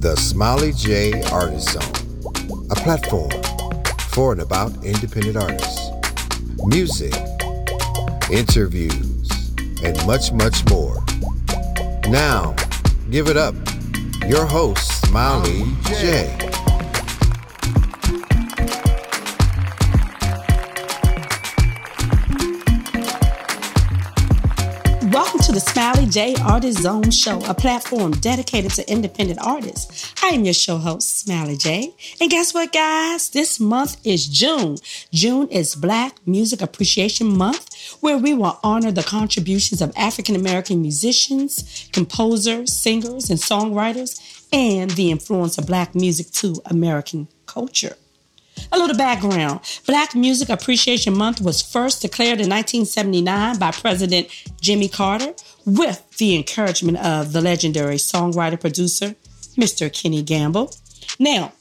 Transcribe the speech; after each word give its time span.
The 0.00 0.16
Smiley 0.16 0.72
J 0.72 1.22
Artist 1.30 1.70
Zone, 1.70 2.68
a 2.70 2.74
platform 2.74 3.30
for 4.10 4.32
and 4.32 4.42
about 4.42 4.84
independent 4.84 5.36
artists, 5.36 5.90
music, 6.66 7.14
interviews, 8.30 9.52
and 9.82 9.96
much, 10.06 10.32
much 10.32 10.68
more. 10.68 11.02
Now, 12.08 12.54
give 13.10 13.28
it 13.28 13.36
up. 13.36 13.54
Your 14.26 14.44
host, 14.44 15.06
Smiley 15.06 15.64
J. 15.84 16.36
Welcome 25.10 25.38
to 25.40 25.52
the 25.52 25.60
Smiley 25.60 25.93
J 26.14 26.36
Artist 26.44 26.82
Zone 26.82 27.10
Show, 27.10 27.44
a 27.44 27.54
platform 27.54 28.12
dedicated 28.12 28.70
to 28.74 28.88
independent 28.88 29.40
artists. 29.42 30.14
I 30.22 30.28
am 30.28 30.44
your 30.44 30.54
show 30.54 30.76
host, 30.76 31.18
Smiley 31.18 31.56
J. 31.56 31.92
And 32.20 32.30
guess 32.30 32.54
what, 32.54 32.72
guys? 32.72 33.30
This 33.30 33.58
month 33.58 33.96
is 34.06 34.28
June. 34.28 34.76
June 35.12 35.48
is 35.48 35.74
Black 35.74 36.24
Music 36.24 36.62
Appreciation 36.62 37.36
Month, 37.36 37.96
where 37.98 38.16
we 38.16 38.32
will 38.32 38.60
honor 38.62 38.92
the 38.92 39.02
contributions 39.02 39.82
of 39.82 39.92
African 39.96 40.36
American 40.36 40.80
musicians, 40.80 41.88
composers, 41.92 42.72
singers, 42.72 43.28
and 43.28 43.40
songwriters, 43.40 44.46
and 44.52 44.92
the 44.92 45.10
influence 45.10 45.58
of 45.58 45.66
Black 45.66 45.96
music 45.96 46.30
to 46.30 46.62
American 46.66 47.26
culture. 47.46 47.96
A 48.72 48.78
little 48.78 48.96
background 48.96 49.60
Black 49.86 50.14
Music 50.14 50.48
Appreciation 50.48 51.16
Month 51.16 51.40
was 51.40 51.62
first 51.62 52.02
declared 52.02 52.40
in 52.40 52.48
1979 52.48 53.58
by 53.58 53.70
President 53.70 54.28
Jimmy 54.60 54.88
Carter 54.88 55.34
with 55.64 56.08
the 56.18 56.34
encouragement 56.34 56.98
of 56.98 57.32
the 57.32 57.40
legendary 57.40 57.96
songwriter 57.96 58.60
producer, 58.60 59.14
Mr. 59.56 59.92
Kenny 59.92 60.22
Gamble. 60.22 60.74
Now, 61.18 61.52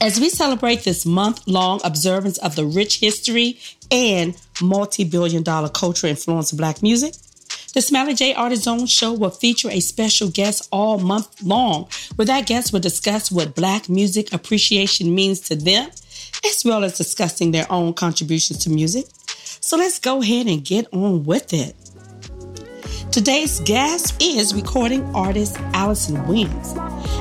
as 0.00 0.18
we 0.18 0.30
celebrate 0.30 0.84
this 0.84 1.06
month 1.06 1.46
long 1.46 1.80
observance 1.84 2.38
of 2.38 2.56
the 2.56 2.64
rich 2.64 2.98
history 2.98 3.58
and 3.90 4.36
multi 4.60 5.04
billion 5.04 5.42
dollar 5.42 5.68
cultural 5.68 6.10
influence 6.10 6.50
of 6.50 6.58
Black 6.58 6.82
music, 6.82 7.14
the 7.74 7.80
Smiley 7.80 8.14
J 8.14 8.34
Artist 8.34 8.64
Zone 8.64 8.86
show 8.86 9.12
will 9.12 9.30
feature 9.30 9.70
a 9.70 9.80
special 9.80 10.28
guest 10.28 10.68
all 10.70 10.98
month 10.98 11.42
long, 11.42 11.88
where 12.16 12.26
that 12.26 12.46
guest 12.46 12.72
will 12.72 12.80
discuss 12.80 13.30
what 13.30 13.54
Black 13.54 13.88
music 13.88 14.32
appreciation 14.32 15.14
means 15.14 15.40
to 15.40 15.54
them, 15.56 15.90
as 16.44 16.64
well 16.64 16.84
as 16.84 16.96
discussing 16.96 17.50
their 17.50 17.66
own 17.70 17.94
contributions 17.94 18.60
to 18.60 18.70
music. 18.70 19.06
So 19.26 19.76
let's 19.76 19.98
go 19.98 20.22
ahead 20.22 20.46
and 20.46 20.64
get 20.64 20.86
on 20.92 21.24
with 21.24 21.52
it. 21.52 21.76
Today's 23.12 23.60
guest 23.60 24.20
is 24.22 24.54
recording 24.54 25.04
artist 25.14 25.56
Alyson 25.74 26.26
Williams. 26.26 26.72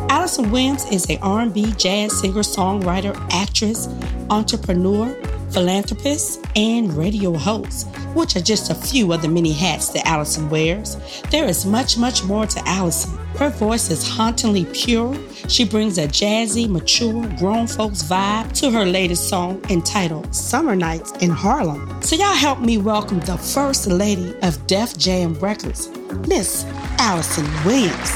Alyson 0.09 0.49
Williams 0.49 0.85
is 0.89 1.09
a 1.09 1.19
R&B 1.19 1.73
jazz 1.73 2.17
singer, 2.19 2.41
songwriter, 2.41 3.13
actress, 3.31 3.89
entrepreneur, 4.29 5.13
philanthropist, 5.51 6.45
and 6.55 6.93
radio 6.93 7.33
host, 7.33 7.87
which 8.13 8.35
are 8.35 8.41
just 8.41 8.71
a 8.71 8.75
few 8.75 9.11
of 9.13 9.21
the 9.21 9.27
many 9.27 9.51
hats 9.51 9.89
that 9.89 10.05
Alyson 10.05 10.49
wears. 10.49 10.97
There 11.29 11.45
is 11.45 11.65
much, 11.65 11.97
much 11.97 12.23
more 12.23 12.45
to 12.45 12.59
Alyson. 12.59 13.17
Her 13.37 13.49
voice 13.49 13.89
is 13.89 14.07
hauntingly 14.07 14.65
pure. 14.65 15.15
She 15.47 15.65
brings 15.65 15.97
a 15.97 16.07
jazzy, 16.07 16.69
mature, 16.69 17.27
grown 17.37 17.67
folks 17.67 18.03
vibe 18.03 18.51
to 18.59 18.71
her 18.71 18.85
latest 18.85 19.29
song 19.29 19.63
entitled 19.69 20.33
Summer 20.35 20.75
Nights 20.75 21.11
in 21.21 21.29
Harlem. 21.29 22.01
So 22.01 22.15
y'all 22.15 22.33
help 22.33 22.59
me 22.59 22.77
welcome 22.77 23.19
the 23.21 23.37
first 23.37 23.87
lady 23.87 24.35
of 24.43 24.67
Def 24.67 24.97
Jam 24.97 25.33
Records, 25.35 25.89
Miss 26.27 26.65
Alyson 26.99 27.47
Williams. 27.65 28.11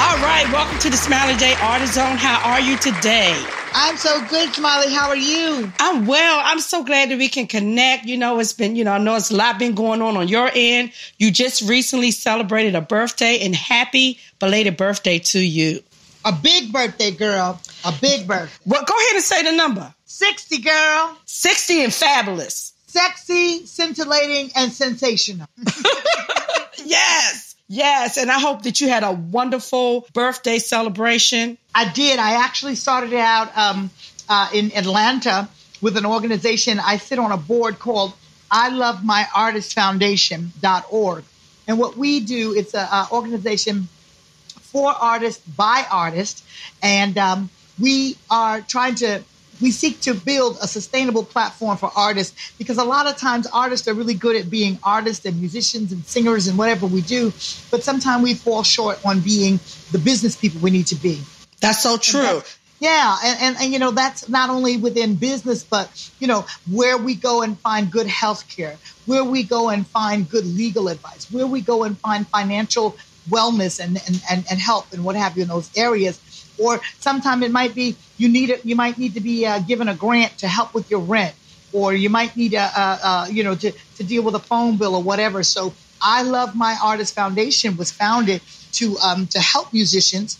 All 0.00 0.16
right, 0.22 0.48
welcome 0.52 0.78
to 0.78 0.90
the 0.90 0.96
Smiley 0.96 1.36
J 1.36 1.54
Artist 1.60 1.94
Zone. 1.94 2.16
How 2.16 2.40
are 2.48 2.60
you 2.60 2.76
today? 2.78 3.57
I'm 3.74 3.96
so 3.96 4.24
good, 4.26 4.52
Smiley. 4.54 4.92
How 4.92 5.08
are 5.08 5.16
you? 5.16 5.72
I'm 5.78 6.06
well. 6.06 6.40
I'm 6.44 6.60
so 6.60 6.84
glad 6.84 7.10
that 7.10 7.18
we 7.18 7.28
can 7.28 7.46
connect. 7.46 8.06
You 8.06 8.16
know, 8.16 8.38
it's 8.40 8.52
been, 8.52 8.76
you 8.76 8.84
know, 8.84 8.92
I 8.92 8.98
know 8.98 9.16
it's 9.16 9.30
a 9.30 9.36
lot 9.36 9.58
been 9.58 9.74
going 9.74 10.02
on 10.02 10.16
on 10.16 10.28
your 10.28 10.50
end. 10.54 10.92
You 11.18 11.30
just 11.30 11.62
recently 11.68 12.10
celebrated 12.10 12.74
a 12.74 12.80
birthday, 12.80 13.38
and 13.40 13.54
happy 13.54 14.18
belated 14.38 14.76
birthday 14.76 15.18
to 15.18 15.38
you. 15.38 15.82
A 16.24 16.32
big 16.32 16.72
birthday, 16.72 17.10
girl. 17.10 17.60
A 17.84 17.92
big 18.00 18.26
birthday. 18.26 18.62
Well, 18.66 18.84
go 18.84 18.94
ahead 18.94 19.14
and 19.14 19.24
say 19.24 19.42
the 19.44 19.52
number 19.52 19.94
60, 20.06 20.58
girl. 20.58 21.16
60 21.24 21.84
and 21.84 21.94
fabulous. 21.94 22.72
Sexy, 22.86 23.66
scintillating, 23.66 24.50
and 24.56 24.72
sensational. 24.72 25.46
Yes. 26.84 27.47
Yes. 27.68 28.16
And 28.16 28.30
I 28.30 28.38
hope 28.40 28.62
that 28.62 28.80
you 28.80 28.88
had 28.88 29.04
a 29.04 29.12
wonderful 29.12 30.06
birthday 30.14 30.58
celebration. 30.58 31.58
I 31.74 31.92
did. 31.92 32.18
I 32.18 32.44
actually 32.44 32.76
started 32.76 33.12
out 33.12 33.56
um, 33.56 33.90
uh, 34.28 34.48
in 34.54 34.72
Atlanta 34.74 35.48
with 35.82 35.98
an 35.98 36.06
organization. 36.06 36.80
I 36.80 36.96
sit 36.96 37.18
on 37.18 37.30
a 37.30 37.36
board 37.36 37.78
called 37.78 38.14
I 38.50 38.70
Love 38.70 39.04
My 39.04 39.26
Artist 39.34 39.74
Foundation.org. 39.74 41.24
And 41.66 41.78
what 41.78 41.98
we 41.98 42.20
do, 42.20 42.54
it's 42.54 42.74
an 42.74 43.06
organization 43.12 43.88
for 44.62 44.90
artists 44.90 45.46
by 45.46 45.84
artists. 45.90 46.42
And 46.82 47.18
um, 47.18 47.50
we 47.78 48.16
are 48.30 48.62
trying 48.62 48.94
to 48.96 49.22
we 49.60 49.70
seek 49.70 50.00
to 50.02 50.14
build 50.14 50.58
a 50.62 50.68
sustainable 50.68 51.24
platform 51.24 51.76
for 51.76 51.90
artists 51.96 52.52
because 52.58 52.78
a 52.78 52.84
lot 52.84 53.06
of 53.06 53.16
times 53.16 53.46
artists 53.52 53.88
are 53.88 53.94
really 53.94 54.14
good 54.14 54.36
at 54.36 54.50
being 54.50 54.78
artists 54.82 55.24
and 55.24 55.38
musicians 55.38 55.92
and 55.92 56.04
singers 56.04 56.46
and 56.46 56.58
whatever 56.58 56.86
we 56.86 57.00
do, 57.00 57.32
but 57.70 57.82
sometimes 57.82 58.22
we 58.22 58.34
fall 58.34 58.62
short 58.62 59.04
on 59.04 59.20
being 59.20 59.58
the 59.92 59.98
business 59.98 60.36
people 60.36 60.60
we 60.60 60.70
need 60.70 60.86
to 60.86 60.96
be. 60.96 61.20
That's 61.60 61.82
so 61.82 61.96
true. 61.96 62.22
That's, 62.22 62.58
yeah, 62.80 63.16
and, 63.24 63.38
and, 63.42 63.56
and 63.60 63.72
you 63.72 63.80
know 63.80 63.90
that's 63.90 64.28
not 64.28 64.50
only 64.50 64.76
within 64.76 65.16
business, 65.16 65.64
but 65.64 66.10
you 66.20 66.28
know 66.28 66.46
where 66.70 66.96
we 66.96 67.16
go 67.16 67.42
and 67.42 67.58
find 67.58 67.90
good 67.90 68.06
health 68.06 68.48
care, 68.48 68.76
where 69.06 69.24
we 69.24 69.42
go 69.42 69.70
and 69.70 69.84
find 69.84 70.28
good 70.28 70.46
legal 70.46 70.86
advice, 70.86 71.28
where 71.32 71.46
we 71.46 71.60
go 71.60 71.82
and 71.82 71.98
find 71.98 72.28
financial 72.28 72.96
wellness 73.28 73.80
and 73.80 74.00
and, 74.06 74.22
and, 74.30 74.44
and 74.48 74.60
help 74.60 74.92
and 74.92 75.04
what 75.04 75.16
have 75.16 75.36
you 75.36 75.42
in 75.42 75.48
those 75.48 75.70
areas 75.76 76.20
or 76.58 76.80
sometimes 76.98 77.44
it 77.44 77.52
might 77.52 77.74
be 77.74 77.96
you 78.18 78.28
need 78.28 78.50
it 78.50 78.64
you 78.64 78.76
might 78.76 78.98
need 78.98 79.14
to 79.14 79.20
be 79.20 79.46
uh, 79.46 79.58
given 79.60 79.88
a 79.88 79.94
grant 79.94 80.36
to 80.38 80.48
help 80.48 80.74
with 80.74 80.90
your 80.90 81.00
rent 81.00 81.34
or 81.72 81.92
you 81.92 82.10
might 82.10 82.36
need 82.36 82.54
a, 82.54 82.58
a, 82.64 82.98
a, 83.04 83.28
you 83.30 83.42
know 83.44 83.54
to, 83.54 83.72
to 83.96 84.04
deal 84.04 84.22
with 84.22 84.34
a 84.34 84.38
phone 84.38 84.76
bill 84.76 84.94
or 84.94 85.02
whatever 85.02 85.42
so 85.42 85.72
i 86.02 86.22
love 86.22 86.54
my 86.54 86.76
artist 86.82 87.14
foundation 87.14 87.76
was 87.76 87.90
founded 87.90 88.40
to 88.72 88.96
um, 88.98 89.26
to 89.26 89.40
help 89.40 89.72
musicians 89.72 90.38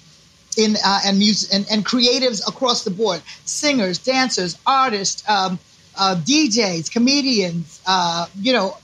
in 0.57 0.77
uh, 0.85 1.01
and 1.07 1.19
music 1.19 1.55
and, 1.55 1.67
and 1.71 1.87
creatives 1.87 2.47
across 2.47 2.85
the 2.85 2.91
board 2.91 3.23
singers 3.45 3.99
dancers 3.99 4.59
artists 4.67 5.29
um, 5.29 5.59
uh, 5.97 6.15
djs 6.25 6.91
comedians 6.91 7.81
uh, 7.87 8.27
you 8.41 8.53
know 8.53 8.77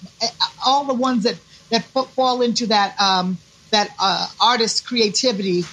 all 0.65 0.85
the 0.85 0.95
ones 0.95 1.25
that 1.25 1.37
that 1.71 1.83
fall 1.85 2.43
into 2.43 2.67
that 2.67 2.99
um, 3.01 3.37
that 3.75 3.91
uh, 4.01 4.29
artist 4.41 4.87
creativity 4.87 5.65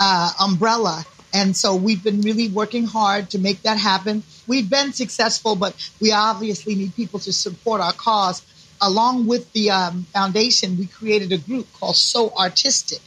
uh, 0.00 0.30
umbrella. 0.40 1.04
And 1.32 1.56
so 1.56 1.76
we've 1.76 2.02
been 2.02 2.20
really 2.22 2.48
working 2.48 2.84
hard 2.84 3.30
to 3.30 3.38
make 3.38 3.62
that 3.62 3.78
happen. 3.78 4.22
We've 4.46 4.68
been 4.68 4.92
successful, 4.92 5.54
but 5.54 5.74
we 6.00 6.12
obviously 6.12 6.74
need 6.74 6.94
people 6.96 7.20
to 7.20 7.32
support 7.32 7.80
our 7.80 7.92
cause. 7.92 8.42
Along 8.80 9.26
with 9.26 9.52
the 9.52 9.70
um, 9.70 10.04
foundation, 10.12 10.78
we 10.78 10.86
created 10.86 11.32
a 11.32 11.38
group 11.38 11.66
called 11.74 11.96
So 11.96 12.30
Artistic. 12.30 13.00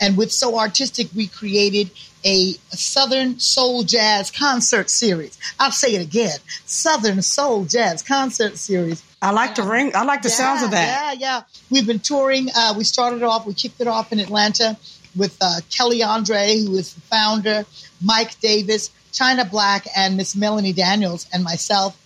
And 0.00 0.16
with 0.16 0.32
So 0.32 0.58
Artistic, 0.58 1.08
we 1.14 1.28
created 1.28 1.90
a 2.24 2.52
Southern 2.70 3.38
Soul 3.38 3.84
Jazz 3.84 4.30
concert 4.30 4.90
series. 4.90 5.38
I'll 5.60 5.70
say 5.70 5.94
it 5.94 6.02
again 6.02 6.38
Southern 6.64 7.22
Soul 7.22 7.64
Jazz 7.64 8.02
concert 8.02 8.56
series. 8.56 9.02
I 9.22 9.30
like 9.30 9.54
the 9.54 9.62
ring. 9.62 9.92
I 9.94 10.04
like 10.04 10.22
the 10.22 10.28
yeah, 10.28 10.34
sounds 10.34 10.62
of 10.62 10.70
that. 10.72 11.18
Yeah, 11.18 11.36
yeah. 11.36 11.42
We've 11.70 11.86
been 11.86 12.00
touring. 12.00 12.48
Uh, 12.54 12.74
we 12.76 12.84
started 12.84 13.22
off, 13.22 13.46
we 13.46 13.54
kicked 13.54 13.80
it 13.80 13.86
off 13.86 14.12
in 14.12 14.20
Atlanta 14.20 14.76
with 15.16 15.36
uh, 15.40 15.60
Kelly 15.70 16.02
Andre, 16.02 16.58
who 16.58 16.76
is 16.76 16.94
the 16.94 17.00
founder, 17.02 17.64
Mike 18.02 18.38
Davis, 18.40 18.90
China 19.12 19.44
Black, 19.44 19.86
and 19.96 20.16
Miss 20.16 20.34
Melanie 20.34 20.72
Daniels, 20.72 21.26
and 21.32 21.44
myself. 21.44 21.96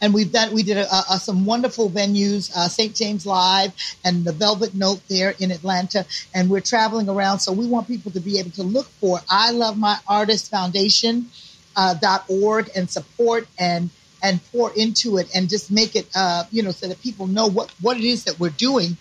And 0.00 0.14
we've 0.14 0.30
done 0.30 0.54
we 0.54 0.62
did 0.62 0.76
a, 0.76 0.86
a, 1.12 1.18
some 1.18 1.44
wonderful 1.44 1.90
venues, 1.90 2.54
uh, 2.56 2.68
St. 2.68 2.94
James 2.94 3.26
Live 3.26 3.72
and 4.04 4.24
the 4.24 4.32
Velvet 4.32 4.74
Note 4.74 5.00
there 5.08 5.34
in 5.40 5.50
Atlanta, 5.50 6.06
and 6.34 6.48
we're 6.48 6.60
traveling 6.60 7.08
around. 7.08 7.40
So 7.40 7.52
we 7.52 7.66
want 7.66 7.88
people 7.88 8.12
to 8.12 8.20
be 8.20 8.38
able 8.38 8.50
to 8.52 8.62
look 8.62 8.86
for 9.00 9.20
I 9.28 9.50
Love 9.50 9.76
My 9.76 9.98
Artist 10.06 10.50
Foundation 10.50 11.26
uh, 11.76 11.94
dot 11.94 12.24
org 12.28 12.70
and 12.76 12.90
support 12.90 13.46
and 13.58 13.90
and 14.22 14.40
pour 14.50 14.72
into 14.74 15.16
it 15.18 15.28
and 15.34 15.48
just 15.48 15.70
make 15.70 15.94
it 15.94 16.08
uh, 16.14 16.44
you 16.50 16.62
know 16.62 16.72
so 16.72 16.88
that 16.88 17.00
people 17.02 17.26
know 17.26 17.46
what 17.46 17.70
what 17.80 17.96
it 17.96 18.04
is 18.04 18.24
that 18.24 18.38
we're 18.38 18.50
doing. 18.50 18.96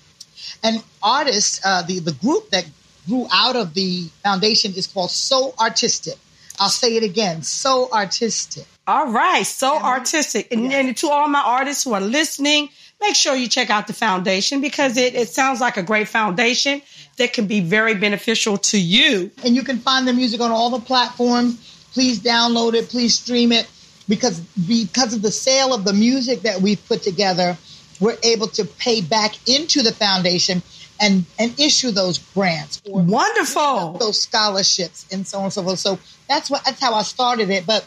And 0.63 0.83
artists, 1.03 1.59
uh, 1.65 1.81
the 1.81 1.99
the 1.99 2.13
group 2.13 2.49
that 2.51 2.65
grew 3.07 3.27
out 3.31 3.55
of 3.55 3.73
the 3.73 4.03
foundation 4.23 4.73
is 4.75 4.87
called 4.87 5.11
So 5.11 5.53
Artistic. 5.59 6.15
I'll 6.59 6.69
say 6.69 6.95
it 6.95 7.03
again, 7.03 7.43
So 7.43 7.89
Artistic. 7.91 8.65
All 8.87 9.11
right, 9.11 9.45
so 9.45 9.77
artistic. 9.79 10.47
And, 10.49 10.71
Yeah. 10.71 10.77
and 10.79 10.97
to 10.97 11.09
all 11.09 11.27
my 11.27 11.41
artists 11.41 11.83
who 11.83 11.93
are 11.93 11.99
listening, 11.99 12.69
make 13.01 13.15
sure 13.15 13.35
you 13.35 13.49
check 13.49 13.69
out 13.69 13.85
the 13.87 13.93
foundation 13.93 14.61
because 14.61 14.95
it, 14.95 15.13
it 15.13 15.27
sounds 15.27 15.59
like 15.59 15.75
a 15.75 15.83
great 15.83 16.07
foundation 16.07 16.81
that 17.17 17.33
can 17.33 17.47
be 17.47 17.59
very 17.59 17.95
beneficial 17.95 18.57
to 18.57 18.79
you. 18.79 19.29
And 19.43 19.57
you 19.57 19.63
can 19.63 19.79
find 19.79 20.07
the 20.07 20.13
music 20.13 20.39
on 20.39 20.51
all 20.51 20.69
the 20.69 20.79
platforms. 20.79 21.57
Please 21.91 22.19
download 22.19 22.75
it, 22.75 22.87
please 22.87 23.15
stream 23.19 23.51
it 23.51 23.67
because 24.07 24.39
because 24.39 25.13
of 25.13 25.21
the 25.21 25.31
sale 25.31 25.73
of 25.73 25.83
the 25.83 25.93
music 25.93 26.43
that 26.43 26.61
we've 26.61 26.83
put 26.87 27.03
together, 27.03 27.57
we're 27.99 28.17
able 28.23 28.47
to 28.47 28.63
pay 28.63 29.01
back 29.01 29.35
into 29.49 29.81
the 29.81 29.91
foundation 29.91 30.61
and 30.99 31.25
and 31.39 31.59
issue 31.59 31.91
those 31.91 32.17
grants 32.17 32.81
or 32.89 33.01
wonderful 33.01 33.93
those 33.93 34.21
scholarships 34.21 35.05
and 35.11 35.25
so 35.25 35.39
on 35.39 35.45
and 35.45 35.53
so 35.53 35.63
forth. 35.63 35.79
So 35.79 35.99
that's 36.27 36.49
what 36.49 36.63
that's 36.65 36.79
how 36.79 36.93
I 36.93 37.03
started 37.03 37.49
it. 37.49 37.65
But 37.65 37.85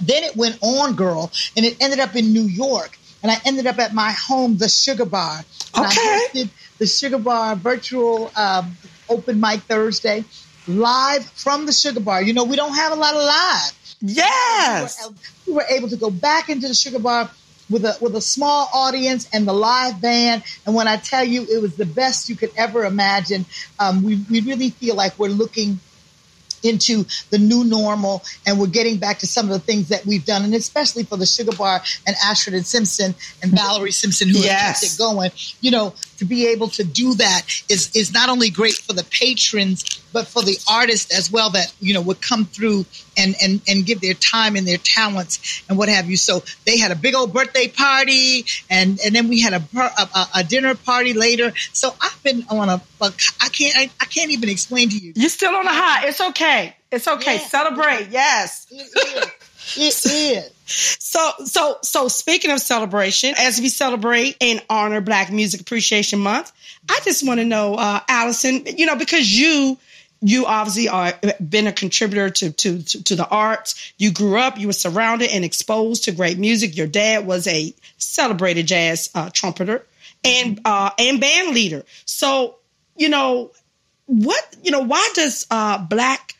then 0.00 0.22
it 0.24 0.36
went 0.36 0.58
on, 0.62 0.94
girl, 0.94 1.30
and 1.56 1.64
it 1.64 1.76
ended 1.80 2.00
up 2.00 2.14
in 2.16 2.32
New 2.32 2.44
York. 2.44 2.98
And 3.22 3.32
I 3.32 3.38
ended 3.44 3.66
up 3.66 3.78
at 3.78 3.94
my 3.94 4.12
home, 4.12 4.58
the 4.58 4.68
Sugar 4.68 5.06
Bar. 5.06 5.44
And 5.74 5.86
okay. 5.86 6.00
I 6.00 6.28
hosted 6.32 6.50
the 6.78 6.86
Sugar 6.86 7.18
Bar 7.18 7.56
virtual 7.56 8.30
um, 8.36 8.76
open 9.08 9.40
mic 9.40 9.60
Thursday 9.62 10.24
live 10.68 11.24
from 11.24 11.66
the 11.66 11.72
Sugar 11.72 12.00
Bar. 12.00 12.22
You 12.22 12.34
know, 12.34 12.44
we 12.44 12.56
don't 12.56 12.74
have 12.74 12.92
a 12.92 12.96
lot 12.96 13.14
of 13.14 13.22
live. 13.22 13.96
Yes. 14.00 15.08
We 15.08 15.08
were, 15.08 15.18
we 15.46 15.52
were 15.54 15.76
able 15.76 15.88
to 15.88 15.96
go 15.96 16.10
back 16.10 16.48
into 16.50 16.68
the 16.68 16.74
Sugar 16.74 16.98
Bar 16.98 17.30
with 17.70 17.84
a 17.84 17.96
with 18.00 18.14
a 18.14 18.20
small 18.20 18.68
audience 18.72 19.28
and 19.32 19.46
the 19.46 19.52
live 19.52 20.00
band. 20.00 20.42
And 20.64 20.74
when 20.74 20.88
I 20.88 20.96
tell 20.96 21.24
you, 21.24 21.42
it 21.42 21.60
was 21.60 21.76
the 21.76 21.86
best 21.86 22.28
you 22.28 22.36
could 22.36 22.52
ever 22.56 22.84
imagine. 22.84 23.44
Um, 23.78 24.02
we 24.02 24.24
we 24.30 24.40
really 24.40 24.70
feel 24.70 24.94
like 24.94 25.18
we're 25.18 25.28
looking 25.28 25.80
into 26.62 27.04
the 27.30 27.38
new 27.38 27.64
normal 27.64 28.22
and 28.46 28.58
we're 28.58 28.66
getting 28.66 28.96
back 28.96 29.18
to 29.18 29.26
some 29.26 29.46
of 29.46 29.52
the 29.52 29.58
things 29.58 29.88
that 29.88 30.04
we've 30.06 30.24
done 30.24 30.44
and 30.44 30.54
especially 30.54 31.04
for 31.04 31.16
the 31.16 31.26
sugar 31.26 31.52
bar 31.56 31.82
and 32.06 32.16
ashford 32.24 32.54
and 32.54 32.66
simpson 32.66 33.14
and 33.42 33.52
valerie 33.52 33.92
simpson 33.92 34.28
who 34.28 34.38
yes. 34.38 34.80
kept 34.80 34.92
it 34.92 34.98
going 34.98 35.30
you 35.60 35.70
know 35.70 35.94
to 36.18 36.24
be 36.24 36.46
able 36.48 36.68
to 36.68 36.84
do 36.84 37.14
that 37.14 37.42
is 37.68 37.94
is 37.94 38.12
not 38.12 38.28
only 38.28 38.50
great 38.50 38.74
for 38.74 38.92
the 38.92 39.04
patrons 39.04 40.02
but 40.12 40.26
for 40.26 40.42
the 40.42 40.58
artists 40.70 41.16
as 41.16 41.30
well 41.30 41.50
that 41.50 41.72
you 41.80 41.92
know 41.92 42.00
would 42.00 42.20
come 42.20 42.44
through 42.46 42.84
and 43.16 43.34
and 43.42 43.60
and 43.68 43.84
give 43.84 44.00
their 44.00 44.14
time 44.14 44.56
and 44.56 44.66
their 44.66 44.78
talents 44.78 45.62
and 45.68 45.76
what 45.78 45.88
have 45.88 46.08
you. 46.08 46.16
So 46.16 46.42
they 46.64 46.78
had 46.78 46.90
a 46.90 46.94
big 46.94 47.14
old 47.14 47.32
birthday 47.32 47.68
party 47.68 48.46
and 48.70 48.98
and 49.04 49.14
then 49.14 49.28
we 49.28 49.40
had 49.40 49.52
a 49.52 49.62
a, 49.78 50.26
a 50.36 50.44
dinner 50.44 50.74
party 50.74 51.12
later. 51.12 51.52
So 51.72 51.94
i've 52.00 52.22
been 52.22 52.44
on 52.50 52.68
a, 52.68 52.82
i 53.00 53.48
can't 53.48 53.76
I, 53.76 53.90
I, 54.00 54.06
can't 54.06 54.30
even 54.30 54.48
explain 54.48 54.88
to 54.90 54.96
you. 54.96 55.12
You're 55.14 55.28
still 55.28 55.54
on 55.54 55.66
a 55.66 55.72
high. 55.72 56.08
It's 56.08 56.20
okay. 56.20 56.76
It's 56.90 57.08
okay. 57.08 57.34
Yes. 57.34 57.50
celebrate. 57.50 58.08
Yes. 58.10 58.66
It. 58.70 59.32
It 59.74 59.78
is 60.06 60.52
so, 60.68 61.30
so, 61.44 61.78
so 61.82 62.08
speaking 62.08 62.50
of 62.50 62.60
celebration, 62.60 63.34
as 63.38 63.60
we 63.60 63.68
celebrate 63.68 64.36
and 64.40 64.62
honor 64.68 65.00
Black 65.00 65.30
Music 65.30 65.60
Appreciation 65.60 66.18
Month, 66.18 66.52
I 66.88 67.00
just 67.04 67.26
want 67.26 67.38
to 67.40 67.44
know, 67.44 67.74
uh, 67.74 68.00
Alyson, 68.08 68.66
you 68.76 68.86
know, 68.86 68.96
because 68.96 69.30
you, 69.30 69.78
you 70.20 70.46
obviously 70.46 70.88
are 70.88 71.12
been 71.48 71.68
a 71.68 71.72
contributor 71.72 72.30
to, 72.30 72.50
to, 72.50 72.82
to, 72.82 73.04
to 73.04 73.16
the 73.16 73.28
arts. 73.28 73.92
You 73.98 74.12
grew 74.12 74.38
up, 74.38 74.58
you 74.58 74.66
were 74.66 74.72
surrounded 74.72 75.30
and 75.30 75.44
exposed 75.44 76.04
to 76.04 76.12
great 76.12 76.38
music. 76.38 76.76
Your 76.76 76.88
dad 76.88 77.26
was 77.26 77.46
a 77.46 77.72
celebrated 77.98 78.66
jazz 78.66 79.08
uh, 79.14 79.30
trumpeter 79.32 79.86
and, 80.24 80.60
uh, 80.64 80.90
and 80.98 81.20
band 81.20 81.54
leader. 81.54 81.84
So, 82.06 82.56
you 82.96 83.08
know, 83.08 83.52
what, 84.06 84.56
you 84.62 84.72
know, 84.72 84.80
why 84.80 85.08
does, 85.14 85.46
uh, 85.50 85.78
Black 85.78 86.35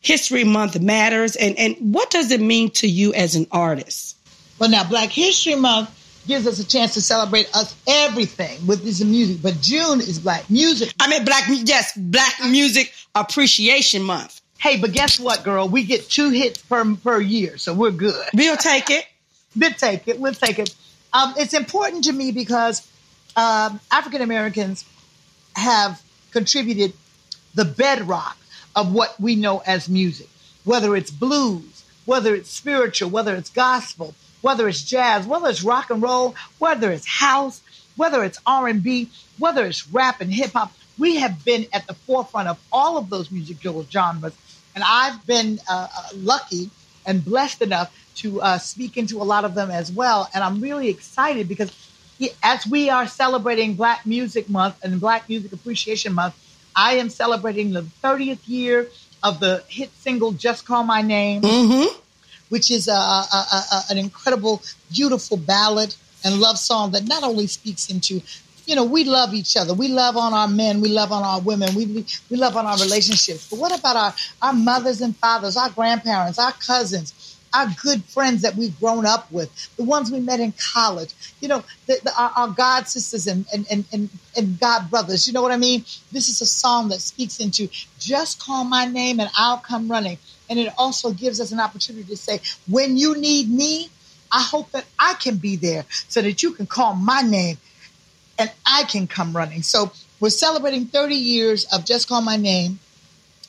History 0.00 0.44
Month 0.44 0.80
matters, 0.80 1.36
and, 1.36 1.58
and 1.58 1.76
what 1.92 2.10
does 2.10 2.30
it 2.30 2.40
mean 2.40 2.70
to 2.72 2.88
you 2.88 3.12
as 3.14 3.34
an 3.34 3.46
artist? 3.50 4.16
Well, 4.58 4.70
now 4.70 4.84
Black 4.84 5.10
History 5.10 5.54
Month 5.54 5.94
gives 6.26 6.46
us 6.46 6.60
a 6.60 6.66
chance 6.66 6.94
to 6.94 7.00
celebrate 7.00 7.54
us 7.56 7.74
everything 7.86 8.64
with 8.66 8.84
this 8.84 9.02
music, 9.02 9.42
but 9.42 9.60
June 9.60 10.00
is 10.00 10.18
Black 10.18 10.48
Music. 10.50 10.92
I 11.00 11.08
mean, 11.08 11.24
Black 11.24 11.44
yes, 11.48 11.96
Black 11.96 12.34
Music 12.48 12.92
Appreciation 13.14 14.02
Month. 14.02 14.40
Hey, 14.58 14.76
but 14.76 14.92
guess 14.92 15.18
what, 15.18 15.44
girl? 15.44 15.68
We 15.68 15.84
get 15.84 16.08
two 16.08 16.30
hits 16.30 16.62
per 16.62 16.94
per 16.96 17.20
year, 17.20 17.58
so 17.58 17.72
we're 17.74 17.92
good. 17.92 18.26
We'll 18.34 18.56
take 18.56 18.90
it. 18.90 19.06
we'll 19.56 19.72
take 19.72 20.06
it. 20.06 20.20
We'll 20.20 20.34
take 20.34 20.58
it. 20.58 20.74
Um, 21.12 21.34
it's 21.36 21.54
important 21.54 22.04
to 22.04 22.12
me 22.12 22.32
because 22.32 22.86
um, 23.36 23.80
African 23.90 24.20
Americans 24.20 24.84
have 25.56 26.02
contributed 26.32 26.92
the 27.54 27.64
bedrock 27.64 28.36
of 28.78 28.92
what 28.94 29.20
we 29.20 29.34
know 29.34 29.60
as 29.66 29.88
music, 29.88 30.28
whether 30.64 30.94
it's 30.94 31.10
blues, 31.10 31.84
whether 32.04 32.32
it's 32.32 32.48
spiritual, 32.48 33.10
whether 33.10 33.34
it's 33.34 33.50
gospel, 33.50 34.14
whether 34.40 34.68
it's 34.68 34.84
jazz, 34.84 35.26
whether 35.26 35.48
it's 35.48 35.64
rock 35.64 35.90
and 35.90 36.00
roll, 36.00 36.36
whether 36.60 36.92
it's 36.92 37.04
house, 37.04 37.60
whether 37.96 38.22
it's 38.22 38.38
R&B, 38.46 39.10
whether 39.40 39.66
it's 39.66 39.88
rap 39.88 40.20
and 40.20 40.32
hip 40.32 40.52
hop. 40.52 40.72
We 40.96 41.16
have 41.16 41.44
been 41.44 41.66
at 41.72 41.88
the 41.88 41.94
forefront 41.94 42.46
of 42.46 42.56
all 42.70 42.96
of 42.96 43.10
those 43.10 43.32
musical 43.32 43.84
genres. 43.90 44.36
And 44.76 44.84
I've 44.86 45.26
been 45.26 45.58
uh, 45.68 45.88
uh 45.96 46.08
lucky 46.14 46.70
and 47.04 47.24
blessed 47.24 47.62
enough 47.62 47.92
to 48.16 48.40
uh, 48.40 48.58
speak 48.58 48.96
into 48.96 49.20
a 49.20 49.24
lot 49.24 49.44
of 49.44 49.56
them 49.56 49.72
as 49.72 49.90
well. 49.90 50.30
And 50.32 50.44
I'm 50.44 50.60
really 50.60 50.88
excited 50.88 51.48
because 51.48 51.72
as 52.44 52.64
we 52.64 52.90
are 52.90 53.08
celebrating 53.08 53.74
Black 53.74 54.06
Music 54.06 54.48
Month 54.48 54.76
and 54.84 55.00
Black 55.00 55.28
Music 55.28 55.52
Appreciation 55.52 56.12
Month, 56.12 56.36
I 56.78 56.92
am 56.94 57.10
celebrating 57.10 57.72
the 57.72 57.82
30th 58.04 58.38
year 58.46 58.86
of 59.24 59.40
the 59.40 59.64
hit 59.66 59.90
single 59.98 60.30
"Just 60.30 60.64
Call 60.64 60.84
My 60.84 61.02
Name," 61.02 61.42
mm-hmm. 61.42 61.98
which 62.50 62.70
is 62.70 62.86
a, 62.86 62.92
a, 62.92 63.64
a, 63.72 63.82
an 63.90 63.98
incredible, 63.98 64.62
beautiful 64.92 65.36
ballad 65.36 65.92
and 66.24 66.40
love 66.40 66.56
song 66.56 66.92
that 66.92 67.04
not 67.08 67.24
only 67.24 67.48
speaks 67.48 67.90
into 67.90 68.22
you 68.68 68.76
know, 68.76 68.84
we 68.84 69.04
love 69.04 69.32
each 69.32 69.56
other. 69.56 69.72
We 69.72 69.88
love 69.88 70.18
on 70.18 70.34
our 70.34 70.46
men. 70.46 70.82
We 70.82 70.90
love 70.90 71.10
on 71.10 71.22
our 71.22 71.40
women. 71.40 71.74
We, 71.74 72.04
we 72.30 72.36
love 72.36 72.54
on 72.54 72.66
our 72.66 72.76
relationships. 72.76 73.48
But 73.48 73.58
what 73.58 73.76
about 73.76 73.96
our, 73.96 74.14
our 74.42 74.52
mothers 74.52 75.00
and 75.00 75.16
fathers, 75.16 75.56
our 75.56 75.70
grandparents, 75.70 76.38
our 76.38 76.52
cousins, 76.52 77.14
our 77.54 77.66
good 77.82 78.04
friends 78.04 78.42
that 78.42 78.54
we've 78.56 78.78
grown 78.78 79.06
up 79.06 79.30
with, 79.32 79.50
the 79.76 79.84
ones 79.84 80.10
we 80.10 80.20
met 80.20 80.40
in 80.40 80.52
college, 80.72 81.14
you 81.40 81.48
know, 81.48 81.64
the, 81.86 81.98
the, 82.02 82.12
our, 82.20 82.30
our, 82.36 82.48
God 82.48 82.86
sisters 82.88 83.26
and, 83.26 83.46
and, 83.52 83.66
and, 83.70 83.84
and, 83.92 84.08
and 84.36 84.60
God 84.60 84.90
brothers. 84.90 85.26
You 85.26 85.32
know 85.32 85.42
what 85.42 85.52
I 85.52 85.56
mean? 85.56 85.80
This 86.12 86.28
is 86.28 86.40
a 86.40 86.46
song 86.46 86.88
that 86.88 87.00
speaks 87.00 87.40
into 87.40 87.68
just 87.98 88.40
call 88.40 88.64
my 88.64 88.84
name 88.84 89.20
and 89.20 89.30
I'll 89.36 89.58
come 89.58 89.90
running. 89.90 90.18
And 90.50 90.58
it 90.58 90.72
also 90.78 91.12
gives 91.12 91.40
us 91.40 91.52
an 91.52 91.60
opportunity 91.60 92.04
to 92.08 92.16
say, 92.16 92.40
when 92.68 92.96
you 92.96 93.16
need 93.16 93.50
me, 93.50 93.90
I 94.30 94.42
hope 94.42 94.70
that 94.72 94.84
I 94.98 95.14
can 95.14 95.36
be 95.36 95.56
there 95.56 95.84
so 95.88 96.20
that 96.20 96.42
you 96.42 96.52
can 96.52 96.66
call 96.66 96.94
my 96.94 97.22
name 97.22 97.58
and 98.38 98.50
I 98.66 98.84
can 98.84 99.06
come 99.06 99.34
running. 99.34 99.62
So 99.62 99.92
we're 100.20 100.30
celebrating 100.30 100.86
30 100.86 101.14
years 101.14 101.64
of 101.72 101.84
Just 101.84 102.08
Call 102.08 102.20
My 102.20 102.36
Name 102.36 102.78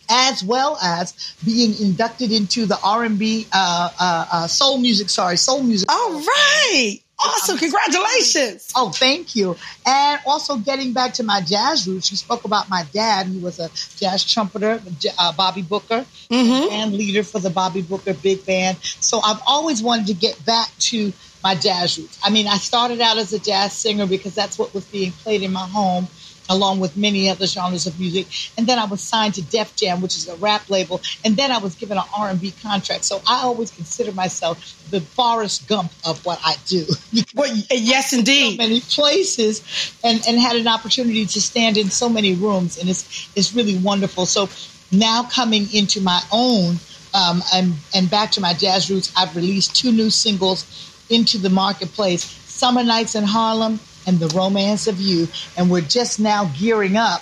as 0.09 0.44
well 0.44 0.77
as 0.81 1.35
being 1.45 1.80
inducted 1.80 2.31
into 2.31 2.66
the 2.66 2.78
R&B 2.83 3.47
uh, 3.54 3.89
uh, 3.99 4.25
uh, 4.31 4.47
soul 4.47 4.78
music. 4.78 5.09
Sorry, 5.09 5.37
soul 5.37 5.63
music. 5.63 5.92
All 5.92 6.19
right. 6.19 6.99
Awesome. 7.21 7.57
Congratulations. 7.57 8.71
Oh, 8.75 8.92
thank 8.92 9.35
you. 9.35 9.57
And 9.85 10.21
also 10.25 10.57
getting 10.57 10.94
back 10.94 11.13
to 11.16 11.23
my 11.23 11.42
jazz 11.42 11.85
roots, 11.85 12.11
you 12.11 12.18
spoke 12.18 12.45
about 12.45 12.69
my 12.69 12.85
dad. 12.94 13.28
He 13.28 13.39
was 13.39 13.59
a 13.59 13.69
jazz 13.97 14.23
trumpeter, 14.23 14.81
uh, 15.18 15.33
Bobby 15.33 15.61
Booker, 15.61 16.06
mm-hmm. 16.31 16.71
and 16.71 16.94
leader 16.94 17.23
for 17.23 17.39
the 17.39 17.49
Bobby 17.49 17.81
Booker 17.81 18.13
Big 18.13 18.45
Band. 18.45 18.78
So 18.81 19.19
I've 19.19 19.42
always 19.45 19.83
wanted 19.83 20.07
to 20.07 20.13
get 20.13 20.44
back 20.45 20.69
to 20.80 21.11
my 21.44 21.56
jazz 21.56 21.97
roots. 21.97 22.19
I 22.23 22.30
mean, 22.30 22.47
I 22.47 22.57
started 22.57 23.01
out 23.01 23.18
as 23.18 23.33
a 23.33 23.39
jazz 23.39 23.73
singer 23.73 24.06
because 24.06 24.33
that's 24.33 24.57
what 24.57 24.73
was 24.73 24.85
being 24.85 25.11
played 25.11 25.42
in 25.42 25.51
my 25.51 25.68
home 25.68 26.07
along 26.49 26.79
with 26.79 26.97
many 26.97 27.29
other 27.29 27.45
genres 27.45 27.85
of 27.85 27.99
music. 27.99 28.27
And 28.57 28.68
then 28.68 28.79
I 28.79 28.85
was 28.85 29.01
signed 29.01 29.35
to 29.35 29.41
Def 29.41 29.75
Jam, 29.75 30.01
which 30.01 30.18
is 30.18 30.27
a 30.27 30.35
rap 30.37 30.69
label. 30.69 30.99
And 31.23 31.37
then 31.37 31.51
I 31.51 31.59
was 31.59 31.75
given 31.75 31.97
an 31.97 32.03
R&B 32.18 32.53
contract. 32.61 33.06
So 33.06 33.21
I 33.27 33.44
always 33.44 33.71
consider 33.71 34.11
myself 34.11 34.57
the 34.89 34.99
Forrest 35.01 35.68
Gump 35.68 35.91
of 36.06 36.25
what 36.25 36.39
I 36.44 36.56
do. 36.65 36.85
well, 37.35 37.56
yes, 37.69 38.13
indeed. 38.13 38.57
So 38.57 38.63
many 38.63 38.81
places 38.81 39.63
and, 40.03 40.21
and 40.27 40.39
had 40.39 40.56
an 40.56 40.68
opportunity 40.68 41.25
to 41.25 41.41
stand 41.41 41.77
in 41.77 41.89
so 41.91 42.09
many 42.09 42.33
rooms. 42.33 42.79
And 42.79 42.89
it's, 42.89 43.29
it's 43.35 43.53
really 43.53 43.77
wonderful. 43.77 44.25
So 44.25 44.49
now 44.91 45.23
coming 45.23 45.71
into 45.73 46.01
my 46.01 46.21
own 46.31 46.77
um, 47.13 47.44
and, 47.53 47.73
and 47.94 48.09
back 48.09 48.31
to 48.31 48.41
my 48.41 48.53
jazz 48.53 48.89
roots, 48.89 49.13
I've 49.15 49.35
released 49.35 49.75
two 49.75 49.91
new 49.91 50.09
singles 50.09 50.65
into 51.09 51.37
the 51.37 51.49
marketplace. 51.49 52.23
Summer 52.23 52.83
Nights 52.83 53.15
in 53.15 53.23
Harlem 53.23 53.79
and 54.09 54.19
the 54.19 54.28
romance 54.35 54.87
of 54.87 54.99
you. 54.99 55.28
And 55.56 55.69
we're 55.69 55.81
just 55.81 56.19
now 56.19 56.51
gearing 56.57 56.97
up 56.97 57.21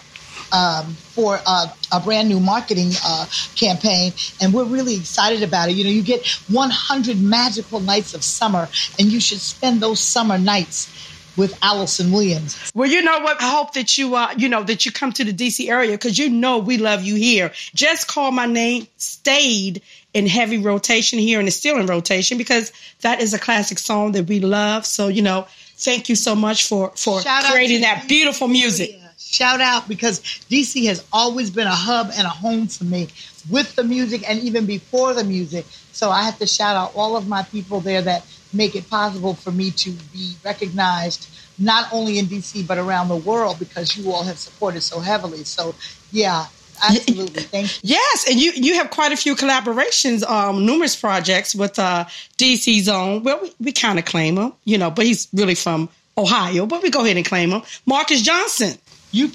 um, 0.51 0.85
for 0.93 1.39
uh, 1.45 1.67
a 1.91 1.99
brand 1.99 2.29
new 2.29 2.39
marketing 2.39 2.91
uh, 3.03 3.25
campaign, 3.55 4.13
and 4.41 4.53
we're 4.53 4.63
really 4.63 4.95
excited 4.95 5.43
about 5.43 5.69
it. 5.69 5.73
You 5.73 5.83
know, 5.83 5.89
you 5.89 6.01
get 6.01 6.25
100 6.49 7.21
magical 7.21 7.81
nights 7.81 8.13
of 8.13 8.23
summer, 8.23 8.69
and 8.97 9.11
you 9.11 9.19
should 9.19 9.39
spend 9.39 9.81
those 9.81 9.99
summer 9.99 10.37
nights 10.37 10.93
with 11.35 11.53
Alyson 11.61 12.11
Williams. 12.11 12.71
Well, 12.73 12.89
you 12.89 13.03
know 13.03 13.19
what? 13.19 13.41
I 13.41 13.49
hope 13.49 13.73
that 13.73 13.97
you, 13.97 14.15
uh, 14.15 14.33
you 14.37 14.49
know, 14.49 14.63
that 14.63 14.85
you 14.85 14.91
come 14.91 15.11
to 15.13 15.23
the 15.23 15.33
DC 15.33 15.69
area 15.69 15.91
because 15.91 16.17
you 16.17 16.29
know 16.29 16.57
we 16.59 16.77
love 16.77 17.03
you 17.03 17.15
here. 17.15 17.51
Just 17.75 18.07
call 18.07 18.31
my 18.31 18.47
name. 18.47 18.87
Stayed 18.97 19.83
in 20.13 20.25
heavy 20.25 20.57
rotation 20.57 21.19
here, 21.19 21.39
and 21.39 21.47
it's 21.47 21.57
still 21.57 21.77
in 21.77 21.85
rotation 21.85 22.37
because 22.37 22.71
that 23.01 23.21
is 23.21 23.33
a 23.33 23.39
classic 23.39 23.77
song 23.77 24.13
that 24.13 24.27
we 24.27 24.39
love. 24.39 24.85
So 24.85 25.09
you 25.09 25.21
know, 25.21 25.47
thank 25.77 26.09
you 26.09 26.15
so 26.15 26.35
much 26.35 26.67
for 26.67 26.91
for 26.95 27.21
creating 27.49 27.81
that 27.81 28.07
beautiful 28.07 28.47
music. 28.47 28.91
Yeah. 28.93 29.07
Shout 29.17 29.61
out 29.61 29.87
because 29.87 30.21
DC 30.49 30.85
has 30.87 31.05
always 31.11 31.49
been 31.49 31.67
a 31.67 31.75
hub 31.75 32.11
and 32.15 32.25
a 32.25 32.29
home 32.29 32.67
for 32.67 32.85
me 32.85 33.09
with 33.49 33.75
the 33.75 33.83
music 33.83 34.27
and 34.29 34.39
even 34.39 34.65
before 34.65 35.13
the 35.13 35.23
music. 35.23 35.65
So 35.91 36.09
I 36.09 36.23
have 36.23 36.39
to 36.39 36.47
shout 36.47 36.75
out 36.75 36.95
all 36.95 37.17
of 37.17 37.27
my 37.27 37.43
people 37.43 37.79
there 37.79 38.01
that 38.03 38.25
make 38.53 38.75
it 38.75 38.89
possible 38.89 39.33
for 39.33 39.51
me 39.51 39.71
to 39.71 39.91
be 40.13 40.35
recognized 40.45 41.29
not 41.59 41.91
only 41.91 42.19
in 42.19 42.25
DC 42.27 42.65
but 42.65 42.77
around 42.77 43.09
the 43.09 43.15
world 43.15 43.59
because 43.59 43.97
you 43.97 44.11
all 44.11 44.23
have 44.23 44.37
supported 44.37 44.81
so 44.81 44.99
heavily. 44.99 45.43
So 45.43 45.75
yeah, 46.11 46.45
absolutely. 46.83 47.43
Thank 47.43 47.83
you. 47.83 47.89
Yes, 47.95 48.29
and 48.29 48.39
you 48.39 48.51
you 48.51 48.75
have 48.75 48.89
quite 48.89 49.11
a 49.11 49.17
few 49.17 49.35
collaborations, 49.35 50.23
um, 50.23 50.65
numerous 50.65 50.95
projects 50.95 51.55
with 51.55 51.79
uh, 51.79 52.05
DC 52.37 52.81
Zone. 52.81 53.23
Well, 53.23 53.39
we, 53.41 53.53
we 53.59 53.71
kind 53.71 53.99
of 53.99 54.05
claim 54.05 54.37
him, 54.37 54.53
you 54.65 54.77
know, 54.77 54.91
but 54.91 55.05
he's 55.05 55.27
really 55.33 55.55
from 55.55 55.89
Ohio. 56.17 56.65
But 56.65 56.83
we 56.83 56.89
go 56.89 57.03
ahead 57.03 57.17
and 57.17 57.25
claim 57.25 57.51
him, 57.51 57.61
Marcus 57.85 58.21
Johnson. 58.21 58.77
You 59.11 59.31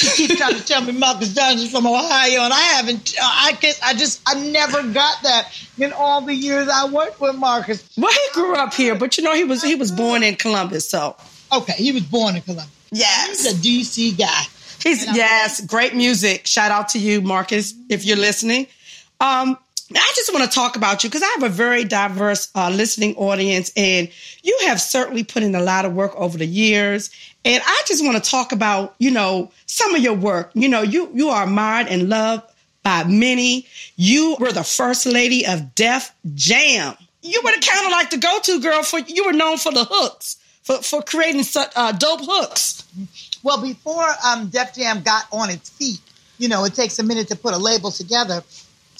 keep 0.00 0.36
trying 0.36 0.54
to 0.54 0.64
tell 0.64 0.82
me 0.82 0.92
Marcus 0.92 1.34
Johnson's 1.34 1.70
from 1.70 1.86
Ohio, 1.86 2.42
and 2.42 2.52
I 2.52 2.60
haven't. 2.74 3.14
I 3.20 3.56
guess 3.60 3.80
I 3.82 3.94
just 3.94 4.20
I 4.26 4.34
never 4.34 4.82
got 4.82 5.22
that 5.22 5.52
in 5.78 5.92
all 5.92 6.20
the 6.20 6.34
years 6.34 6.68
I 6.68 6.86
worked 6.86 7.20
with 7.20 7.36
Marcus. 7.36 7.88
Well, 7.96 8.12
he 8.12 8.34
grew 8.34 8.54
up 8.56 8.74
here, 8.74 8.94
but 8.94 9.18
you 9.18 9.24
know 9.24 9.34
he 9.34 9.44
was 9.44 9.62
he 9.62 9.74
was 9.74 9.90
born 9.90 10.22
in 10.22 10.36
Columbus, 10.36 10.88
so 10.88 11.16
okay, 11.52 11.74
he 11.74 11.92
was 11.92 12.02
born 12.02 12.36
in 12.36 12.42
Columbus. 12.42 12.70
Yes, 12.90 13.44
he's 13.44 13.52
a 13.52 14.12
DC 14.12 14.18
guy. 14.18 14.42
He's 14.82 15.04
yes, 15.14 15.60
great 15.60 15.94
music. 15.94 16.46
Shout 16.46 16.70
out 16.70 16.90
to 16.90 16.98
you, 16.98 17.20
Marcus, 17.20 17.74
if 17.88 18.04
you're 18.04 18.16
listening. 18.16 18.66
Um, 19.20 19.58
I 19.92 20.12
just 20.14 20.32
want 20.32 20.48
to 20.48 20.54
talk 20.54 20.76
about 20.76 21.02
you 21.02 21.10
because 21.10 21.22
I 21.22 21.26
have 21.38 21.42
a 21.42 21.48
very 21.48 21.84
diverse 21.84 22.48
uh, 22.54 22.70
listening 22.70 23.16
audience, 23.16 23.72
and 23.76 24.08
you 24.42 24.56
have 24.66 24.80
certainly 24.80 25.24
put 25.24 25.42
in 25.42 25.54
a 25.54 25.60
lot 25.60 25.84
of 25.84 25.92
work 25.92 26.14
over 26.14 26.38
the 26.38 26.46
years. 26.46 27.10
And 27.44 27.62
I 27.64 27.82
just 27.86 28.04
want 28.04 28.22
to 28.22 28.30
talk 28.30 28.52
about, 28.52 28.94
you 28.98 29.10
know, 29.10 29.50
some 29.66 29.94
of 29.94 30.00
your 30.00 30.14
work. 30.14 30.52
You 30.54 30.68
know, 30.68 30.82
you 30.82 31.10
you 31.12 31.30
are 31.30 31.44
admired 31.44 31.88
and 31.88 32.08
loved 32.08 32.44
by 32.82 33.04
many. 33.04 33.66
You 33.96 34.36
were 34.38 34.52
the 34.52 34.64
first 34.64 35.06
lady 35.06 35.46
of 35.46 35.74
Def 35.74 36.14
Jam. 36.34 36.94
You 37.22 37.40
were 37.44 37.50
the 37.50 37.66
kind 37.66 37.86
of 37.86 37.92
like 37.92 38.10
the 38.10 38.18
go-to 38.18 38.60
girl 38.60 38.82
for. 38.82 39.00
You 39.00 39.26
were 39.26 39.32
known 39.32 39.58
for 39.58 39.72
the 39.72 39.84
hooks, 39.84 40.36
for 40.62 40.76
for 40.82 41.02
creating 41.02 41.42
such 41.42 41.72
uh, 41.74 41.92
dope 41.92 42.20
hooks. 42.22 42.84
Well, 43.42 43.60
before 43.60 44.06
um, 44.26 44.48
Def 44.48 44.74
Jam 44.74 45.02
got 45.02 45.26
on 45.32 45.50
its 45.50 45.70
feet, 45.70 46.00
you 46.38 46.48
know, 46.48 46.64
it 46.64 46.74
takes 46.74 46.98
a 46.98 47.02
minute 47.02 47.28
to 47.28 47.36
put 47.36 47.54
a 47.54 47.58
label 47.58 47.90
together. 47.90 48.42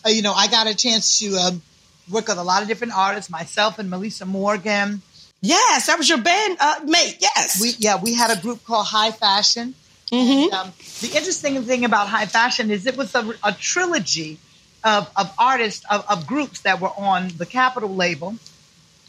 Uh, 0.04 0.11
you 0.11 0.23
know, 0.23 0.32
I 0.32 0.49
got 0.49 0.66
a 0.66 0.75
chance 0.75 1.18
to 1.20 1.35
um, 1.37 1.62
work 2.11 2.28
with 2.28 2.38
a 2.38 2.42
lot 2.42 2.62
of 2.62 2.68
different 2.68 2.94
artists, 2.97 3.30
myself 3.30 3.78
and 3.78 3.90
Meli'sa 3.90 4.26
Morgan. 4.26 5.02
Yes, 5.42 5.87
that 5.87 5.97
was 5.97 6.09
your 6.09 6.18
band 6.18 6.59
uh, 6.61 6.80
mate. 6.85 7.16
Yes, 7.20 7.61
we 7.61 7.70
yeah 7.78 7.99
we 8.00 8.12
had 8.14 8.37
a 8.37 8.40
group 8.40 8.62
called 8.64 8.87
High 8.87 9.11
Fashion. 9.11 9.75
Mm-hmm. 10.12 10.44
And, 10.44 10.52
um, 10.52 10.73
the 11.00 11.06
interesting 11.16 11.62
thing 11.62 11.85
about 11.85 12.09
High 12.09 12.26
Fashion 12.26 12.70
is 12.70 12.87
it 12.87 12.97
was 12.97 13.14
a, 13.14 13.32
a 13.44 13.52
trilogy 13.52 14.38
of, 14.85 15.11
of 15.16 15.32
artists 15.38 15.85
of, 15.90 16.04
of, 16.09 16.26
groups 16.26 16.62
that 16.62 16.80
were 16.80 16.90
on 16.97 17.28
the 17.37 17.47
Capitol 17.47 17.94
label. 17.94 18.35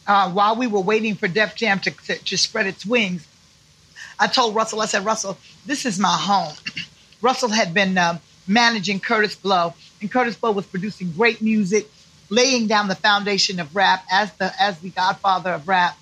Uh, 0.05 0.31
while 0.31 0.55
we 0.55 0.67
were 0.67 0.79
waiting 0.79 1.15
for 1.15 1.27
Def 1.27 1.55
Jam 1.55 1.79
to, 1.79 1.91
to, 1.91 2.17
to 2.17 2.38
spread 2.38 2.67
its 2.67 2.85
wings, 2.85 3.27
I 4.21 4.27
told 4.27 4.53
Russell, 4.53 4.81
I 4.81 4.85
said, 4.85 5.03
Russell, 5.03 5.35
this 5.65 5.83
is 5.87 5.97
my 5.97 6.15
home. 6.15 6.53
Russell 7.23 7.49
had 7.49 7.73
been 7.73 7.97
um, 7.97 8.19
managing 8.47 8.99
Kurtis 8.99 9.35
Blow, 9.35 9.73
and 9.99 10.11
Kurtis 10.11 10.39
Blow 10.39 10.51
was 10.51 10.67
producing 10.67 11.11
great 11.11 11.41
music, 11.41 11.89
laying 12.29 12.67
down 12.67 12.87
the 12.87 12.93
foundation 12.95 13.59
of 13.59 13.75
rap 13.75 14.05
as 14.11 14.31
the 14.33 14.53
as 14.61 14.79
the 14.79 14.91
godfather 14.91 15.51
of 15.51 15.67
rap. 15.67 15.97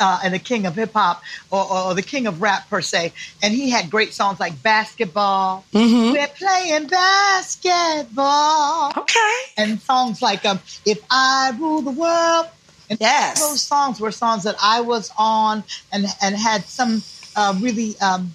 Uh, 0.00 0.20
and 0.24 0.32
the 0.32 0.38
king 0.38 0.64
of 0.64 0.74
hip 0.74 0.94
hop, 0.94 1.22
or, 1.50 1.70
or, 1.70 1.94
the 1.94 2.00
king 2.00 2.26
of 2.26 2.40
rap 2.40 2.66
per 2.70 2.80
se, 2.80 3.12
and 3.42 3.52
he 3.52 3.68
had 3.68 3.90
great 3.90 4.14
songs 4.14 4.40
like 4.40 4.62
"Basketball," 4.62 5.66
mm-hmm. 5.70 6.12
"We're 6.12 6.28
Playing 6.28 6.86
Basketball," 6.86 8.14
okay, 8.96 9.36
and 9.58 9.78
songs 9.82 10.22
like 10.22 10.46
um, 10.46 10.60
"If 10.86 10.98
I 11.10 11.54
Rule 11.60 11.82
the 11.82 11.90
World." 11.90 12.46
And 12.88 12.98
yes, 13.02 13.38
those 13.38 13.60
songs 13.60 14.00
were 14.00 14.12
songs 14.12 14.44
that 14.44 14.56
I 14.62 14.80
was 14.80 15.10
on 15.18 15.62
and 15.92 16.06
and 16.22 16.36
had 16.36 16.64
some 16.64 17.02
uh, 17.36 17.54
really 17.60 17.94
um, 18.00 18.32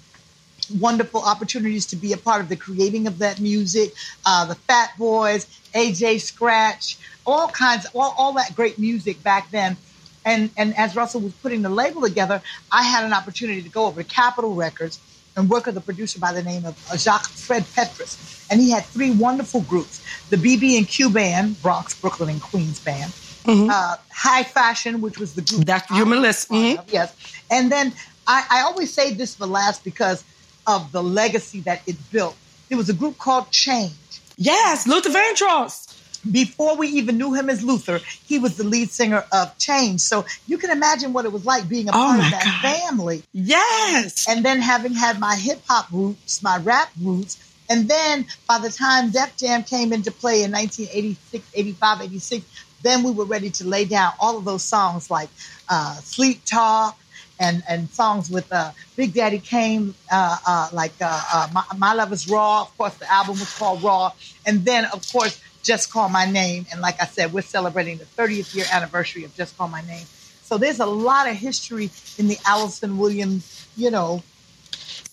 wonderful 0.80 1.22
opportunities 1.22 1.86
to 1.86 1.96
be 1.96 2.12
a 2.12 2.16
part 2.16 2.40
of 2.40 2.48
the 2.48 2.56
creating 2.56 3.06
of 3.06 3.18
that 3.18 3.40
music. 3.40 3.94
Uh, 4.26 4.44
the 4.46 4.54
Fat 4.54 4.90
Boys, 4.98 5.46
AJ 5.74 6.20
Scratch, 6.20 6.98
all 7.26 7.48
kinds, 7.48 7.86
all, 7.94 8.14
all 8.18 8.32
that 8.34 8.54
great 8.54 8.78
music 8.78 9.22
back 9.22 9.50
then. 9.50 9.76
And, 10.24 10.50
and 10.56 10.76
as 10.76 10.94
Russell 10.94 11.22
was 11.22 11.32
putting 11.34 11.62
the 11.62 11.70
label 11.70 12.02
together, 12.02 12.42
I 12.70 12.82
had 12.82 13.04
an 13.04 13.12
opportunity 13.12 13.62
to 13.62 13.68
go 13.68 13.86
over 13.86 14.02
to 14.02 14.08
Capitol 14.08 14.54
Records 14.54 15.00
and 15.36 15.48
work 15.48 15.66
with 15.66 15.76
a 15.76 15.80
producer 15.80 16.18
by 16.18 16.32
the 16.32 16.42
name 16.42 16.64
of 16.66 16.90
uh, 16.90 16.96
Jacques 16.96 17.28
Fred 17.28 17.64
Petrus. 17.74 18.46
And 18.50 18.60
he 18.60 18.70
had 18.70 18.84
three 18.84 19.10
wonderful 19.10 19.60
groups 19.62 20.04
the 20.30 20.36
BB 20.36 20.76
and 20.76 20.86
Q 20.86 21.08
Band, 21.08 21.60
Bronx, 21.62 21.98
Brooklyn, 21.98 22.28
and 22.28 22.42
Queens 22.42 22.80
Band. 22.80 23.10
Mm-hmm. 23.44 23.70
Uh, 23.70 23.96
High 24.12 24.42
Fashion, 24.42 25.00
which 25.00 25.18
was 25.18 25.34
the 25.34 25.40
group. 25.40 25.64
That's 25.64 25.90
your 25.90 26.04
list. 26.04 26.50
Mm-hmm. 26.50 26.82
Yes. 26.90 27.14
And 27.50 27.72
then 27.72 27.94
I, 28.28 28.44
I 28.50 28.60
always 28.60 28.92
say 28.92 29.14
this 29.14 29.34
for 29.34 29.46
last 29.46 29.82
because 29.82 30.22
of 30.66 30.92
the 30.92 31.02
legacy 31.02 31.60
that 31.60 31.82
it 31.86 31.96
built. 32.12 32.36
There 32.68 32.76
was 32.76 32.90
a 32.90 32.94
group 32.94 33.18
called 33.18 33.50
Change. 33.50 33.92
Yes, 34.36 34.86
Luther 34.86 35.08
Vandross. 35.08 35.94
Before 36.30 36.76
we 36.76 36.88
even 36.88 37.16
knew 37.16 37.32
him 37.32 37.48
as 37.48 37.64
Luther, 37.64 38.00
he 38.26 38.38
was 38.38 38.56
the 38.56 38.64
lead 38.64 38.90
singer 38.90 39.24
of 39.32 39.56
Change. 39.58 40.00
So 40.00 40.26
you 40.46 40.58
can 40.58 40.70
imagine 40.70 41.12
what 41.12 41.24
it 41.24 41.32
was 41.32 41.46
like 41.46 41.68
being 41.68 41.88
a 41.88 41.92
oh 41.92 41.94
part 41.94 42.18
of 42.18 42.30
that 42.30 42.44
God. 42.44 42.86
family. 42.86 43.22
Yes. 43.32 44.28
And 44.28 44.44
then 44.44 44.60
having 44.60 44.92
had 44.92 45.18
my 45.18 45.34
hip 45.36 45.62
hop 45.66 45.90
roots, 45.90 46.42
my 46.42 46.58
rap 46.58 46.90
roots, 47.00 47.38
and 47.70 47.88
then 47.88 48.26
by 48.46 48.58
the 48.58 48.70
time 48.70 49.10
Def 49.10 49.36
Jam 49.36 49.62
came 49.62 49.92
into 49.92 50.10
play 50.10 50.42
in 50.42 50.52
1986, 50.52 51.44
85, 51.54 52.02
86, 52.02 52.46
then 52.82 53.02
we 53.02 53.10
were 53.10 53.24
ready 53.24 53.50
to 53.50 53.66
lay 53.66 53.84
down 53.84 54.12
all 54.20 54.38
of 54.38 54.44
those 54.44 54.62
songs 54.62 55.10
like 55.10 55.28
uh, 55.68 55.94
Sleep 55.94 56.44
Talk, 56.44 56.98
and 57.40 57.62
and 57.68 57.88
songs 57.90 58.30
with 58.30 58.50
uh, 58.52 58.72
Big 58.96 59.14
Daddy 59.14 59.38
Kane, 59.38 59.94
uh, 60.10 60.36
uh, 60.46 60.68
like 60.72 60.92
uh, 61.00 61.22
uh, 61.32 61.48
my, 61.52 61.64
my, 61.76 61.92
Love 61.94 62.12
Is 62.12 62.28
Raw. 62.28 62.62
Of 62.62 62.76
course, 62.76 62.94
the 62.94 63.10
album 63.10 63.38
was 63.38 63.56
called 63.56 63.82
Raw, 63.82 64.12
and 64.46 64.64
then 64.64 64.86
of 64.86 65.10
course, 65.12 65.40
Just 65.62 65.92
Call 65.92 66.08
My 66.08 66.24
Name. 66.30 66.66
And 66.72 66.80
like 66.80 67.00
I 67.00 67.06
said, 67.06 67.32
we're 67.32 67.42
celebrating 67.42 67.98
the 67.98 68.04
30th 68.04 68.54
year 68.54 68.66
anniversary 68.72 69.24
of 69.24 69.34
Just 69.36 69.56
Call 69.56 69.68
My 69.68 69.82
Name. 69.82 70.06
So 70.42 70.56
there's 70.56 70.80
a 70.80 70.86
lot 70.86 71.28
of 71.28 71.36
history 71.36 71.90
in 72.16 72.26
the 72.26 72.38
Alyson 72.46 72.96
Williams, 72.96 73.66
you 73.76 73.90
know. 73.90 74.22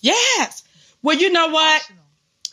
Yes. 0.00 0.64
Well, 1.02 1.16
you 1.16 1.30
know 1.30 1.48
what? 1.48 1.82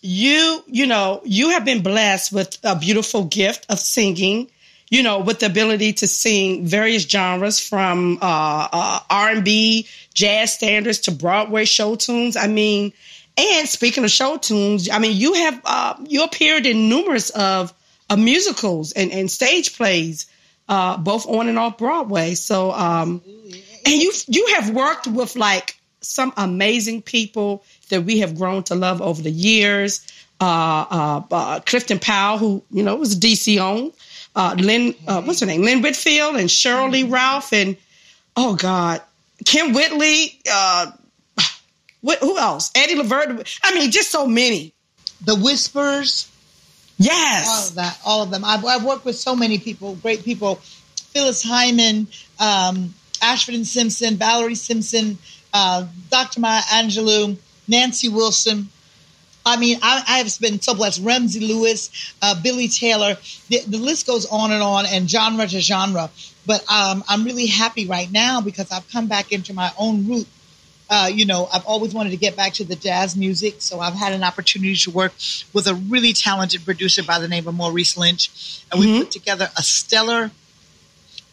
You, 0.02 0.64
you 0.68 0.86
know, 0.86 1.22
you 1.24 1.52
have 1.52 1.64
been 1.64 1.82
blessed 1.82 2.34
with 2.34 2.58
a 2.62 2.76
beautiful 2.78 3.24
gift 3.24 3.66
of 3.70 3.80
singing 3.80 4.52
you 4.94 5.02
know, 5.02 5.18
with 5.18 5.40
the 5.40 5.48
ability 5.48 5.92
to 5.92 6.08
sing 6.08 6.68
various 6.68 7.02
genres 7.02 7.60
from 7.60 8.20
uh, 8.22 8.68
uh, 8.72 9.00
R&B, 9.10 9.88
jazz 10.14 10.54
standards 10.54 11.00
to 11.00 11.12
Broadway 11.12 11.66
show 11.66 11.96
tunes. 11.96 12.38
I 12.38 12.46
mean, 12.46 12.94
and 13.36 13.68
speaking 13.68 14.04
of 14.04 14.12
show 14.12 14.38
tunes, 14.38 14.88
I 14.92 15.00
mean, 15.00 15.18
you 15.18 15.34
have 15.34 15.62
uh, 15.66 15.96
you 16.06 16.24
appeared 16.24 16.68
in 16.68 16.90
numerous 16.90 17.32
of 17.32 17.74
uh, 18.12 18.18
musicals 18.18 18.92
and, 18.92 19.12
and 19.12 19.32
stage 19.32 19.76
plays, 19.76 20.28
uh, 20.70 20.96
both 20.98 21.26
on 21.26 21.50
and 21.50 21.58
off 21.58 21.80
Broadway. 21.80 22.36
So, 22.36 22.72
um, 22.72 23.24
and 23.88 23.96
you 23.96 24.14
you 24.28 24.46
have 24.54 24.70
worked 24.70 25.08
with 25.08 25.36
like 25.36 25.76
some 26.02 26.34
amazing 26.38 27.02
people 27.02 27.64
that 27.90 28.04
we 28.04 28.20
have 28.20 28.38
grown 28.38 28.62
to 28.66 28.76
love 28.76 29.02
over 29.02 29.24
the 29.24 29.32
years. 29.32 30.08
Uh, 30.40 31.22
Clifton 31.62 31.98
Powell, 31.98 32.38
who 32.38 32.64
you 32.70 32.84
know 32.84 32.98
was 32.98 33.18
DC 33.18 33.58
owned 33.58 33.94
uh, 34.36 34.56
Lynn, 34.58 34.96
uh, 35.08 35.22
what's 35.22 35.40
her 35.40 35.46
name? 35.46 35.62
Lynn 35.62 35.82
Whitfield 35.82 36.36
and 36.36 36.50
Sheryl 36.50 37.10
Ralph 37.12 37.54
and 37.54 37.78
oh 38.36 38.56
God, 38.56 39.02
Kym 39.44 39.76
Whitley. 39.76 40.40
Uh, 40.52 40.92
what, 42.02 42.20
who 42.20 42.38
else? 42.38 42.72
Eddie 42.76 42.96
Levert. 42.96 43.60
I 43.64 43.76
mean, 43.76 43.92
just 43.92 44.10
so 44.10 44.28
many. 44.28 44.74
The 45.22 45.36
Whispers. 45.36 46.30
Yes. 46.98 47.48
All 47.48 47.68
of 47.68 47.76
that. 47.76 48.00
All 48.06 48.24
of 48.24 48.32
them. 48.32 48.44
I've, 48.46 48.64
I've 48.66 48.84
worked 48.84 49.06
with 49.06 49.16
so 49.16 49.36
many 49.36 49.58
people, 49.58 49.96
great 49.96 50.24
people. 50.24 50.56
Phyllis 51.14 51.44
Hyman, 51.44 52.08
um, 52.40 52.94
Ashford 53.22 53.56
and 53.56 53.68
Simpson, 53.68 54.16
Valerie 54.16 54.56
Simpson, 54.56 55.18
uh, 55.54 55.86
Dr. 56.10 56.40
Maya 56.40 56.62
Angelou, 56.62 57.38
Nancy 57.68 58.10
Wilson. 58.10 58.70
I 59.46 59.58
mean, 59.58 59.80
I, 59.82 60.04
I 60.08 60.18
have 60.20 60.40
been 60.40 60.62
so 60.62 60.74
blessed. 60.74 61.02
Ramsey 61.04 61.42
Lewis, 61.42 62.14
uh, 62.22 62.42
Billy 62.42 62.68
Taylor, 62.68 63.18
the, 63.50 63.60
the, 63.68 63.78
list 63.78 64.08
goes 64.08 64.26
on 64.26 64.52
and 64.52 64.64
on, 64.64 64.86
and 64.86 65.10
genre 65.10 65.46
to 65.46 65.60
genre. 65.60 66.10
But 66.46 66.64
um, 66.72 67.04
I'm 67.08 67.24
really 67.24 67.48
happy 67.48 67.86
right 67.88 68.12
now 68.12 68.42
because 68.42 68.72
I've 68.72 68.90
come 68.90 69.08
back 69.08 69.32
into 69.32 69.54
my 69.54 69.72
own 69.78 70.08
root. 70.08 70.28
Uh, 70.90 71.10
you 71.12 71.26
know, 71.26 71.48
I've 71.52 71.66
always 71.66 71.94
wanted 71.94 72.12
to 72.12 72.18
get 72.18 72.36
back 72.36 72.54
to 72.54 72.64
the 72.64 72.76
jazz 72.76 73.16
music, 73.16 73.56
so 73.60 73.80
I've 73.80 73.96
had 73.96 74.14
an 74.14 74.24
opportunity 74.24 74.76
to 74.76 74.92
work 74.92 75.14
with 75.52 75.68
a 75.68 75.74
really 75.74 76.14
talented 76.14 76.64
producer 76.66 77.04
by 77.04 77.20
the 77.20 77.28
name 77.28 77.48
of 77.48 77.56
Maurice 77.56 77.98
Lynch, 77.98 78.64
and 78.72 78.80
we 78.80 78.88
mm-hmm. 78.88 79.00
put 79.00 79.12
together 79.12 79.50
a 79.58 79.64
stellar 79.64 80.32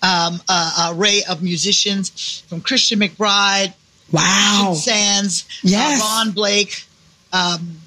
um, 0.03 0.41
uh, 0.49 0.95
array 0.95 1.23
of 1.29 1.43
musicians 1.43 2.43
from 2.49 2.61
Christian 2.61 3.01
McBride, 3.01 3.75
wow, 4.13 4.73
Sands, 4.75 5.47
yes. 5.63 6.01
uh, 6.01 6.05
Ron 6.05 6.31
Blake, 6.31 6.85
um, 7.33 7.80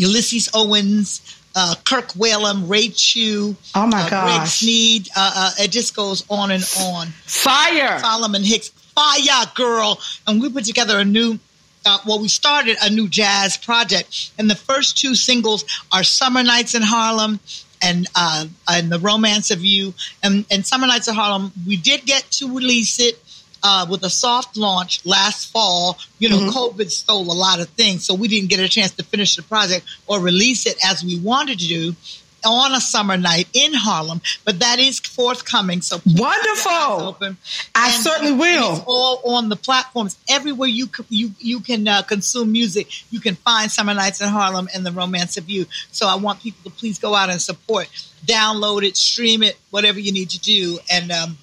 Ulysses 0.00 0.48
Owens, 0.54 1.40
uh, 1.54 1.74
Kirk 1.84 2.08
Whalum, 2.12 2.68
Ray 2.68 2.88
Chew, 2.88 3.54
oh 3.74 3.86
my 3.86 4.02
uh, 4.02 4.08
Greg 4.08 4.10
gosh, 4.10 4.60
Sneed. 4.60 5.08
Uh, 5.14 5.32
uh, 5.36 5.50
it 5.64 5.70
just 5.70 5.94
goes 5.94 6.24
on 6.30 6.50
and 6.50 6.64
on. 6.78 7.08
fire! 7.26 7.98
Solomon 7.98 8.42
Hicks, 8.42 8.68
fire 8.68 9.46
girl, 9.54 10.00
and 10.26 10.40
we 10.40 10.48
put 10.48 10.64
together 10.64 10.98
a 10.98 11.04
new. 11.04 11.38
Uh, 11.84 11.98
well, 12.06 12.20
we 12.20 12.28
started 12.28 12.76
a 12.82 12.90
new 12.90 13.08
jazz 13.08 13.56
project, 13.56 14.30
and 14.38 14.50
the 14.50 14.54
first 14.54 14.98
two 14.98 15.14
singles 15.14 15.64
are 15.92 16.02
"Summer 16.02 16.42
Nights 16.42 16.74
in 16.74 16.82
Harlem" 16.82 17.40
and 17.82 18.06
uh, 18.14 18.46
and 18.68 18.90
"The 18.90 18.98
Romance 18.98 19.50
of 19.50 19.64
You." 19.64 19.94
And, 20.22 20.44
and 20.50 20.66
"Summer 20.66 20.86
Nights 20.86 21.08
in 21.08 21.14
Harlem," 21.14 21.52
we 21.66 21.76
did 21.76 22.06
get 22.06 22.30
to 22.32 22.54
release 22.54 23.00
it 23.00 23.22
uh, 23.62 23.86
with 23.88 24.02
a 24.04 24.10
soft 24.10 24.56
launch 24.56 25.00
last 25.04 25.50
fall. 25.52 25.98
You 26.18 26.28
know, 26.30 26.38
Mhm. 26.38 26.52
COVID 26.52 26.90
stole 26.90 27.30
a 27.30 27.34
lot 27.34 27.60
of 27.60 27.68
things, 27.70 28.04
so 28.04 28.14
we 28.14 28.28
didn't 28.28 28.48
get 28.48 28.60
a 28.60 28.68
chance 28.68 28.92
to 28.92 29.02
finish 29.02 29.36
the 29.36 29.42
project 29.42 29.86
or 30.06 30.20
release 30.20 30.66
it 30.66 30.76
as 30.84 31.02
we 31.04 31.16
wanted 31.18 31.58
to 31.60 31.66
do 31.68 31.96
on 32.42 32.72
a 32.72 32.80
summer 32.80 33.18
night 33.18 33.46
in 33.52 33.74
Harlem. 33.74 34.22
But 34.46 34.60
that 34.60 34.78
is 34.78 34.98
forthcoming, 34.98 35.82
so 35.82 35.98
keep 35.98 36.16
your 36.16 36.26
eyes 36.26 36.36
Wonderful. 36.38 37.08
open. 37.08 37.36
I 37.74 37.90
And- 37.92 38.02
certainly 38.02 38.32
will. 38.32 38.76
It's 38.76 38.84
all 38.86 39.20
on 39.36 39.50
the 39.50 39.56
platforms 39.56 40.16
everywhere 40.26 40.68
you 40.68 40.88
you 41.10 41.34
you 41.38 41.60
can 41.60 41.86
uh, 41.86 42.00
consume 42.00 42.50
music. 42.50 42.88
You 43.10 43.20
can 43.20 43.36
find 43.36 43.70
Summer 43.70 43.92
Nights 43.92 44.22
in 44.22 44.28
Harlem 44.30 44.70
and 44.72 44.86
The 44.86 44.92
Romance 44.92 45.36
of 45.36 45.50
You. 45.50 45.66
So 45.92 46.08
I 46.08 46.14
want 46.14 46.42
people 46.42 46.70
to 46.70 46.74
please 46.74 46.98
go 46.98 47.14
out 47.14 47.28
and 47.28 47.42
support, 47.42 47.88
download 48.24 48.84
it, 48.84 48.96
stream 48.96 49.42
it, 49.42 49.58
whatever 49.70 50.00
you 50.00 50.10
need 50.12 50.30
to 50.30 50.38
do, 50.38 50.78
and 50.90 51.12
um, 51.12 51.36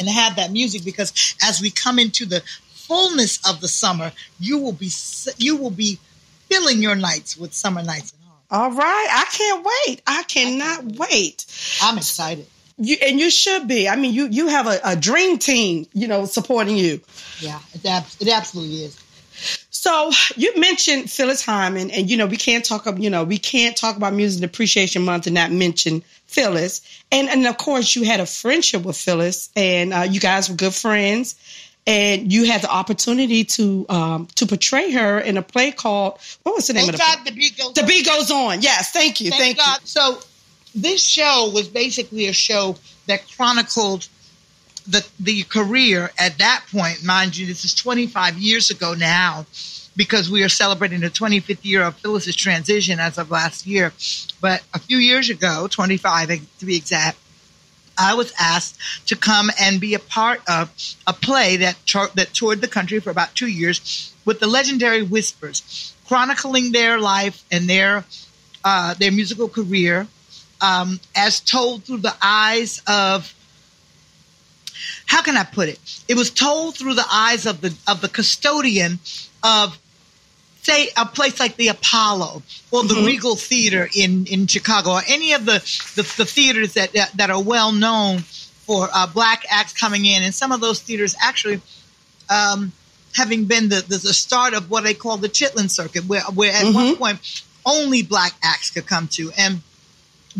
and 0.00 0.08
have 0.08 0.36
that 0.36 0.50
music 0.50 0.84
because 0.84 1.36
as 1.42 1.60
we 1.60 1.70
come 1.70 1.98
into 1.98 2.26
the 2.26 2.42
fullness 2.72 3.38
of 3.48 3.60
the 3.60 3.68
summer, 3.68 4.10
you 4.40 4.58
will 4.58 4.72
be 4.72 4.90
you 5.36 5.56
will 5.56 5.70
be 5.70 6.00
filling 6.48 6.82
your 6.82 6.96
nights 6.96 7.36
with 7.36 7.54
Summer 7.54 7.82
Nights 7.82 8.12
in 8.12 8.18
Harlem. 8.26 8.42
All 8.50 8.76
right, 8.76 9.08
I 9.10 9.24
can't 9.30 9.64
wait. 9.64 10.02
I 10.06 10.22
cannot 10.24 10.98
wait. 10.98 11.46
I'm 11.80 11.98
excited. 11.98 12.46
You 12.78 12.96
and 13.06 13.20
you 13.20 13.30
should 13.30 13.68
be. 13.68 13.88
I 13.88 13.94
mean, 13.94 14.12
you 14.12 14.26
you 14.26 14.48
have 14.48 14.66
a, 14.66 14.80
a 14.82 14.96
dream 14.96 15.38
team, 15.38 15.86
you 15.92 16.08
know, 16.08 16.24
supporting 16.24 16.76
you. 16.76 17.00
Yeah, 17.38 17.60
it, 17.74 17.84
ab- 17.84 18.06
it 18.18 18.28
absolutely 18.28 18.84
is. 18.84 18.98
So 19.70 20.10
you 20.36 20.58
mentioned 20.58 21.10
Phyllis 21.10 21.44
Hyman, 21.44 21.90
and 21.90 22.10
you 22.10 22.16
know 22.16 22.26
we 22.26 22.36
can't 22.36 22.64
talk. 22.64 22.86
You 22.98 23.10
know 23.10 23.22
we 23.22 23.38
can't 23.38 23.76
talk 23.76 23.96
about 23.96 24.14
Music 24.14 24.42
Appreciation 24.42 25.02
Month 25.02 25.26
and 25.26 25.34
not 25.34 25.52
mention 25.52 26.02
Phyllis. 26.30 26.80
And 27.10 27.28
and 27.28 27.46
of 27.46 27.56
course 27.58 27.94
you 27.96 28.04
had 28.04 28.20
a 28.20 28.26
friendship 28.26 28.82
with 28.84 28.96
Phyllis, 28.96 29.50
and 29.56 29.92
uh, 29.92 30.00
you 30.08 30.20
guys 30.20 30.48
were 30.48 30.56
good 30.56 30.74
friends. 30.74 31.34
And 31.86 32.30
you 32.32 32.44
had 32.44 32.60
the 32.62 32.70
opportunity 32.70 33.44
to 33.56 33.86
um, 33.88 34.28
to 34.36 34.46
portray 34.46 34.92
her 34.92 35.18
in 35.18 35.36
a 35.38 35.42
play 35.42 35.72
called 35.72 36.18
what 36.42 36.54
was 36.54 36.66
the 36.66 36.74
name 36.74 36.86
Thank 36.86 36.94
of 36.94 37.00
the 37.00 37.04
play? 37.04 37.30
The 37.30 37.36
beat 37.36 37.56
goes 37.58 37.72
The 37.74 37.80
on. 37.82 37.88
beat 37.88 38.06
goes 38.06 38.30
on. 38.30 38.62
Yes, 38.62 38.92
thank 38.92 39.20
you, 39.20 39.30
thank, 39.30 39.56
Thank, 39.56 39.58
God. 39.58 39.80
So 39.84 40.20
this 40.74 41.02
show 41.02 41.50
was 41.52 41.68
basically 41.68 42.26
a 42.26 42.32
show 42.32 42.76
that 43.06 43.26
chronicled 43.34 44.06
the 44.86 45.04
the 45.18 45.42
career 45.44 46.10
at 46.18 46.38
that 46.38 46.64
point. 46.70 47.02
Mind 47.04 47.36
you, 47.36 47.46
this 47.46 47.64
is 47.64 47.74
25 47.74 48.38
years 48.38 48.70
ago 48.70 48.94
now, 48.94 49.46
because 49.96 50.30
we 50.30 50.42
are 50.42 50.48
celebrating 50.48 51.00
the 51.00 51.10
25th 51.10 51.64
year 51.64 51.82
of 51.82 51.96
Phyllis's 51.96 52.36
transition 52.36 53.00
as 53.00 53.18
of 53.18 53.30
last 53.30 53.66
year. 53.66 53.92
But 54.40 54.62
a 54.72 54.78
few 54.78 54.98
years 54.98 55.30
ago, 55.30 55.68
25 55.70 56.28
to 56.58 56.66
be 56.66 56.76
exact. 56.76 57.18
I 57.98 58.14
was 58.14 58.32
asked 58.38 58.78
to 59.08 59.16
come 59.16 59.50
and 59.60 59.80
be 59.80 59.94
a 59.94 59.98
part 59.98 60.40
of 60.48 60.70
a 61.06 61.12
play 61.12 61.56
that 61.58 61.76
tou- 61.84 62.08
that 62.14 62.32
toured 62.32 62.62
the 62.62 62.68
country 62.68 62.98
for 62.98 63.10
about 63.10 63.34
two 63.34 63.48
years 63.48 64.14
with 64.24 64.40
the 64.40 64.46
legendary 64.46 65.02
Whispers, 65.02 65.94
chronicling 66.06 66.72
their 66.72 66.98
life 66.98 67.44
and 67.50 67.68
their 67.68 68.04
uh, 68.64 68.94
their 68.94 69.12
musical 69.12 69.48
career 69.48 70.06
um, 70.60 71.00
as 71.14 71.40
told 71.40 71.84
through 71.84 71.98
the 71.98 72.14
eyes 72.22 72.82
of 72.86 73.34
how 75.06 75.22
can 75.22 75.36
I 75.36 75.44
put 75.44 75.68
it? 75.68 75.78
It 76.08 76.14
was 76.14 76.30
told 76.30 76.76
through 76.76 76.94
the 76.94 77.06
eyes 77.10 77.46
of 77.46 77.60
the 77.60 77.74
of 77.86 78.00
the 78.00 78.08
custodian 78.08 78.98
of 79.42 79.78
say 80.62 80.88
a 80.96 81.06
place 81.06 81.40
like 81.40 81.56
the 81.56 81.68
Apollo 81.68 82.42
or 82.70 82.84
the 82.84 82.94
Mhm. 82.94 83.06
Regal 83.06 83.36
Theater 83.36 83.88
in 83.96 84.26
in 84.26 84.46
Chicago 84.46 84.92
or 84.92 85.02
any 85.08 85.32
of 85.32 85.46
the 85.46 85.58
the, 85.96 86.02
the 86.18 86.24
theaters 86.26 86.74
that, 86.74 86.92
that 86.92 87.12
that 87.16 87.30
are 87.30 87.42
well 87.42 87.72
known 87.72 88.18
for 88.66 88.88
uh, 88.92 89.06
black 89.06 89.44
acts 89.50 89.72
coming 89.72 90.04
in, 90.04 90.22
and 90.22 90.34
some 90.34 90.52
of 90.52 90.60
those 90.60 90.80
theaters 90.80 91.14
actually. 91.20 91.60
Um, 92.28 92.72
having 93.16 93.46
been 93.46 93.68
the, 93.68 93.80
the, 93.80 93.96
the 93.98 94.14
start 94.14 94.54
of 94.54 94.70
what 94.70 94.84
they 94.84 94.94
call 94.94 95.16
the 95.16 95.28
Chitlin 95.28 95.68
Circuit, 95.68 96.04
where, 96.06 96.22
where 96.32 96.52
at 96.52 96.72
one 96.72 96.94
Mhm. 96.94 96.96
point 96.98 97.42
only 97.66 98.02
black 98.02 98.34
acts 98.40 98.70
could 98.70 98.86
come 98.86 99.08
to. 99.08 99.32
And 99.36 99.62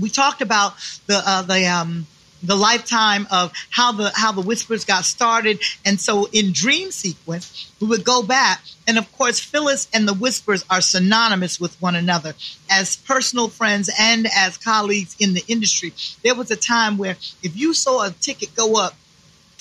we 0.01 0.09
talked 0.09 0.41
about 0.41 0.77
the 1.09 1.21
uh, 1.29 1.43
the 1.43 1.67
um, 1.67 2.07
the 2.43 2.57
lifetime 2.57 3.27
of 3.31 3.53
how 3.71 3.93
the 3.93 4.11
how 4.15 4.33
the 4.33 4.41
whispers 4.41 4.85
got 4.85 5.05
started, 5.05 5.61
and 5.85 6.01
so 6.01 6.29
in 6.33 6.53
Dream 6.53 6.91
Sequence 6.91 7.73
we 7.81 7.87
would 7.89 8.05
go 8.05 8.23
back, 8.23 8.63
and 8.87 8.99
of 8.99 9.11
course 9.13 9.39
Phyllis 9.41 9.89
and 9.93 10.07
the 10.07 10.15
whispers 10.15 10.65
are 10.71 10.81
synonymous 10.81 11.61
with 11.61 11.81
one 11.81 11.97
another 11.97 12.35
as 12.71 12.97
personal 12.97 13.49
friends 13.49 13.91
and 13.99 14.27
as 14.35 14.57
colleagues 14.59 15.17
in 15.19 15.35
the 15.35 15.45
industry. 15.49 15.93
There 16.23 16.35
was 16.35 16.51
a 16.51 16.57
time 16.57 16.99
where 16.99 17.17
if 17.43 17.57
you 17.57 17.75
saw 17.75 18.07
a 18.07 18.11
ticket 18.11 18.55
go 18.55 18.77
up 18.77 18.95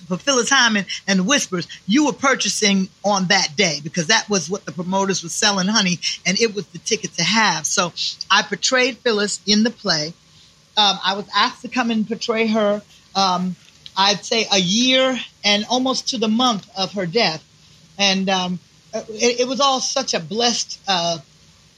for 0.07 0.17
Phyllis 0.17 0.49
Hyman 0.49 0.85
and 1.07 1.19
the 1.19 1.23
Whispers, 1.23 1.67
you 1.85 2.05
were 2.05 2.13
purchasing 2.13 2.89
on 3.03 3.25
that 3.25 3.55
day 3.55 3.79
because 3.83 4.07
that 4.07 4.29
was 4.29 4.49
what 4.49 4.65
the 4.65 4.71
promoters 4.71 5.23
were 5.23 5.29
selling, 5.29 5.67
honey, 5.67 5.99
and 6.25 6.39
it 6.39 6.55
was 6.55 6.65
the 6.67 6.79
ticket 6.79 7.13
to 7.15 7.23
have. 7.23 7.65
So 7.65 7.93
I 8.31 8.43
portrayed 8.43 8.97
Phyllis 8.97 9.41
in 9.45 9.63
the 9.63 9.71
play. 9.71 10.13
Um, 10.79 10.97
I 11.03 11.15
was 11.15 11.27
asked 11.35 11.61
to 11.63 11.67
come 11.67 11.91
and 11.91 12.07
portray 12.07 12.47
her. 12.47 12.81
Um, 13.13 13.57
I'd 13.97 14.23
say 14.23 14.47
a 14.49 14.59
year 14.59 15.19
and 15.43 15.65
almost 15.69 16.09
to 16.09 16.17
the 16.17 16.29
month 16.29 16.69
of 16.77 16.93
her 16.93 17.05
death, 17.05 17.43
and 17.97 18.29
um, 18.29 18.59
it, 18.93 19.41
it 19.41 19.47
was 19.47 19.59
all 19.59 19.81
such 19.81 20.13
a 20.13 20.21
blessed 20.21 20.79
uh, 20.87 21.17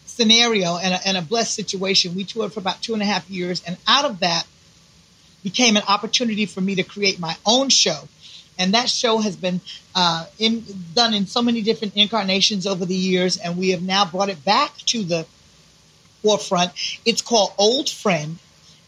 scenario 0.06 0.78
and 0.78 0.94
a, 0.94 1.08
and 1.08 1.18
a 1.18 1.24
blessed 1.24 1.56
situation. 1.56 2.14
We 2.14 2.26
toured 2.26 2.54
for 2.54 2.60
about 2.60 2.84
two 2.84 2.94
and 2.94 3.02
a 3.02 3.06
half 3.06 3.28
years, 3.28 3.64
and 3.66 3.76
out 3.88 4.06
of 4.06 4.20
that 4.20 4.46
became 5.42 5.78
an 5.78 5.84
opportunity 5.88 6.46
for 6.46 6.62
me 6.62 6.76
to 6.76 6.84
create 6.84 7.20
my 7.20 7.36
own 7.44 7.70
show. 7.70 8.08
And 8.60 8.76
that 8.76 8.88
show 8.88 9.18
has 9.18 9.36
been 9.36 9.62
uh, 9.96 10.28
in, 10.38 10.64
done 10.94 11.16
in 11.16 11.26
so 11.26 11.42
many 11.42 11.64
different 11.64 11.96
incarnations 11.96 12.68
over 12.68 12.86
the 12.86 12.96
years, 12.96 13.38
and 13.38 13.58
we 13.58 13.72
have 13.72 13.82
now 13.82 14.06
brought 14.06 14.30
it 14.30 14.46
back 14.46 14.78
to 14.94 15.04
the 15.04 15.26
forefront. 16.22 16.72
It's 17.04 17.24
called 17.24 17.54
Old 17.58 17.90
Friend. 17.90 18.38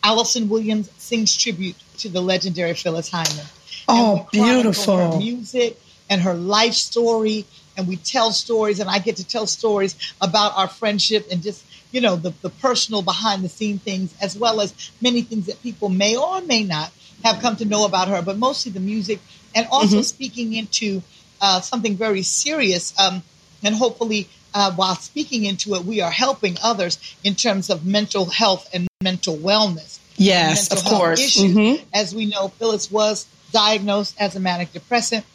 Alyson 0.03 0.49
Williams 0.49 0.89
sings 0.97 1.35
tribute 1.35 1.75
to 1.99 2.09
the 2.09 2.21
legendary 2.21 2.73
Phyllis 2.73 3.09
Hyman. 3.09 3.45
Oh, 3.87 4.27
beautiful. 4.31 4.97
Her 4.97 5.17
music 5.17 5.79
and 6.09 6.21
her 6.21 6.33
life 6.33 6.73
story, 6.73 7.45
and 7.77 7.87
we 7.87 7.95
tell 7.97 8.31
stories, 8.31 8.79
and 8.79 8.89
I 8.89 8.99
get 8.99 9.17
to 9.17 9.23
tell 9.27 9.47
stories 9.47 9.95
about 10.21 10.55
our 10.57 10.67
friendship 10.67 11.27
and 11.31 11.41
just 11.41 11.63
you 11.91 12.01
know 12.01 12.15
the, 12.15 12.33
the 12.41 12.49
personal 12.49 13.01
behind 13.01 13.43
the 13.43 13.49
scene 13.49 13.79
things, 13.79 14.13
as 14.21 14.37
well 14.37 14.61
as 14.61 14.73
many 15.01 15.21
things 15.21 15.45
that 15.45 15.61
people 15.63 15.89
may 15.89 16.15
or 16.15 16.41
may 16.41 16.63
not 16.63 16.91
have 17.23 17.39
come 17.41 17.55
to 17.57 17.65
know 17.65 17.85
about 17.85 18.09
her, 18.09 18.21
but 18.21 18.37
mostly 18.37 18.71
the 18.71 18.79
music, 18.79 19.19
and 19.55 19.67
also 19.71 19.99
Mhm. 19.99 20.03
speaking 20.03 20.53
into 20.53 21.01
uh, 21.39 21.61
something 21.61 21.95
very 21.95 22.23
serious, 22.23 22.93
um, 22.99 23.23
and 23.63 23.75
hopefully. 23.75 24.27
Uh, 24.53 24.71
while 24.73 24.95
speaking 24.95 25.45
into 25.45 25.73
it, 25.75 25.83
we 25.85 26.01
are 26.01 26.11
helping 26.11 26.57
others 26.63 26.97
in 27.23 27.33
terms 27.35 27.69
of 27.69 27.85
mental 27.85 28.25
health 28.25 28.69
and 28.73 28.87
mental 29.01 29.35
wellness 29.37 29.99
Yes, 30.17 30.69
mental 30.69 30.77
of 30.91 30.99
course. 30.99 31.19
issues. 31.19 31.55
Mhm. 31.55 31.81
As 31.93 32.13
we 32.13 32.25
know, 32.27 32.49
Phyllis 32.59 32.91
was 32.91 33.25
diagnosed 33.51 34.15
as 34.19 34.35
a 34.35 34.39
manic 34.39 34.71
depressant 34.73 35.25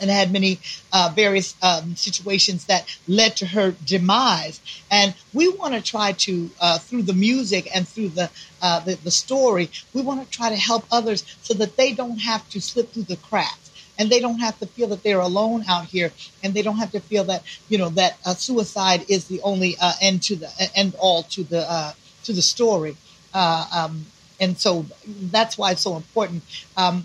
and 0.00 0.10
had 0.10 0.32
many 0.32 0.58
uh, 0.92 1.10
various 1.14 1.54
um, 1.62 1.94
situations 1.96 2.64
that 2.66 2.86
led 3.06 3.36
to 3.36 3.46
her 3.46 3.72
demise. 3.84 4.60
And 4.90 5.14
we 5.34 5.48
want 5.48 5.74
to 5.74 5.80
try 5.82 6.12
to, 6.12 6.50
uh, 6.60 6.78
through 6.78 7.02
the 7.02 7.12
music 7.12 7.68
and 7.74 7.86
through 7.86 8.10
the, 8.10 8.30
uh, 8.62 8.80
the 8.80 8.94
the 8.96 9.10
story, 9.10 9.70
we 9.92 10.00
want 10.02 10.22
to 10.24 10.30
try 10.36 10.48
to 10.48 10.56
help 10.56 10.84
others 10.90 11.24
so 11.42 11.54
that 11.54 11.76
they 11.76 11.92
don't 11.92 12.18
have 12.18 12.48
to 12.50 12.60
slip 12.60 12.92
through 12.92 13.04
the 13.04 13.16
cracks. 13.16 13.69
And 14.00 14.08
they 14.08 14.20
don't 14.20 14.40
have 14.40 14.58
to 14.60 14.66
feel 14.66 14.88
that 14.88 15.02
they're 15.02 15.20
alone 15.20 15.64
out 15.68 15.84
here, 15.84 16.10
and 16.42 16.54
they 16.54 16.62
don't 16.62 16.78
have 16.78 16.92
to 16.92 17.00
feel 17.00 17.24
that 17.24 17.42
you 17.68 17.76
know 17.76 17.90
that 17.90 18.16
uh, 18.24 18.34
suicide 18.34 19.04
is 19.08 19.26
the 19.26 19.40
only 19.42 19.76
uh, 19.80 19.92
end 20.00 20.22
to 20.22 20.36
the 20.36 20.50
end 20.74 20.94
all 20.98 21.22
to 21.34 21.44
the 21.44 21.70
uh, 21.70 21.92
to 22.24 22.32
the 22.32 22.42
story. 22.42 22.96
Uh, 23.34 23.66
um, 23.76 24.06
and 24.40 24.58
so 24.58 24.86
that's 25.06 25.58
why 25.58 25.72
it's 25.72 25.82
so 25.82 25.96
important 25.96 26.42
um, 26.76 27.04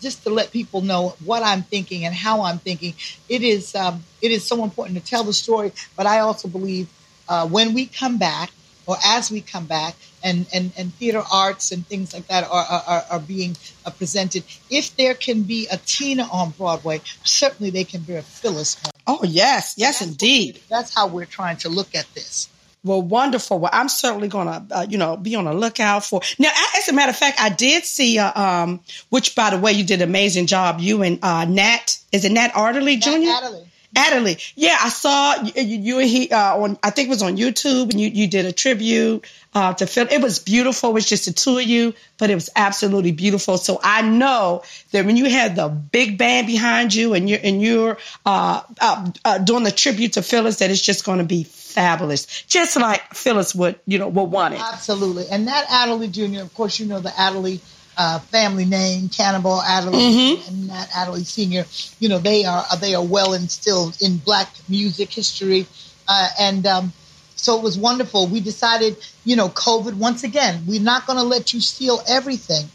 just 0.00 0.22
to 0.22 0.30
let 0.30 0.52
people 0.52 0.80
know 0.80 1.14
what 1.24 1.42
I'm 1.42 1.62
thinking 1.62 2.04
and 2.04 2.14
how 2.14 2.42
I'm 2.42 2.58
thinking. 2.58 2.94
It 3.28 3.42
is 3.42 3.74
um, 3.74 4.04
it 4.22 4.30
is 4.30 4.44
so 4.44 4.64
important 4.64 4.98
to 4.98 5.04
tell 5.04 5.24
the 5.24 5.32
story, 5.32 5.72
but 5.96 6.06
I 6.06 6.20
also 6.20 6.48
believe 6.48 6.88
uh, 7.28 7.46
when 7.48 7.74
we 7.74 7.86
come 7.86 8.18
back 8.18 8.50
or 8.86 8.96
as 9.04 9.30
we 9.30 9.40
come 9.40 9.66
back 9.66 9.96
and, 10.24 10.46
and, 10.52 10.72
and 10.76 10.92
theater 10.94 11.22
arts 11.32 11.70
and 11.70 11.86
things 11.86 12.12
like 12.12 12.26
that 12.26 12.44
are, 12.50 12.64
are, 12.64 13.04
are 13.10 13.20
being 13.20 13.56
uh, 13.86 13.90
presented. 13.90 14.42
If 14.70 14.96
there 14.96 15.14
can 15.14 15.42
be 15.42 15.68
a 15.70 15.76
Tina 15.76 16.24
on 16.32 16.50
Broadway, 16.50 17.00
certainly 17.22 17.70
they 17.70 17.84
can 17.84 18.00
be 18.00 18.14
a 18.14 18.22
Phyllis. 18.22 18.82
On. 18.84 18.90
Oh, 19.06 19.24
yes. 19.24 19.74
Yes, 19.76 20.00
that's 20.00 20.10
indeed. 20.10 20.60
That's 20.68 20.92
how 20.92 21.06
we're 21.06 21.26
trying 21.26 21.58
to 21.58 21.68
look 21.68 21.94
at 21.94 22.06
this. 22.14 22.48
Well, 22.84 23.00
wonderful. 23.00 23.58
Well, 23.58 23.70
I'm 23.72 23.88
certainly 23.88 24.28
going 24.28 24.46
to, 24.46 24.62
uh, 24.70 24.86
you 24.88 24.98
know, 24.98 25.16
be 25.16 25.34
on 25.36 25.44
the 25.44 25.54
lookout 25.54 26.04
for. 26.04 26.20
Now, 26.38 26.50
as 26.76 26.88
a 26.88 26.92
matter 26.92 27.10
of 27.10 27.16
fact, 27.16 27.40
I 27.40 27.48
did 27.48 27.84
see, 27.84 28.18
uh, 28.18 28.38
um, 28.38 28.80
which, 29.08 29.34
by 29.34 29.50
the 29.50 29.58
way, 29.58 29.72
you 29.72 29.84
did 29.84 30.02
an 30.02 30.08
amazing 30.08 30.46
job. 30.46 30.80
You 30.80 31.02
and 31.02 31.18
uh, 31.22 31.46
Nat, 31.46 31.98
is 32.12 32.26
it 32.26 32.32
Nat 32.32 32.52
Adderley 32.54 32.96
Jr.? 32.96 33.10
Nat 33.10 33.42
Adderley. 33.42 33.66
Adderley. 33.96 34.38
Yeah, 34.54 34.76
I 34.80 34.88
saw 34.88 35.42
you, 35.42 35.62
you 35.62 35.98
and 36.00 36.08
he 36.08 36.30
uh, 36.30 36.56
on. 36.56 36.78
I 36.82 36.90
think 36.90 37.08
it 37.08 37.10
was 37.10 37.22
on 37.22 37.36
YouTube, 37.36 37.90
and 37.90 38.00
you 38.00 38.08
you 38.08 38.26
did 38.26 38.44
a 38.44 38.52
tribute 38.52 39.24
uh, 39.54 39.74
to 39.74 39.86
Phil. 39.86 40.06
It 40.10 40.20
was 40.20 40.38
beautiful. 40.38 40.90
It 40.90 40.94
was 40.94 41.06
just 41.06 41.26
the 41.26 41.32
two 41.32 41.58
of 41.58 41.64
you, 41.64 41.94
but 42.18 42.30
it 42.30 42.34
was 42.34 42.50
absolutely 42.56 43.12
beautiful. 43.12 43.56
So 43.58 43.80
I 43.82 44.02
know 44.02 44.62
that 44.90 45.04
when 45.04 45.16
you 45.16 45.30
had 45.30 45.56
the 45.56 45.68
big 45.68 46.18
band 46.18 46.46
behind 46.46 46.94
you, 46.94 47.14
and 47.14 47.28
you're 47.28 47.40
and 47.42 47.62
you're 47.62 47.98
uh, 48.26 48.62
uh, 48.80 49.10
uh 49.24 49.38
doing 49.38 49.64
the 49.64 49.72
tribute 49.72 50.14
to 50.14 50.22
Phyllis, 50.22 50.58
that 50.58 50.70
it's 50.70 50.80
just 50.80 51.04
going 51.04 51.18
to 51.18 51.24
be 51.24 51.44
fabulous, 51.44 52.42
just 52.44 52.76
like 52.76 53.14
Phyllis 53.14 53.54
would 53.54 53.78
you 53.86 53.98
know 53.98 54.08
would 54.08 54.30
want 54.30 54.54
it. 54.54 54.60
Absolutely, 54.60 55.26
and 55.30 55.48
that 55.48 55.66
Adderley 55.70 56.08
Jr. 56.08 56.42
Of 56.42 56.54
course, 56.54 56.80
you 56.80 56.86
know 56.86 57.00
the 57.00 57.18
Adderley 57.18 57.60
uh, 57.96 58.18
family 58.18 58.64
name, 58.64 59.08
Cannonball 59.08 59.62
Adderley 59.62 59.98
mm-hmm. 59.98 60.48
and 60.48 60.68
Nat 60.68 60.88
Adderley 60.94 61.24
Sr. 61.24 61.64
You 62.00 62.08
know, 62.08 62.18
they 62.18 62.44
are 62.44 62.64
they 62.80 62.94
are 62.94 63.04
well 63.04 63.34
instilled 63.34 64.00
in 64.00 64.16
Black 64.18 64.48
music 64.68 65.12
history, 65.12 65.66
uh, 66.08 66.28
and 66.38 66.66
um, 66.66 66.92
so 67.36 67.56
it 67.58 67.62
was 67.62 67.78
wonderful. 67.78 68.26
We 68.26 68.40
decided, 68.40 68.96
you 69.24 69.36
know, 69.36 69.48
COVID 69.48 69.94
once 69.94 70.24
again, 70.24 70.64
we're 70.66 70.80
not 70.80 71.06
going 71.06 71.18
to 71.18 71.24
let 71.24 71.52
you 71.52 71.60
steal 71.60 72.02
everything. 72.08 72.66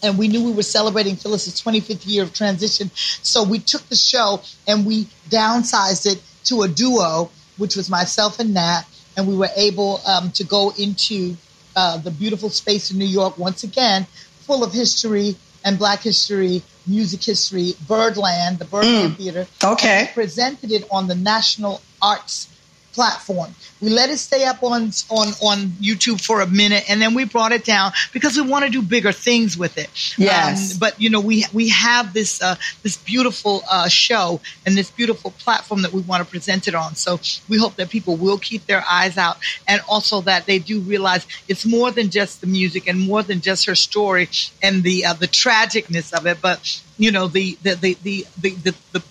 And 0.00 0.16
we 0.16 0.28
knew 0.28 0.44
we 0.44 0.52
were 0.52 0.62
celebrating 0.62 1.16
Phyllis's 1.16 1.60
25th 1.60 2.06
year 2.06 2.22
of 2.22 2.32
transition, 2.32 2.90
so 2.94 3.42
we 3.42 3.58
took 3.58 3.82
the 3.88 3.96
show 3.96 4.40
and 4.68 4.86
we 4.86 5.08
downsized 5.28 6.06
it 6.06 6.22
to 6.44 6.62
a 6.62 6.68
duo, 6.68 7.30
which 7.56 7.74
was 7.74 7.90
myself 7.90 8.38
and 8.38 8.54
Nat, 8.54 8.84
and 9.16 9.26
we 9.26 9.36
were 9.36 9.50
able 9.56 10.00
um, 10.06 10.30
to 10.32 10.44
go 10.44 10.72
into 10.78 11.36
uh, 11.74 11.98
the 11.98 12.10
beautiful 12.12 12.50
space 12.50 12.90
in 12.90 12.98
New 12.98 13.06
York 13.06 13.38
once 13.38 13.64
again 13.64 14.06
full 14.48 14.64
of 14.64 14.72
history 14.72 15.36
and 15.62 15.78
Black 15.78 16.00
history, 16.00 16.62
music 16.86 17.22
history, 17.22 17.74
Birdland, 17.86 18.58
the 18.58 18.64
Birdland 18.64 19.12
mm. 19.12 19.16
Theater. 19.16 19.46
Okay. 19.62 20.10
presented 20.14 20.72
it 20.72 20.88
on 20.90 21.06
the 21.06 21.14
National 21.14 21.82
Arts 22.00 22.48
platform. 22.98 23.54
We 23.80 23.90
let 23.90 24.10
it 24.10 24.18
stay 24.18 24.44
up 24.44 24.60
on 24.64 24.90
on 25.08 25.28
on 25.50 25.56
YouTube 25.88 26.20
for 26.20 26.40
a 26.40 26.48
minute, 26.48 26.82
and 26.90 27.00
then 27.00 27.14
we 27.14 27.24
brought 27.24 27.52
it 27.52 27.64
down 27.64 27.92
because 28.12 28.34
we 28.36 28.42
want 28.42 28.64
to 28.64 28.70
do 28.70 28.82
bigger 28.82 29.12
things 29.12 29.56
with 29.56 29.78
it. 29.78 29.90
Yes. 30.18 30.72
Um, 30.72 30.78
but 30.80 31.00
you 31.00 31.08
know, 31.08 31.20
we 31.20 31.44
we 31.52 31.68
have 31.68 32.12
this 32.12 32.42
uh, 32.42 32.56
this 32.82 32.96
beautiful 32.96 33.62
uh, 33.70 33.86
show 33.86 34.40
and 34.66 34.76
this 34.76 34.90
beautiful 34.90 35.30
platform 35.44 35.82
that 35.82 35.92
we 35.92 36.00
want 36.00 36.24
to 36.24 36.28
present 36.28 36.66
it 36.66 36.74
on. 36.74 36.96
So 36.96 37.20
we 37.48 37.56
hope 37.56 37.76
that 37.76 37.88
people 37.88 38.16
will 38.16 38.38
keep 38.38 38.66
their 38.66 38.82
eyes 38.90 39.16
out, 39.16 39.36
and 39.68 39.80
also 39.88 40.20
that 40.22 40.46
they 40.46 40.58
do 40.58 40.80
realize 40.80 41.24
it's 41.46 41.64
more 41.64 41.92
than 41.92 42.10
just 42.10 42.40
the 42.40 42.48
music 42.48 42.88
and 42.88 42.98
more 42.98 43.22
than 43.22 43.40
just 43.40 43.66
her 43.66 43.76
story 43.76 44.28
and 44.60 44.82
the 44.82 45.06
uh, 45.06 45.12
the 45.12 45.28
tragicness 45.28 46.12
of 46.12 46.26
it, 46.26 46.38
but 46.42 46.58
you 46.98 47.12
know 47.12 47.28
the 47.28 47.56
the 47.62 47.74
the 47.74 47.96
the 48.02 48.26
the, 48.42 48.50
the, 48.64 48.74
the 48.94 49.02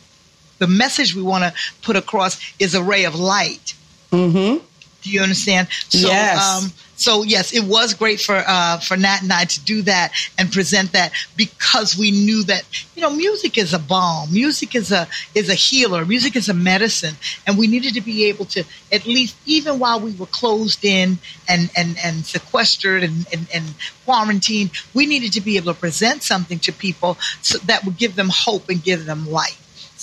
the 0.60 0.68
message 0.68 1.16
we 1.16 1.22
want 1.22 1.44
to 1.44 1.54
put 1.82 1.96
across 1.96 2.40
is 2.60 2.76
a 2.76 2.84
ray 2.84 3.06
of 3.06 3.16
light 3.16 3.77
Mm-hmm. 4.12 4.64
Do 5.02 5.12
you 5.12 5.22
understand? 5.22 5.68
So, 5.90 6.08
yes. 6.08 6.64
Um, 6.64 6.72
so 6.98 7.22
yes, 7.22 7.54
it 7.54 7.64
was 7.64 7.94
great 7.94 8.20
for 8.20 8.44
uh, 8.46 8.80
for 8.80 8.98
Nat 8.98 9.22
and 9.22 9.32
I 9.32 9.46
to 9.46 9.64
do 9.64 9.84
that 9.84 10.14
and 10.38 10.52
present 10.52 10.94
that 10.94 11.14
because 11.36 11.96
we 11.96 12.10
knew 12.10 12.44
that 12.46 12.64
you 12.96 13.04
know 13.04 13.12
music 13.12 13.58
is 13.58 13.72
a 13.74 13.80
balm, 13.80 14.34
music 14.34 14.74
is 14.74 14.92
a 14.92 15.08
is 15.36 15.48
a 15.48 15.54
healer, 15.54 16.06
music 16.06 16.36
is 16.36 16.50
a 16.50 16.56
medicine, 16.56 17.16
and 17.46 17.56
we 17.56 17.68
needed 17.68 17.94
to 17.94 18.02
be 18.02 18.26
able 18.26 18.46
to 18.46 18.64
at 18.92 19.06
least 19.06 19.36
even 19.46 19.78
while 19.78 20.00
we 20.00 20.12
were 20.14 20.26
closed 20.26 20.84
in 20.84 21.20
and 21.48 21.70
and 21.78 21.98
and 22.04 22.26
sequestered 22.26 23.04
and 23.04 23.28
and, 23.32 23.48
and 23.54 23.76
quarantined, 24.04 24.72
we 24.96 25.06
needed 25.06 25.32
to 25.34 25.42
be 25.42 25.56
able 25.58 25.74
to 25.74 25.80
present 25.80 26.24
something 26.24 26.58
to 26.60 26.74
people 26.74 27.16
so 27.44 27.60
that 27.60 27.86
would 27.86 27.98
give 27.98 28.16
them 28.16 28.30
hope 28.30 28.70
and 28.70 28.84
give 28.84 29.06
them 29.06 29.30
light. 29.30 29.58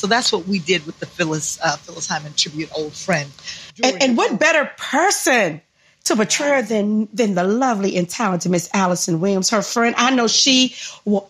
So 0.04 0.08
that's 0.08 0.34
what 0.34 0.46
we 0.46 0.58
did 0.58 0.84
with 0.84 1.00
the 1.00 1.06
Phyllis 1.06 1.58
uh, 1.64 1.78
Phyllis 1.78 2.06
Hyman 2.06 2.34
tribute, 2.34 2.68
old 2.76 2.92
friend. 2.92 3.30
And, 3.82 4.02
and 4.02 4.16
what 4.18 4.38
better 4.38 4.70
person 4.76 5.62
to 6.04 6.14
portray 6.14 6.50
her 6.50 6.60
than 6.60 7.08
than 7.14 7.34
the 7.34 7.44
lovely 7.44 7.96
and 7.96 8.06
talented 8.06 8.52
Miss 8.52 8.68
Alyson 8.74 9.18
Williams, 9.20 9.48
her 9.48 9.62
friend. 9.62 9.94
I 9.96 10.14
know 10.14 10.28
she 10.28 10.74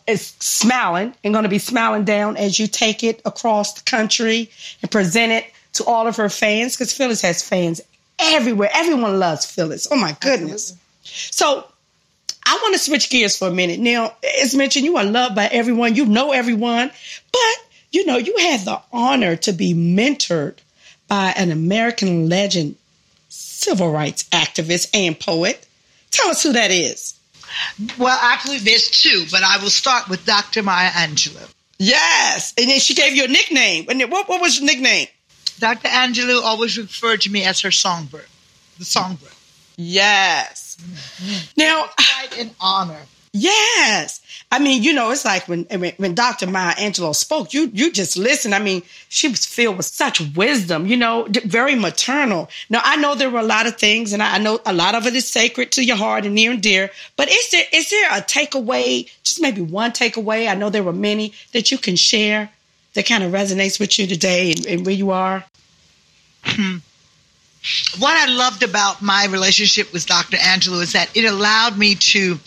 is 0.08 0.34
smiling 0.40 1.14
and 1.22 1.32
going 1.32 1.44
to 1.44 1.48
be 1.48 1.60
smiling 1.60 2.02
down 2.02 2.36
as 2.36 2.58
you 2.58 2.66
take 2.66 3.04
it 3.04 3.22
across 3.24 3.74
the 3.74 3.88
country 3.88 4.50
and 4.82 4.90
present 4.90 5.30
it 5.30 5.44
to 5.74 5.84
all 5.84 6.08
of 6.08 6.16
her 6.16 6.28
fans 6.28 6.74
because 6.74 6.92
Phyllis 6.92 7.22
has 7.22 7.48
fans 7.48 7.80
everywhere. 8.18 8.70
Everyone 8.74 9.20
loves 9.20 9.46
Phyllis. 9.46 9.86
Oh 9.88 9.96
my 9.96 10.16
goodness! 10.20 10.76
Absolutely. 11.04 11.62
So 11.62 11.64
I 12.44 12.58
want 12.60 12.74
to 12.74 12.80
switch 12.80 13.08
gears 13.08 13.38
for 13.38 13.46
a 13.46 13.52
minute. 13.52 13.78
Now, 13.78 14.16
as 14.42 14.52
mentioned, 14.56 14.84
you 14.84 14.96
are 14.96 15.04
loved 15.04 15.36
by 15.36 15.46
everyone. 15.46 15.94
You 15.94 16.06
know 16.06 16.32
everyone, 16.32 16.90
but 17.32 17.63
you 17.94 18.04
know, 18.04 18.16
you 18.16 18.36
had 18.38 18.60
the 18.60 18.80
honor 18.92 19.36
to 19.36 19.52
be 19.52 19.72
mentored 19.72 20.58
by 21.06 21.32
an 21.36 21.50
American 21.50 22.28
legend, 22.28 22.76
civil 23.28 23.90
rights 23.90 24.24
activist, 24.24 24.90
and 24.92 25.18
poet. 25.18 25.66
Tell 26.10 26.28
us 26.28 26.42
who 26.42 26.52
that 26.52 26.70
is. 26.70 27.18
Well, 27.98 28.18
actually, 28.20 28.58
there's 28.58 28.90
two, 28.90 29.26
but 29.30 29.42
I 29.44 29.58
will 29.62 29.70
start 29.70 30.08
with 30.08 30.26
Dr. 30.26 30.62
Maya 30.62 30.90
Angelou. 30.90 31.48
Yes. 31.78 32.52
And 32.58 32.68
then 32.68 32.80
she 32.80 32.94
gave 32.94 33.14
you 33.14 33.24
a 33.24 33.28
nickname. 33.28 33.86
And 33.88 34.00
what, 34.10 34.28
what 34.28 34.40
was 34.40 34.58
your 34.58 34.66
nickname? 34.66 35.06
Dr. 35.60 35.88
Angelou 35.88 36.42
always 36.42 36.76
referred 36.76 37.20
to 37.22 37.30
me 37.30 37.44
as 37.44 37.60
her 37.60 37.70
songbird, 37.70 38.26
the 38.78 38.84
songbird. 38.84 39.30
Yes. 39.76 40.76
Mm-hmm. 40.80 41.44
Now, 41.56 41.86
quite 41.96 42.38
an 42.40 42.50
honor. 42.60 43.02
Yes. 43.36 44.20
I 44.52 44.60
mean, 44.60 44.84
you 44.84 44.92
know, 44.92 45.10
it's 45.10 45.24
like 45.24 45.48
when 45.48 45.64
when, 45.64 46.14
Dr. 46.14 46.46
Maya 46.46 46.72
Angelou 46.74 47.12
spoke, 47.16 47.52
you 47.52 47.68
you 47.74 47.90
just 47.90 48.16
listen. 48.16 48.52
I 48.52 48.60
mean, 48.60 48.84
she 49.08 49.26
was 49.26 49.44
filled 49.44 49.76
with 49.76 49.86
such 49.86 50.20
wisdom, 50.36 50.86
you 50.86 50.96
know, 50.96 51.26
very 51.44 51.74
maternal. 51.74 52.48
Now, 52.70 52.80
I 52.84 52.94
know 52.94 53.16
there 53.16 53.30
were 53.30 53.40
a 53.40 53.42
lot 53.42 53.66
of 53.66 53.76
things, 53.76 54.12
and 54.12 54.22
I 54.22 54.38
know 54.38 54.60
a 54.64 54.72
lot 54.72 54.94
of 54.94 55.08
it 55.08 55.16
is 55.16 55.28
sacred 55.28 55.72
to 55.72 55.84
your 55.84 55.96
heart 55.96 56.24
and 56.24 56.36
near 56.36 56.52
and 56.52 56.62
dear. 56.62 56.92
But 57.16 57.28
is 57.28 57.50
there 57.50 57.64
is 57.72 57.90
there 57.90 58.08
a 58.12 58.22
takeaway, 58.22 59.10
just 59.24 59.42
maybe 59.42 59.62
one 59.62 59.90
takeaway? 59.90 60.48
I 60.48 60.54
know 60.54 60.70
there 60.70 60.84
were 60.84 60.92
many 60.92 61.32
that 61.52 61.72
you 61.72 61.78
can 61.78 61.96
share 61.96 62.50
that 62.92 63.06
kind 63.06 63.24
of 63.24 63.32
resonates 63.32 63.80
with 63.80 63.98
you 63.98 64.06
today 64.06 64.52
and, 64.52 64.64
and 64.64 64.86
where 64.86 64.94
you 64.94 65.10
are. 65.10 65.44
Hmm. 66.44 66.76
What 67.98 68.16
I 68.16 68.30
loved 68.30 68.62
about 68.62 69.02
my 69.02 69.26
relationship 69.26 69.92
with 69.92 70.06
Dr. 70.06 70.36
Angelou 70.36 70.82
is 70.82 70.92
that 70.92 71.10
it 71.16 71.24
allowed 71.24 71.76
me 71.76 71.96
to 71.96 72.38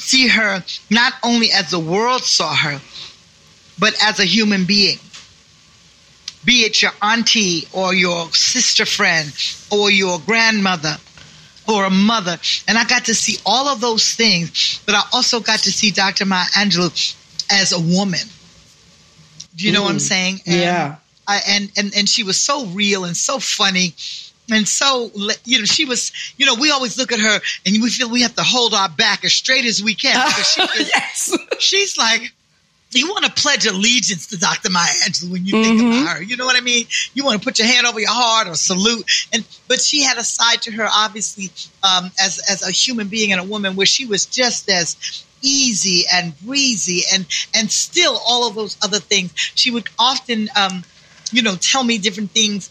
see 0.00 0.28
her 0.28 0.62
not 0.90 1.14
only 1.22 1.50
as 1.52 1.70
the 1.70 1.78
world 1.78 2.22
saw 2.22 2.54
her, 2.54 2.80
but 3.78 3.94
as 4.02 4.20
a 4.20 4.24
human 4.24 4.64
being. 4.64 4.98
Be 6.44 6.64
it 6.64 6.80
your 6.80 6.92
auntie 7.02 7.66
or 7.72 7.94
your 7.94 8.30
sister 8.32 8.86
friend 8.86 9.32
or 9.70 9.90
your 9.90 10.20
grandmother 10.20 10.96
or 11.68 11.84
a 11.84 11.90
mother. 11.90 12.38
And 12.68 12.78
I 12.78 12.84
got 12.84 13.06
to 13.06 13.14
see 13.14 13.38
all 13.44 13.68
of 13.68 13.80
those 13.80 14.14
things, 14.14 14.80
but 14.86 14.94
I 14.94 15.02
also 15.12 15.40
got 15.40 15.60
to 15.60 15.72
see 15.72 15.90
Dr. 15.90 16.24
Maya 16.24 16.46
Angelou 16.54 17.14
as 17.50 17.72
a 17.72 17.80
woman. 17.80 18.20
Do 19.56 19.66
you 19.66 19.72
know 19.72 19.82
what 19.82 19.90
I'm 19.90 19.98
saying? 19.98 20.40
And 20.46 20.60
yeah. 20.60 20.96
I, 21.26 21.40
and, 21.48 21.72
and, 21.76 21.92
and 21.96 22.08
she 22.08 22.22
was 22.22 22.40
so 22.40 22.66
real 22.66 23.04
and 23.04 23.16
so 23.16 23.38
funny 23.38 23.94
and 24.50 24.66
so, 24.66 25.10
you 25.44 25.58
know, 25.58 25.64
she 25.64 25.84
was, 25.84 26.12
you 26.36 26.46
know, 26.46 26.54
we 26.54 26.70
always 26.70 26.98
look 26.98 27.12
at 27.12 27.18
her 27.18 27.40
and 27.64 27.82
we 27.82 27.90
feel 27.90 28.10
we 28.10 28.22
have 28.22 28.34
to 28.36 28.42
hold 28.42 28.74
our 28.74 28.88
back 28.88 29.24
as 29.24 29.32
straight 29.32 29.64
as 29.64 29.82
we 29.82 29.94
can. 29.94 30.14
Because 30.26 30.48
she 30.52 30.62
is, 30.62 30.88
yes. 30.94 31.38
She's 31.58 31.98
like, 31.98 32.32
you 32.92 33.08
want 33.08 33.24
to 33.24 33.32
pledge 33.32 33.66
allegiance 33.66 34.28
to 34.28 34.38
Dr. 34.38 34.70
Maya 34.70 34.88
Angelou 35.04 35.32
when 35.32 35.44
you 35.44 35.62
think 35.62 35.80
mm-hmm. 35.80 36.02
about 36.02 36.16
her. 36.16 36.22
You 36.22 36.36
know 36.36 36.46
what 36.46 36.56
I 36.56 36.60
mean? 36.60 36.86
You 37.14 37.24
want 37.24 37.40
to 37.40 37.44
put 37.44 37.58
your 37.58 37.68
hand 37.68 37.86
over 37.86 38.00
your 38.00 38.10
heart 38.10 38.48
or 38.48 38.54
salute. 38.54 39.04
And 39.32 39.44
but 39.68 39.80
she 39.80 40.02
had 40.02 40.18
a 40.18 40.24
side 40.24 40.62
to 40.62 40.72
her, 40.72 40.86
obviously, 40.90 41.50
um, 41.82 42.10
as 42.18 42.40
as 42.48 42.62
a 42.66 42.70
human 42.70 43.08
being 43.08 43.32
and 43.32 43.40
a 43.40 43.44
woman, 43.44 43.76
where 43.76 43.86
she 43.86 44.06
was 44.06 44.24
just 44.26 44.70
as 44.70 45.24
easy 45.42 46.04
and 46.12 46.38
breezy 46.40 47.02
and 47.12 47.26
and 47.54 47.70
still 47.70 48.20
all 48.26 48.48
of 48.48 48.54
those 48.54 48.76
other 48.82 49.00
things. 49.00 49.32
She 49.36 49.70
would 49.70 49.88
often, 49.98 50.48
um, 50.56 50.84
you 51.32 51.42
know, 51.42 51.56
tell 51.56 51.84
me 51.84 51.98
different 51.98 52.30
things. 52.30 52.70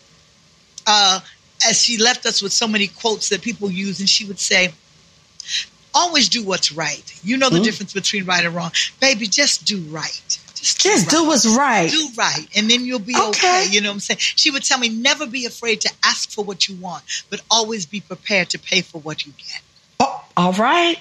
Uh, 0.87 1.19
as 1.67 1.81
she 1.81 1.97
left 1.97 2.25
us 2.25 2.41
with 2.41 2.51
so 2.51 2.67
many 2.67 2.87
quotes 2.87 3.29
that 3.29 3.41
people 3.41 3.69
use, 3.69 3.99
and 3.99 4.09
she 4.09 4.25
would 4.25 4.39
say, 4.39 4.73
always 5.93 6.29
do 6.29 6.43
what's 6.43 6.71
right. 6.71 7.19
You 7.23 7.37
know 7.37 7.49
the 7.49 7.55
mm-hmm. 7.55 7.63
difference 7.63 7.93
between 7.93 8.25
right 8.25 8.43
and 8.43 8.53
wrong. 8.53 8.71
Baby, 8.99 9.27
just 9.27 9.65
do 9.65 9.79
right. 9.89 10.39
Just, 10.55 10.81
do, 10.81 10.89
just 10.89 11.05
right. 11.05 11.11
do 11.11 11.27
what's 11.27 11.57
right. 11.57 11.89
Do 11.89 12.07
right, 12.17 12.47
and 12.55 12.69
then 12.69 12.85
you'll 12.85 12.99
be 12.99 13.15
okay. 13.15 13.29
okay. 13.29 13.67
You 13.69 13.81
know 13.81 13.89
what 13.89 13.95
I'm 13.95 13.99
saying? 13.99 14.19
She 14.19 14.51
would 14.51 14.63
tell 14.63 14.79
me, 14.79 14.89
never 14.89 15.25
be 15.25 15.45
afraid 15.45 15.81
to 15.81 15.91
ask 16.03 16.31
for 16.31 16.43
what 16.43 16.67
you 16.67 16.75
want, 16.75 17.03
but 17.29 17.41
always 17.49 17.85
be 17.85 18.01
prepared 18.01 18.49
to 18.49 18.59
pay 18.59 18.81
for 18.81 18.99
what 18.99 19.25
you 19.25 19.33
get. 19.37 19.61
Oh, 19.99 20.23
All 20.35 20.53
right. 20.53 20.99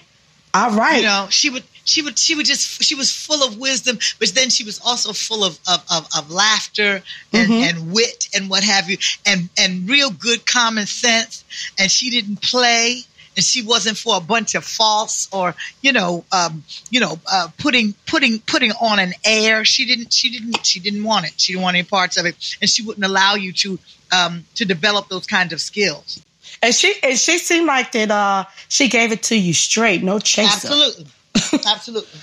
All 0.54 0.70
right. 0.70 0.98
You 0.98 1.02
know, 1.02 1.26
she 1.30 1.50
would 1.50 1.64
she 1.84 2.02
would 2.02 2.18
she 2.18 2.34
would 2.34 2.46
just 2.46 2.82
she 2.82 2.94
was 2.94 3.10
full 3.10 3.42
of 3.42 3.58
wisdom, 3.58 3.98
but 4.18 4.28
then 4.34 4.50
she 4.50 4.64
was 4.64 4.80
also 4.84 5.12
full 5.12 5.44
of 5.44 5.58
of, 5.68 5.84
of, 5.90 6.08
of 6.16 6.30
laughter 6.30 7.02
and, 7.32 7.48
mm-hmm. 7.48 7.52
and 7.52 7.92
wit 7.92 8.28
and 8.34 8.50
what 8.50 8.64
have 8.64 8.90
you, 8.90 8.96
and 9.26 9.48
and 9.58 9.88
real 9.88 10.10
good 10.10 10.46
common 10.46 10.86
sense. 10.86 11.44
And 11.78 11.90
she 11.90 12.10
didn't 12.10 12.42
play 12.42 13.04
and 13.36 13.44
she 13.44 13.62
wasn't 13.62 13.96
for 13.96 14.16
a 14.16 14.20
bunch 14.20 14.54
of 14.54 14.64
false 14.64 15.28
or 15.32 15.54
you 15.82 15.92
know 15.92 16.24
um, 16.32 16.64
you 16.90 17.00
know 17.00 17.18
uh, 17.30 17.48
putting 17.58 17.94
putting 18.06 18.40
putting 18.40 18.72
on 18.72 18.98
an 18.98 19.12
air. 19.24 19.64
She 19.64 19.84
didn't 19.84 20.12
she 20.12 20.30
didn't 20.30 20.64
she 20.64 20.80
didn't 20.80 21.04
want 21.04 21.26
it. 21.26 21.32
She 21.36 21.52
didn't 21.52 21.64
want 21.64 21.76
any 21.76 21.84
parts 21.84 22.16
of 22.16 22.26
it. 22.26 22.56
And 22.60 22.70
she 22.70 22.82
wouldn't 22.82 23.04
allow 23.04 23.34
you 23.34 23.52
to 23.52 23.78
um, 24.12 24.44
to 24.54 24.64
develop 24.64 25.08
those 25.08 25.26
kinds 25.26 25.52
of 25.52 25.60
skills. 25.60 26.24
And 26.62 26.74
she 26.74 26.94
and 27.02 27.18
she 27.18 27.38
seemed 27.38 27.66
like 27.66 27.92
that 27.92 28.10
uh, 28.10 28.44
she 28.68 28.88
gave 28.88 29.12
it 29.12 29.24
to 29.24 29.38
you 29.38 29.52
straight 29.52 30.02
no 30.02 30.18
chaser. 30.18 30.68
Absolutely 30.68 31.06
absolutely 31.66 32.20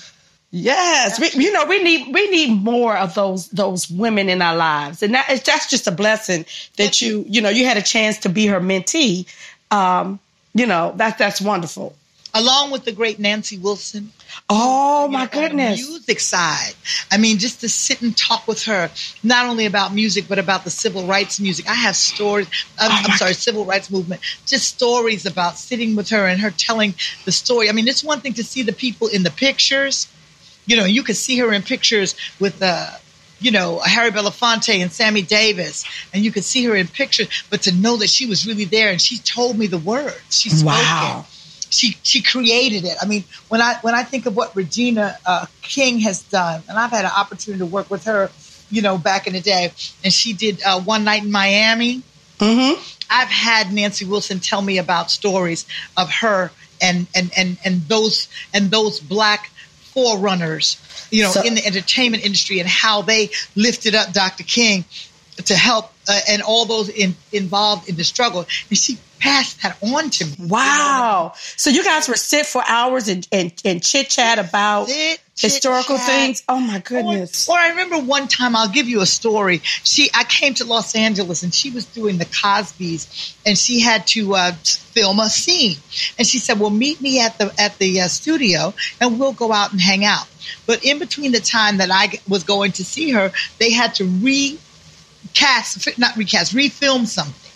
Yes, 0.54 1.18
we, 1.18 1.30
you 1.42 1.54
know 1.54 1.64
we 1.66 1.82
need 1.82 2.14
we 2.14 2.30
need 2.30 2.62
more 2.62 2.98
of 2.98 3.16
those 3.16 3.48
those 3.52 3.90
women 3.90 4.28
in 4.28 4.42
our 4.42 4.56
lives, 4.56 5.02
and 5.02 5.14
that, 5.14 5.42
that's 5.46 5.70
just 5.70 5.88
a 5.88 5.92
blessing 5.92 6.46
that 6.76 7.02
you 7.02 7.24
you 7.26 7.42
know 7.42 7.48
you 7.48 7.66
had 7.66 7.78
a 7.78 7.82
chance 7.82 8.18
to 8.20 8.30
be 8.30 8.48
her 8.48 8.60
mentee. 8.60 9.26
Um, 9.72 10.20
you 10.54 10.66
know 10.66 10.92
that 10.98 11.18
that's 11.18 11.40
wonderful 11.40 11.96
along 12.34 12.72
with 12.72 12.84
the 12.84 12.92
great 12.92 13.18
Nancy 13.18 13.58
Wilson. 13.58 14.12
Oh 14.50 15.08
my 15.08 15.28
goodness. 15.28 15.80
music 15.80 16.20
side. 16.20 16.74
I 17.12 17.18
mean, 17.18 17.38
just 17.38 17.62
to 17.62 17.70
sit 17.70 18.02
and 18.02 18.16
talk 18.16 18.48
with 18.48 18.64
her, 18.64 18.90
not 19.24 19.46
only 19.46 19.66
about 19.66 19.94
music, 19.94 20.26
but 20.28 20.40
about 20.40 20.64
the 20.64 20.70
civil 20.70 21.06
rights 21.06 21.40
music. 21.40 21.70
I 21.70 21.74
have 21.74 21.96
stories, 21.96 22.48
I'm, 22.80 22.92
oh 22.92 23.12
I'm 23.12 23.18
sorry, 23.18 23.34
civil 23.34 23.66
rights 23.66 23.90
movement, 23.90 24.22
just 24.46 24.68
stories 24.68 25.26
about 25.26 25.58
sitting 25.58 25.96
with 25.96 26.10
her 26.10 26.28
and 26.28 26.40
her 26.42 26.52
telling 26.52 26.94
the 27.26 27.32
story. 27.32 27.70
I 27.70 27.72
mean, 27.72 27.88
it's 27.88 28.04
one 28.04 28.20
thing 28.20 28.34
to 28.34 28.44
see 28.44 28.62
the 28.62 28.74
people 28.74 29.08
in 29.08 29.24
the 29.24 29.32
pictures. 29.32 30.08
You 30.66 30.78
know, 30.78 30.86
you 30.86 31.04
could 31.04 31.18
see 31.18 31.38
her 31.40 31.54
in 31.54 31.64
pictures 31.64 32.16
with, 32.40 32.62
uh, 32.62 32.90
you 33.40 33.52
know, 33.52 33.80
Harry 33.80 34.12
Belafonte 34.12 34.82
and 34.82 34.92
Sammy 34.92 35.22
Davis, 35.22 35.84
and 36.14 36.24
you 36.24 36.32
could 36.32 36.44
see 36.44 36.64
her 36.66 36.76
in 36.76 36.88
pictures, 36.88 37.28
but 37.50 37.64
to 37.64 37.72
know 37.74 37.98
that 37.98 38.10
she 38.10 38.28
was 38.28 38.46
really 38.46 38.66
there 38.66 38.92
and 38.92 39.02
she 39.02 39.18
told 39.18 39.58
me 39.58 39.68
the 39.68 39.80
words. 39.80 40.40
She 40.40 40.50
spoke 40.50 40.68
wow. 40.68 41.26
She 41.72 41.98
she 42.04 42.22
created 42.22 42.86
it. 42.86 42.98
I 43.02 43.06
mean, 43.06 43.24
when 43.50 43.62
I 43.62 43.76
when 43.82 43.96
I 43.96 44.04
think 44.04 44.26
of 44.26 44.36
what 44.36 44.56
Regina 44.56 45.18
uh, 45.26 45.46
King 45.62 46.00
has 46.00 46.22
done, 46.24 46.62
and 46.68 46.78
I've 46.78 46.92
had 46.92 47.06
an 47.06 47.12
opportunity 47.16 47.60
to 47.60 47.66
work 47.66 47.90
with 47.90 48.06
her, 48.06 48.30
you 48.70 48.82
know, 48.82 48.98
back 48.98 49.26
in 49.26 49.34
the 49.34 49.42
day, 49.42 49.72
and 50.04 50.14
she 50.14 50.34
did 50.34 50.62
uh, 50.64 50.80
one 50.82 51.04
night 51.04 51.24
in 51.24 51.32
Miami. 51.32 52.04
Mm-hmm. 52.40 52.82
I've 53.10 53.28
had 53.30 53.72
Nancy 53.72 54.06
Wilson 54.06 54.40
tell 54.40 54.62
me 54.62 54.78
about 54.78 55.12
stories 55.12 55.66
of 55.98 56.12
her 56.12 56.52
and 56.82 57.08
and 57.16 57.32
and 57.36 57.58
and 57.64 57.82
those 57.84 58.28
and 58.54 58.70
those 58.70 59.00
black 59.00 59.50
forerunners 59.94 60.78
you 61.12 61.24
know, 61.24 61.32
so, 61.32 61.44
in 61.44 61.56
the 61.56 61.66
entertainment 61.66 62.26
industry 62.26 62.60
and 62.60 62.68
how 62.68 63.02
they 63.02 63.30
lifted 63.56 63.94
up 63.94 64.14
Dr. 64.14 64.44
King 64.44 64.86
to 65.46 65.56
help 65.56 65.92
uh, 66.08 66.20
and 66.30 66.42
all 66.42 66.66
those 66.66 66.90
in, 66.90 67.16
involved 67.32 67.90
in 67.90 67.96
the 67.96 68.04
struggle. 68.04 68.46
And 68.70 68.78
she 68.78 68.98
passed 69.20 69.62
that 69.62 69.78
on 69.84 70.10
to 70.10 70.26
me. 70.26 70.48
Wow. 70.48 71.34
So 71.36 71.70
you 71.70 71.84
guys 71.84 72.10
were 72.10 72.16
sit 72.16 72.46
for 72.46 72.64
hours 72.68 73.08
and, 73.08 73.28
and, 73.32 73.54
and 73.64 73.84
chit 73.84 74.10
chat 74.10 74.40
about 74.40 74.90
sit, 74.90 75.22
historical 75.38 75.98
chit-chat. 75.98 76.16
things. 76.16 76.44
Oh 76.50 76.60
my 76.60 76.80
goodness. 76.80 77.48
Or, 77.48 77.56
or, 77.56 77.60
I 77.60 77.70
remember 77.70 78.00
one 78.00 78.28
time, 78.28 78.56
I'll 78.56 78.70
give 78.70 78.90
you 78.90 79.02
a 79.02 79.06
story. 79.06 79.60
She, 79.64 80.10
I 80.16 80.24
came 80.24 80.56
to 80.56 80.66
Los 80.66 80.96
Angeles 80.96 81.44
and 81.44 81.54
she 81.54 81.70
was 81.70 81.86
doing 81.86 82.18
the 82.18 82.26
Cosbys 82.26 83.36
and 83.46 83.58
she 83.58 83.80
had 83.80 84.08
to 84.08 84.36
uh, 84.36 84.52
film 84.54 85.20
a 85.20 85.30
scene. 85.30 85.78
And 86.18 86.28
she 86.28 86.40
said, 86.40 86.60
well, 86.60 86.72
meet 86.72 87.00
me 87.00 87.22
at 87.22 87.38
the, 87.38 87.54
at 87.60 87.78
the 87.78 88.02
uh, 88.02 88.08
studio 88.08 88.74
and 89.00 89.20
we'll 89.20 89.34
go 89.34 89.54
out 89.54 89.72
and 89.72 89.80
hang 89.80 90.04
out. 90.04 90.28
But 90.66 90.84
in 90.84 90.98
between 90.98 91.32
the 91.32 91.40
time 91.40 91.78
that 91.78 91.92
I 91.92 92.20
was 92.28 92.44
going 92.44 92.72
to 92.74 92.84
see 92.84 93.12
her, 93.12 93.32
they 93.60 93.72
had 93.72 93.94
to 93.96 94.04
recast, 95.24 95.98
not 95.98 96.16
recast, 96.18 96.54
refilm 96.54 97.06
something. 97.06 97.52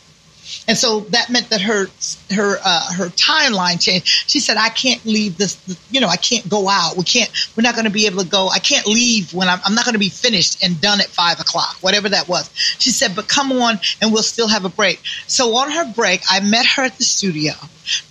And 0.68 0.78
so 0.78 1.02
that 1.12 1.30
meant 1.30 1.50
that 1.50 1.62
her 1.62 1.88
her 2.32 2.58
uh, 2.64 2.94
her 2.94 3.08
timeline 3.10 3.82
changed. 3.82 4.08
She 4.08 4.40
said, 4.40 4.58
"I 4.58 4.70
can't 4.70 5.04
leave 5.06 5.38
this. 5.38 5.58
You 5.90 6.00
know, 6.00 6.08
I 6.08 6.18
can't 6.18 6.48
go 6.48 6.70
out. 6.70 6.98
We 6.98 7.04
can't. 7.04 7.32
We're 7.56 7.64
not 7.64 7.74
going 7.74 7.86
to 7.86 7.92
be 7.92 8.06
able 8.06 8.24
to 8.24 8.30
go. 8.30 8.50
I 8.50 8.60
can't 8.60 8.86
leave 8.86 9.34
when 9.34 9.50
I'm. 9.50 9.60
I'm 9.66 9.74
not 9.74 9.86
going 9.86 9.94
to 9.94 10.00
be 10.00 10.10
finished 10.10 10.64
and 10.64 10.80
done 10.80 11.02
at 11.02 11.08
five 11.08 11.40
o'clock, 11.40 11.78
whatever 11.82 12.10
that 12.10 12.28
was." 12.28 12.50
She 12.54 12.92
said, 12.92 13.16
"But 13.16 13.28
come 13.28 13.52
on, 13.54 13.80
and 14.02 14.14
we'll 14.14 14.24
still 14.24 14.48
have 14.48 14.66
a 14.66 14.70
break." 14.70 15.02
So 15.28 15.56
on 15.56 15.72
her 15.72 15.92
break, 15.94 16.22
I 16.30 16.40
met 16.42 16.66
her 16.76 16.84
at 16.84 16.98
the 16.98 17.04
studio 17.04 17.54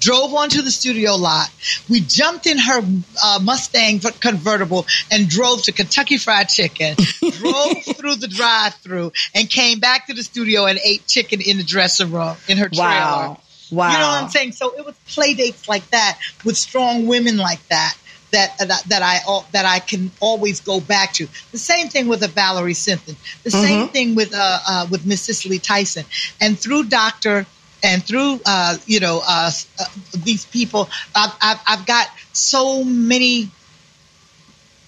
drove 0.00 0.34
onto 0.34 0.62
the 0.62 0.70
studio 0.70 1.16
lot. 1.16 1.50
We 1.88 2.00
jumped 2.00 2.46
in 2.46 2.58
her 2.58 2.82
uh, 3.22 3.40
Mustang 3.42 4.00
convertible 4.20 4.86
and 5.10 5.28
drove 5.28 5.62
to 5.64 5.72
Kentucky 5.72 6.18
Fried 6.18 6.48
Chicken, 6.48 6.96
drove 7.20 7.82
through 7.84 8.16
the 8.16 8.28
drive 8.28 8.74
through, 8.76 9.12
and 9.34 9.48
came 9.48 9.80
back 9.80 10.06
to 10.06 10.14
the 10.14 10.22
studio 10.22 10.66
and 10.66 10.78
ate 10.84 11.06
chicken 11.06 11.40
in 11.40 11.58
the 11.58 11.64
dressing 11.64 12.12
room 12.12 12.36
in 12.48 12.58
her 12.58 12.68
trailer. 12.68 12.88
Wow. 12.88 13.40
Wow. 13.70 13.92
You 13.92 13.98
know 13.98 14.08
what 14.08 14.22
I'm 14.22 14.30
saying? 14.30 14.52
So 14.52 14.74
it 14.76 14.84
was 14.84 14.94
play 15.08 15.34
dates 15.34 15.68
like 15.68 15.88
that 15.90 16.18
with 16.44 16.56
strong 16.56 17.06
women 17.06 17.36
like 17.36 17.66
that. 17.68 17.96
That, 18.32 18.58
that, 18.58 18.82
that 18.88 19.00
I 19.00 19.20
that 19.52 19.64
I 19.64 19.78
can 19.78 20.10
always 20.18 20.60
go 20.60 20.80
back 20.80 21.12
to. 21.14 21.28
The 21.52 21.58
same 21.58 21.88
thing 21.88 22.08
with 22.08 22.20
a 22.24 22.26
Valerie 22.26 22.74
Simpson. 22.74 23.14
The 23.44 23.50
mm-hmm. 23.50 23.64
same 23.64 23.88
thing 23.90 24.14
with 24.16 24.34
uh, 24.34 24.58
uh, 24.68 24.86
with 24.90 25.06
Miss 25.06 25.22
Cicely 25.22 25.60
Tyson. 25.60 26.04
And 26.40 26.58
through 26.58 26.84
Doctor 26.84 27.46
and 27.84 28.02
through 28.02 28.40
uh, 28.46 28.76
you 28.86 28.98
know 28.98 29.20
uh, 29.24 29.50
uh, 29.78 29.84
these 30.24 30.44
people, 30.46 30.88
I've, 31.14 31.32
I've, 31.40 31.60
I've 31.66 31.86
got 31.86 32.08
so 32.32 32.82
many 32.82 33.50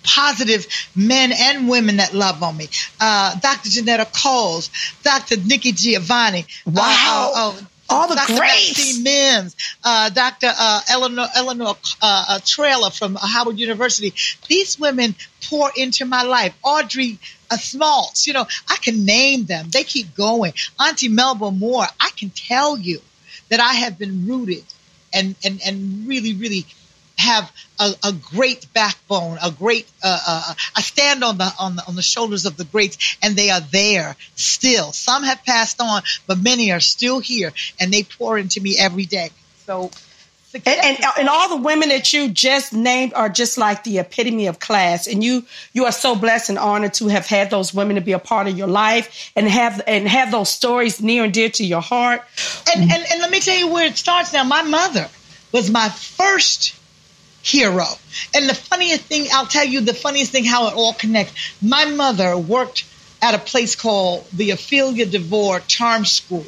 positive 0.02 0.66
men 0.94 1.32
and 1.32 1.68
women 1.68 1.98
that 1.98 2.14
love 2.14 2.42
on 2.42 2.56
me. 2.56 2.68
Uh, 2.98 3.38
Dr. 3.38 3.68
Johnnetta 3.68 4.06
Coles, 4.22 4.70
Dr. 5.02 5.37
Nikki 5.37 5.72
Giovanni. 5.72 6.46
Uh, 6.66 6.70
wow. 6.74 7.32
Uh, 7.35 7.52
oh, 7.61 7.66
all 7.88 8.09
the 8.09 8.14
Dr. 8.14 8.37
greats. 8.37 8.99
Mims, 8.99 9.57
uh, 9.85 10.11
Dr. 10.11 10.53
Uh, 10.57 10.81
Eleanor, 10.88 11.27
Eleanor 11.35 11.75
uh, 12.03 12.38
Traylor 12.44 12.90
from 12.90 13.16
Howard 13.16 13.59
University. 13.59 14.12
These 14.49 14.79
women 14.79 15.14
pour 15.49 15.70
into 15.77 16.05
my 16.05 16.22
life. 16.22 16.55
Audrey 16.62 17.18
uh, 17.51 17.57
Smaltz, 17.57 18.27
you 18.27 18.33
know, 18.33 18.46
I 18.68 18.77
can 18.77 19.05
name 19.05 19.44
them. 19.44 19.66
They 19.70 19.85
keep 19.85 20.14
going. 20.14 20.53
Auntie 20.81 21.09
Melba 21.09 21.51
Moore, 21.51 21.87
I 22.01 22.11
can 22.16 22.31
tell 22.31 22.77
you 22.77 23.01
that 23.49 23.61
I 23.61 23.75
have 23.75 23.99
been 23.99 24.27
rooted 24.27 24.64
and, 25.12 25.37
and, 25.44 25.61
and 25.64 26.07
really, 26.07 26.35
really 26.35 26.66
have 27.18 27.50
a, 27.79 27.94
a 28.05 28.12
great 28.12 28.66
backbone, 28.72 29.38
a 29.42 29.50
great, 29.50 29.88
uh, 30.02 30.18
uh, 30.26 30.55
I 30.74 30.81
stand 30.83 31.24
on 31.24 31.38
the, 31.38 31.50
on 31.59 31.76
the, 31.76 31.87
on 31.87 31.96
the 31.96 32.02
shoulders 32.02 32.46
of 32.46 32.57
the 32.57 32.64
greats 32.64 33.16
and 33.22 33.37
they 33.37 33.50
are 33.50 33.61
there 33.61 34.16
still. 34.35 34.92
Some 34.92 35.22
have 35.22 35.44
passed 35.44 35.81
on, 35.81 36.02
but 36.26 36.38
many 36.38 36.72
are 36.72 36.81
still 36.81 37.20
here 37.20 37.52
and 37.81 37.92
they 37.92 38.02
pour 38.02 38.38
into 38.38 38.61
me 38.61 38.76
every 38.79 39.07
day. 39.07 39.31
So 39.66 39.90
and, 40.55 40.66
and, 40.66 40.98
and 41.18 41.29
all 41.29 41.48
the 41.48 41.62
women 41.62 41.88
that 41.90 42.12
you 42.12 42.29
just 42.29 42.72
named 42.72 43.12
are 43.14 43.29
just 43.29 43.59
like 43.59 43.85
the 43.85 43.98
epitome 43.98 44.46
of 44.46 44.59
class. 44.59 45.07
And 45.07 45.22
you 45.22 45.44
you 45.72 45.85
are 45.85 45.92
so 45.92 46.14
blessed 46.14 46.50
and 46.50 46.59
honored 46.59 46.94
to 46.94 47.09
have 47.09 47.26
had 47.26 47.50
those 47.50 47.74
women 47.74 47.96
to 47.96 48.00
be 48.00 48.12
a 48.12 48.18
part 48.18 48.46
of 48.46 48.57
your 48.57 48.68
life 48.68 49.33
and 49.37 49.48
have 49.48 49.83
and 49.87 50.09
have 50.09 50.31
those 50.31 50.48
stories 50.48 51.02
near 51.02 51.24
and 51.24 51.35
dear 51.35 51.50
to 51.50 51.64
your 51.64 51.83
heart. 51.83 52.22
And 52.72 52.90
and, 52.90 53.05
and 53.11 53.20
let 53.20 53.31
me 53.31 53.40
tell 53.40 53.57
you 53.57 53.68
where 53.68 53.87
it 53.87 53.96
starts 53.96 54.33
now. 54.33 54.44
My 54.44 54.62
mother 54.62 55.09
was 55.52 55.70
my 55.70 55.88
first 55.88 56.75
hero. 57.46 57.87
And 58.35 58.48
the 58.48 58.54
funniest 58.54 59.02
thing, 59.02 59.26
I'll 59.32 59.46
tell 59.46 59.64
you 59.64 59.80
the 59.80 59.94
funniest 59.94 60.32
thing 60.32 60.44
how 60.44 60.68
it 60.68 60.74
all 60.74 60.94
connects. 60.94 61.32
My 61.62 61.85
mother 61.87 62.37
worked 62.37 62.85
at 63.22 63.35
a 63.35 63.38
place 63.38 63.76
called 63.76 64.26
the 64.32 64.50
Ophelia 64.50 65.06
DeVore 65.06 65.61
Charm 65.61 66.04
School 66.04 66.44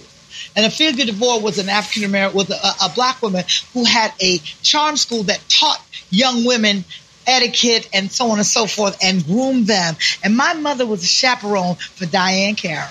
and 0.56 0.66
Ophelia 0.66 1.06
DeVore 1.06 1.40
was 1.40 1.58
an 1.58 1.68
African 1.68 2.04
American, 2.04 2.36
was 2.36 2.50
a, 2.50 2.84
a 2.84 2.88
black 2.94 3.22
woman 3.22 3.44
who 3.72 3.84
had 3.84 4.12
a 4.20 4.38
charm 4.62 4.96
school 4.96 5.24
that 5.24 5.40
taught 5.48 5.80
young 6.10 6.44
women 6.44 6.84
etiquette 7.26 7.88
and 7.92 8.10
so 8.10 8.30
on 8.30 8.38
and 8.38 8.46
so 8.46 8.66
forth 8.66 8.96
and 9.02 9.24
groomed 9.24 9.66
them. 9.66 9.96
And 10.24 10.36
my 10.36 10.54
mother 10.54 10.86
was 10.86 11.02
a 11.02 11.06
chaperone 11.06 11.76
for 11.76 12.06
Diahann 12.06 12.56
Carroll. 12.56 12.88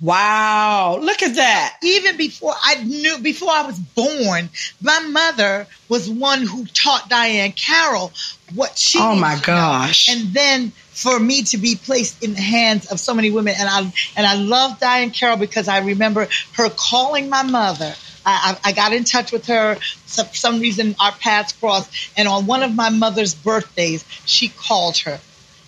Wow, 0.00 0.98
look 1.00 1.22
at 1.22 1.34
that. 1.36 1.76
Even 1.82 2.16
before 2.16 2.54
I 2.62 2.84
knew, 2.84 3.18
before 3.18 3.50
I 3.50 3.66
was 3.66 3.78
born, 3.78 4.48
my 4.80 5.00
mother 5.00 5.66
was 5.88 6.08
one 6.08 6.42
who 6.42 6.66
taught 6.66 7.10
Diahann 7.10 7.56
Carroll 7.56 8.12
what 8.54 8.78
she 8.78 8.98
Oh 9.00 9.16
my 9.16 9.40
gosh. 9.42 10.08
And 10.08 10.32
then 10.32 10.70
for 10.70 11.18
me 11.18 11.42
to 11.44 11.58
be 11.58 11.74
placed 11.74 12.22
in 12.22 12.34
the 12.34 12.40
hands 12.40 12.90
of 12.92 13.00
so 13.00 13.12
many 13.12 13.30
women 13.32 13.54
and 13.58 13.68
I 13.68 13.92
and 14.16 14.26
I 14.26 14.34
love 14.36 14.78
Diahann 14.78 15.12
Carroll 15.12 15.36
because 15.36 15.66
I 15.66 15.78
remember 15.78 16.28
her 16.54 16.70
calling 16.70 17.28
my 17.28 17.42
mother. 17.42 17.92
I, 18.24 18.56
I, 18.64 18.68
I 18.68 18.72
got 18.72 18.92
in 18.92 19.02
touch 19.02 19.32
with 19.32 19.46
her. 19.46 19.76
For 20.06 20.24
some 20.32 20.60
reason, 20.60 20.94
our 21.00 21.12
paths 21.12 21.52
crossed. 21.54 21.90
And 22.16 22.28
on 22.28 22.46
one 22.46 22.62
of 22.62 22.72
my 22.72 22.90
mother's 22.90 23.34
birthdays, 23.34 24.04
she 24.26 24.48
called 24.48 24.98
her 24.98 25.18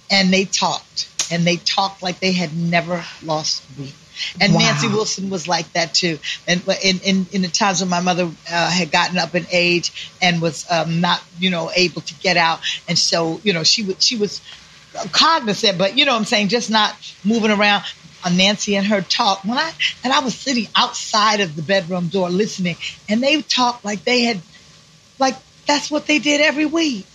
and 0.09 0.33
they 0.33 0.45
talked. 0.45 1.09
And 1.33 1.45
they 1.45 1.57
talked 1.57 2.03
like 2.03 2.21
they 2.21 2.33
had 2.33 2.57
never 2.57 3.05
lost 3.23 3.65
a 3.71 3.73
beat 3.81 3.95
And 4.41 4.55
wow. 4.55 4.61
Nancy 4.61 4.89
Wilson 4.89 5.31
was 5.31 5.49
like 5.49 5.73
that 5.73 5.95
too. 5.95 6.19
And 6.47 6.63
in, 6.83 6.99
in, 7.01 7.27
in 7.33 7.43
the 7.43 7.49
times 7.49 7.81
when 7.81 7.91
my 7.91 8.01
mother 8.01 8.31
uh, 8.51 8.71
had 8.71 8.91
gotten 8.91 9.19
up 9.19 9.35
in 9.35 9.47
age 9.51 10.11
and 10.21 10.41
was 10.41 10.67
um, 10.71 11.01
not, 11.01 11.23
you 11.39 11.51
know, 11.51 11.71
able 11.75 12.01
to 12.03 12.15
get 12.15 12.37
out. 12.37 12.61
And 12.89 12.99
so, 12.99 13.41
you 13.45 13.53
know, 13.53 13.65
she, 13.65 13.83
would, 13.85 14.03
she 14.03 14.17
was 14.17 14.41
cognizant, 15.13 15.79
but 15.79 15.97
you 15.97 16.05
know 16.05 16.13
what 16.13 16.19
I'm 16.19 16.25
saying, 16.25 16.49
just 16.49 16.71
not 16.71 16.95
moving 17.25 17.51
around. 17.51 17.85
Uh, 18.23 18.29
Nancy 18.29 18.77
and 18.77 18.87
her 18.87 19.01
talk 19.01 19.45
when 19.45 19.57
I 19.57 19.73
and 20.05 20.13
I 20.13 20.21
was 20.21 20.35
sitting 20.35 20.69
outside 20.77 21.41
of 21.41 21.57
the 21.57 21.63
bedroom 21.63 22.09
door 22.09 22.29
listening, 22.29 22.77
and 23.09 23.23
they 23.23 23.41
talked 23.41 23.83
like 23.83 24.05
they 24.05 24.25
had, 24.25 24.41
like 25.19 25.37
that's 25.67 25.91
what 25.91 26.07
they 26.07 26.19
did 26.19 26.43
every 26.43 26.67
week. 26.67 27.07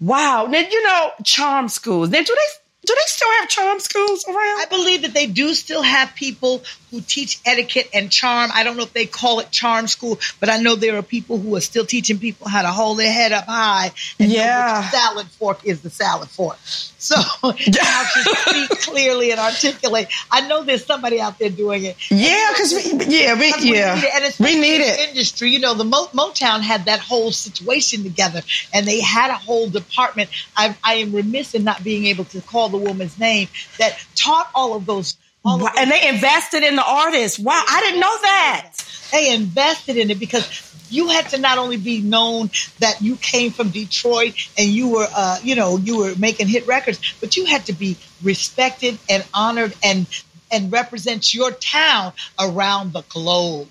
Wow. 0.00 0.46
Now 0.50 0.58
you 0.58 0.82
know 0.82 1.12
charm 1.22 1.70
schools. 1.70 2.10
Now 2.10 2.18
do 2.18 2.34
they 2.34 2.63
do 2.84 2.94
they 2.94 3.06
still 3.06 3.30
have 3.40 3.48
charm 3.48 3.80
schools 3.80 4.24
around? 4.26 4.60
I 4.60 4.66
believe 4.68 5.02
that 5.02 5.14
they 5.14 5.26
do 5.26 5.54
still 5.54 5.82
have 5.82 6.14
people 6.14 6.62
who 6.94 7.00
teach 7.00 7.40
etiquette 7.44 7.90
and 7.92 8.10
charm. 8.10 8.50
I 8.54 8.62
don't 8.62 8.76
know 8.76 8.84
if 8.84 8.92
they 8.92 9.06
call 9.06 9.40
it 9.40 9.50
charm 9.50 9.88
school, 9.88 10.20
but 10.38 10.48
I 10.48 10.58
know 10.58 10.76
there 10.76 10.96
are 10.96 11.02
people 11.02 11.38
who 11.38 11.56
are 11.56 11.60
still 11.60 11.84
teaching 11.84 12.18
people 12.18 12.48
how 12.48 12.62
to 12.62 12.68
hold 12.68 12.98
their 12.98 13.12
head 13.12 13.32
up 13.32 13.46
high 13.46 13.92
and 14.20 14.30
yeah. 14.30 14.44
know 14.44 14.80
which 14.80 14.90
salad 14.90 15.26
fork 15.26 15.64
is 15.64 15.80
the 15.82 15.90
salad 15.90 16.28
fork. 16.28 16.58
So 17.04 17.16
how 17.42 17.52
to 17.52 18.34
speak 18.34 18.80
clearly 18.80 19.30
and 19.30 19.38
articulate. 19.38 20.08
I 20.30 20.48
know 20.48 20.64
there's 20.64 20.86
somebody 20.86 21.20
out 21.20 21.38
there 21.38 21.50
doing 21.50 21.84
it. 21.84 21.98
Yeah, 22.10 22.50
because 22.54 22.72
we, 22.72 22.92
yeah, 23.18 23.38
we, 23.38 23.48
yeah, 23.48 23.60
we 23.60 23.60
need 23.60 23.74
it. 23.76 24.40
we 24.40 24.58
need 24.58 24.80
it. 24.80 25.10
Industry, 25.10 25.50
you 25.50 25.58
know, 25.58 25.74
the 25.74 25.84
Mo- 25.84 26.08
Motown 26.14 26.62
had 26.62 26.86
that 26.86 27.00
whole 27.00 27.30
situation 27.30 28.04
together, 28.04 28.40
and 28.72 28.86
they 28.86 29.02
had 29.02 29.30
a 29.30 29.34
whole 29.34 29.68
department. 29.68 30.30
I, 30.56 30.74
I 30.82 30.94
am 30.94 31.12
remiss 31.12 31.54
in 31.54 31.62
not 31.62 31.84
being 31.84 32.06
able 32.06 32.24
to 32.24 32.40
call 32.40 32.70
the 32.70 32.78
woman's 32.78 33.18
name 33.18 33.48
that 33.78 34.02
taught 34.14 34.48
all 34.54 34.74
of 34.74 34.86
those 34.86 35.18
wow. 35.44 35.70
and 35.76 35.90
they 35.90 36.08
invested 36.08 36.62
in 36.62 36.76
the 36.76 36.84
artist. 36.84 37.38
Wow, 37.38 37.62
I 37.68 37.80
didn't 37.80 38.00
know 38.00 38.16
that. 38.22 38.72
They 39.12 39.34
invested 39.34 39.96
in 39.96 40.10
it 40.10 40.18
because 40.18 40.72
you 40.90 41.08
had 41.08 41.28
to 41.30 41.38
not 41.38 41.58
only 41.58 41.76
be 41.76 42.00
known 42.00 42.50
that 42.78 43.00
you 43.00 43.16
came 43.16 43.50
from 43.50 43.70
Detroit 43.70 44.34
and 44.56 44.68
you 44.68 44.88
were, 44.88 45.06
uh, 45.14 45.38
you 45.42 45.54
know, 45.54 45.76
you 45.76 45.98
were 45.98 46.14
making 46.18 46.48
hit 46.48 46.66
records, 46.66 47.14
but 47.20 47.36
you 47.36 47.44
had 47.46 47.66
to 47.66 47.72
be 47.72 47.96
respected 48.22 48.98
and 49.08 49.24
honored 49.34 49.74
and 49.82 50.06
and 50.50 50.70
represent 50.70 51.34
your 51.34 51.50
town 51.50 52.12
around 52.38 52.92
the 52.92 53.02
globe. 53.08 53.68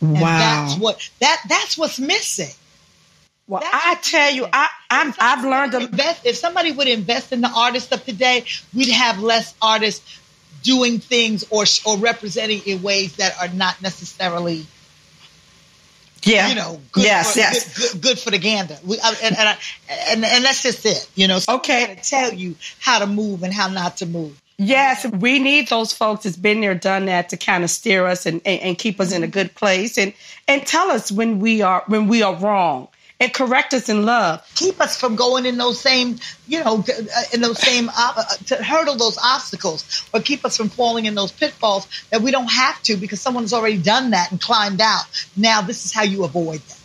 And 0.00 0.14
wow, 0.14 0.38
that's 0.38 0.80
what 0.80 1.10
that 1.20 1.42
that's 1.48 1.78
what's 1.78 1.98
missing. 1.98 2.54
Well, 3.48 3.60
that's 3.60 3.74
I 3.74 3.94
tell 3.96 4.32
you, 4.32 4.46
I 4.52 4.68
i 4.90 5.12
have 5.18 5.44
learned. 5.44 5.74
Invest, 5.74 6.26
if 6.26 6.36
somebody 6.36 6.72
would 6.72 6.88
invest 6.88 7.32
in 7.32 7.40
the 7.40 7.50
artists 7.54 7.92
of 7.92 8.04
today, 8.04 8.44
we'd 8.74 8.88
have 8.88 9.18
less 9.18 9.54
artists 9.60 10.20
doing 10.62 10.98
things 10.98 11.44
or 11.50 11.64
or 11.84 11.98
representing 11.98 12.62
in 12.66 12.82
ways 12.82 13.16
that 13.16 13.34
are 13.40 13.48
not 13.48 13.80
necessarily 13.82 14.66
yeah. 16.24 16.48
You 16.48 16.54
know, 16.54 16.80
good 16.92 17.04
yes, 17.04 17.32
for, 17.32 17.38
yes. 17.40 17.78
Good, 17.78 17.92
good, 17.92 18.02
good, 18.02 18.18
for 18.18 18.30
the 18.30 18.38
gander. 18.38 18.78
We, 18.86 18.98
I, 19.00 19.14
and, 19.24 19.36
and, 19.36 19.48
I, 19.48 19.56
and, 20.08 20.24
and, 20.24 20.44
that's 20.44 20.62
just 20.62 20.86
it, 20.86 21.08
you 21.16 21.26
know. 21.26 21.40
So 21.40 21.56
okay. 21.56 21.96
To 21.96 22.08
tell 22.08 22.32
you 22.32 22.54
how 22.78 23.00
to 23.00 23.06
move 23.06 23.42
and 23.42 23.52
how 23.52 23.68
not 23.68 23.96
to 23.98 24.06
move. 24.06 24.40
Yes, 24.58 25.04
we 25.06 25.40
need 25.40 25.68
those 25.68 25.92
folks 25.92 26.22
that's 26.22 26.36
been 26.36 26.60
there, 26.60 26.74
done 26.74 27.06
that 27.06 27.30
to 27.30 27.36
kind 27.36 27.64
of 27.64 27.70
steer 27.70 28.06
us 28.06 28.26
and, 28.26 28.40
and, 28.44 28.60
and 28.60 28.78
keep 28.78 29.00
us 29.00 29.10
in 29.10 29.22
a 29.22 29.26
mm-hmm. 29.26 29.32
good 29.32 29.54
place 29.56 29.98
and, 29.98 30.12
and 30.46 30.64
tell 30.64 30.90
us 30.90 31.10
when 31.10 31.40
we 31.40 31.62
are 31.62 31.82
when 31.88 32.06
we 32.06 32.22
are 32.22 32.36
wrong 32.36 32.86
and 33.22 33.32
correct 33.32 33.72
us 33.72 33.88
in 33.88 34.04
love. 34.04 34.44
Keep 34.56 34.80
us 34.80 34.98
from 34.98 35.14
going 35.14 35.46
in 35.46 35.56
those 35.56 35.80
same, 35.80 36.18
you 36.48 36.62
know, 36.64 36.84
uh, 36.88 37.22
in 37.32 37.40
those 37.40 37.60
same, 37.60 37.88
uh, 37.96 38.24
to 38.46 38.56
hurdle 38.56 38.96
those 38.96 39.16
obstacles 39.16 40.04
or 40.12 40.20
keep 40.20 40.44
us 40.44 40.56
from 40.56 40.68
falling 40.68 41.06
in 41.06 41.14
those 41.14 41.30
pitfalls 41.30 41.86
that 42.10 42.20
we 42.20 42.32
don't 42.32 42.50
have 42.50 42.82
to 42.82 42.96
because 42.96 43.20
someone's 43.20 43.52
already 43.52 43.78
done 43.78 44.10
that 44.10 44.32
and 44.32 44.40
climbed 44.40 44.80
out. 44.80 45.04
Now, 45.36 45.62
this 45.62 45.84
is 45.84 45.92
how 45.92 46.02
you 46.02 46.24
avoid 46.24 46.58
them. 46.62 46.78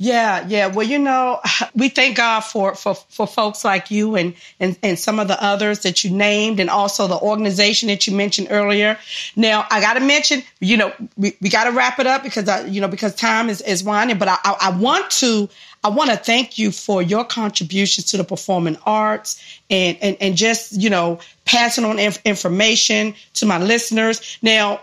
Yeah, 0.00 0.46
yeah. 0.46 0.68
Well, 0.68 0.86
you 0.86 1.00
know, 1.00 1.40
we 1.74 1.88
thank 1.88 2.16
God 2.16 2.40
for 2.40 2.76
for 2.76 2.94
for 2.94 3.26
folks 3.26 3.64
like 3.64 3.90
you 3.90 4.14
and 4.14 4.34
and 4.60 4.78
and 4.80 4.96
some 4.96 5.18
of 5.18 5.26
the 5.26 5.42
others 5.42 5.80
that 5.80 6.04
you 6.04 6.10
named, 6.10 6.60
and 6.60 6.70
also 6.70 7.08
the 7.08 7.18
organization 7.18 7.88
that 7.88 8.06
you 8.06 8.14
mentioned 8.14 8.46
earlier. 8.50 8.96
Now, 9.34 9.66
I 9.68 9.80
got 9.80 9.94
to 9.94 10.00
mention, 10.00 10.44
you 10.60 10.76
know, 10.76 10.92
we, 11.16 11.36
we 11.40 11.48
got 11.48 11.64
to 11.64 11.72
wrap 11.72 11.98
it 11.98 12.06
up 12.06 12.22
because 12.22 12.48
I, 12.48 12.66
you 12.66 12.80
know, 12.80 12.86
because 12.86 13.16
time 13.16 13.48
is 13.48 13.60
is 13.60 13.82
winding. 13.82 14.18
But 14.18 14.28
I, 14.28 14.38
I, 14.44 14.56
I 14.60 14.78
want 14.78 15.10
to 15.12 15.48
I 15.82 15.88
want 15.88 16.10
to 16.10 16.16
thank 16.16 16.58
you 16.58 16.70
for 16.70 17.02
your 17.02 17.24
contributions 17.24 18.06
to 18.12 18.18
the 18.18 18.24
performing 18.24 18.78
arts 18.86 19.42
and 19.68 19.98
and 20.00 20.16
and 20.20 20.36
just 20.36 20.80
you 20.80 20.90
know 20.90 21.18
passing 21.44 21.84
on 21.84 21.98
inf- 21.98 22.24
information 22.24 23.14
to 23.34 23.46
my 23.46 23.58
listeners. 23.58 24.38
Now, 24.42 24.80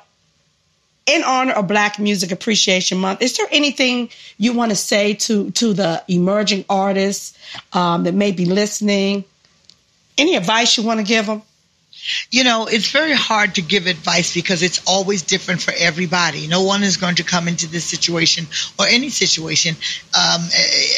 in 1.05 1.23
honor 1.23 1.53
of 1.53 1.67
Black 1.67 1.99
Music 1.99 2.31
Appreciation 2.31 2.97
Month, 2.97 3.21
is 3.21 3.37
there 3.37 3.47
anything 3.51 4.09
you 4.37 4.53
want 4.53 4.71
to 4.71 4.75
say 4.75 5.13
to 5.13 5.51
to 5.51 5.73
the 5.73 6.03
emerging 6.07 6.65
artists 6.69 7.37
um, 7.73 8.03
that 8.03 8.13
may 8.13 8.31
be 8.31 8.45
listening? 8.45 9.23
Any 10.17 10.35
advice 10.35 10.77
you 10.77 10.83
want 10.83 10.99
to 10.99 11.05
give 11.05 11.25
them? 11.27 11.41
You 12.29 12.43
know, 12.43 12.67
it's 12.67 12.91
very 12.91 13.13
hard 13.13 13.55
to 13.55 13.61
give 13.61 13.87
advice 13.87 14.33
because 14.33 14.61
it's 14.61 14.81
always 14.85 15.23
different 15.23 15.61
for 15.61 15.73
everybody. 15.77 16.47
No 16.47 16.61
one 16.63 16.83
is 16.83 16.97
going 16.97 17.15
to 17.15 17.23
come 17.23 17.47
into 17.47 17.67
this 17.67 17.85
situation 17.85 18.45
or 18.77 18.85
any 18.87 19.09
situation 19.09 19.75
um, 20.13 20.41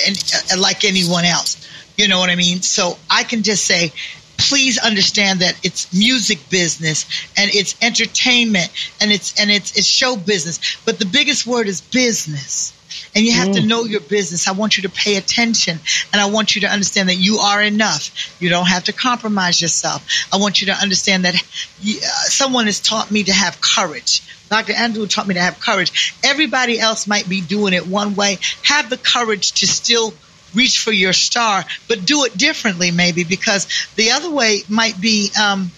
and, 0.06 0.34
and 0.52 0.60
like 0.60 0.84
anyone 0.84 1.24
else. 1.24 1.66
You 1.96 2.08
know 2.08 2.20
what 2.20 2.30
I 2.30 2.36
mean? 2.36 2.62
So 2.62 2.98
I 3.10 3.24
can 3.24 3.44
just 3.44 3.66
say, 3.66 3.94
please 4.38 4.78
understand 4.78 5.40
that 5.40 5.60
it's 5.64 5.94
music 5.94 6.50
business 6.50 7.06
and 7.38 7.50
it's 7.54 7.76
entertainment 7.82 8.70
and 9.02 9.12
it's 9.12 9.40
and 9.40 9.50
it's 9.50 9.78
it's 9.78 9.88
show 9.88 10.16
business. 10.16 10.78
But 10.86 11.00
the 11.00 11.06
biggest 11.06 11.46
word 11.46 11.68
is 11.68 11.82
business. 11.82 12.74
And 13.16 13.26
you 13.26 13.34
have 13.34 13.50
mm. 13.50 13.56
to 13.56 13.66
know 13.66 13.84
your 13.84 14.00
business. 14.00 14.48
I 14.48 14.52
want 14.54 14.78
you 14.78 14.84
to 14.84 14.90
pay 14.90 15.18
attention 15.18 15.80
and 16.14 16.22
I 16.22 16.30
want 16.30 16.56
you 16.56 16.62
to 16.62 16.68
understand 16.68 17.10
that 17.10 17.16
you 17.16 17.38
are 17.38 17.62
enough. 17.62 18.12
You 18.40 18.50
don't 18.50 18.68
have 18.68 18.86
to 18.86 18.94
compromise 18.94 19.62
yourself. 19.62 20.08
I 20.32 20.38
want 20.38 20.62
you 20.62 20.68
to 20.68 20.74
understand 20.74 21.26
that 21.26 21.36
you, 21.82 21.98
uh, 21.98 22.08
someone 22.26 22.66
has 22.66 22.80
taught 22.80 23.12
me 23.12 23.24
to 23.24 23.34
have 23.34 23.60
courage. 23.60 24.22
Dr. 24.50 24.74
Andrew 24.74 25.06
taught 25.08 25.28
me 25.28 25.34
to 25.34 25.42
have 25.42 25.60
courage. 25.60 26.16
Everybody 26.24 26.80
else 26.80 27.08
might 27.08 27.28
be 27.28 27.42
doing 27.42 27.74
it 27.74 27.86
one 27.86 28.16
way. 28.16 28.38
Have 28.64 28.90
the 28.90 28.98
courage 28.98 29.52
to 29.60 29.68
still 29.68 30.14
reach 30.54 30.80
for 30.80 30.92
your 30.92 31.14
star, 31.14 31.66
but 31.88 32.06
do 32.06 32.26
it 32.26 32.38
differently, 32.38 32.92
maybe, 32.92 33.24
because 33.24 33.68
the 33.96 34.12
other 34.12 34.32
way 34.32 34.62
might 34.70 35.00
be 35.00 35.30
um, 35.42 35.72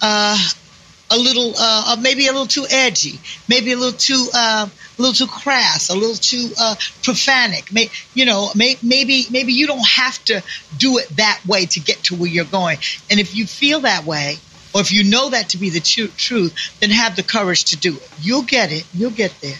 uh, 0.00 0.38
a 1.10 1.16
little, 1.16 1.54
uh, 1.58 1.96
maybe 2.00 2.26
a 2.26 2.32
little 2.32 2.46
too 2.46 2.66
edgy, 2.70 3.18
maybe 3.48 3.72
a 3.72 3.76
little 3.76 3.98
too, 3.98 4.28
uh, 4.32 4.68
a 4.68 5.02
little 5.02 5.14
too 5.14 5.26
crass, 5.26 5.88
a 5.88 5.94
little 5.94 6.14
too 6.14 6.50
uh, 6.60 6.76
profanic. 7.02 7.72
May, 7.72 7.90
you 8.14 8.24
know, 8.24 8.50
may, 8.54 8.76
maybe 8.82 9.26
maybe 9.30 9.52
you 9.52 9.66
don't 9.66 9.86
have 9.86 10.22
to 10.26 10.42
do 10.76 10.98
it 10.98 11.08
that 11.16 11.40
way 11.46 11.66
to 11.66 11.80
get 11.80 12.04
to 12.04 12.14
where 12.14 12.28
you're 12.28 12.44
going. 12.44 12.78
And 13.10 13.18
if 13.18 13.34
you 13.34 13.46
feel 13.46 13.80
that 13.80 14.04
way, 14.04 14.36
or 14.72 14.80
if 14.80 14.92
you 14.92 15.02
know 15.02 15.30
that 15.30 15.50
to 15.50 15.58
be 15.58 15.70
the 15.70 15.80
tr- 15.80 16.14
truth, 16.16 16.54
then 16.80 16.90
have 16.90 17.16
the 17.16 17.24
courage 17.24 17.64
to 17.66 17.76
do 17.76 17.96
it. 17.96 18.08
You'll 18.20 18.42
get 18.42 18.70
it. 18.70 18.84
You'll 18.94 19.10
get 19.10 19.34
there. 19.40 19.58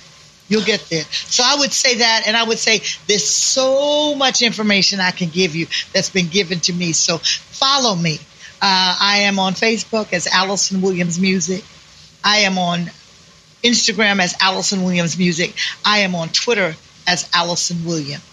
You'll 0.50 0.64
get 0.64 0.80
there. 0.90 1.04
So 1.04 1.44
I 1.46 1.54
would 1.60 1.72
say 1.72 1.94
that, 1.94 2.24
and 2.26 2.36
I 2.36 2.42
would 2.42 2.58
say 2.58 2.80
there's 3.06 3.24
so 3.24 4.16
much 4.16 4.42
information 4.42 4.98
I 4.98 5.12
can 5.12 5.28
give 5.30 5.54
you 5.54 5.68
that's 5.94 6.10
been 6.10 6.26
given 6.26 6.58
to 6.60 6.72
me. 6.72 6.92
So 6.92 7.18
follow 7.18 7.94
me. 7.94 8.18
Uh, 8.60 8.96
I 9.00 9.18
am 9.22 9.38
on 9.38 9.54
Facebook 9.54 10.12
as 10.12 10.26
Alyson 10.26 10.82
Williams 10.82 11.20
Music. 11.20 11.64
I 12.24 12.38
am 12.38 12.58
on 12.58 12.90
Instagram 13.62 14.20
as 14.20 14.34
Alyson 14.42 14.82
Williams 14.82 15.16
Music. 15.16 15.54
I 15.84 16.00
am 16.00 16.16
on 16.16 16.28
Twitter 16.30 16.74
as 17.06 17.30
Alyson 17.32 17.86
Williams. 17.86 18.24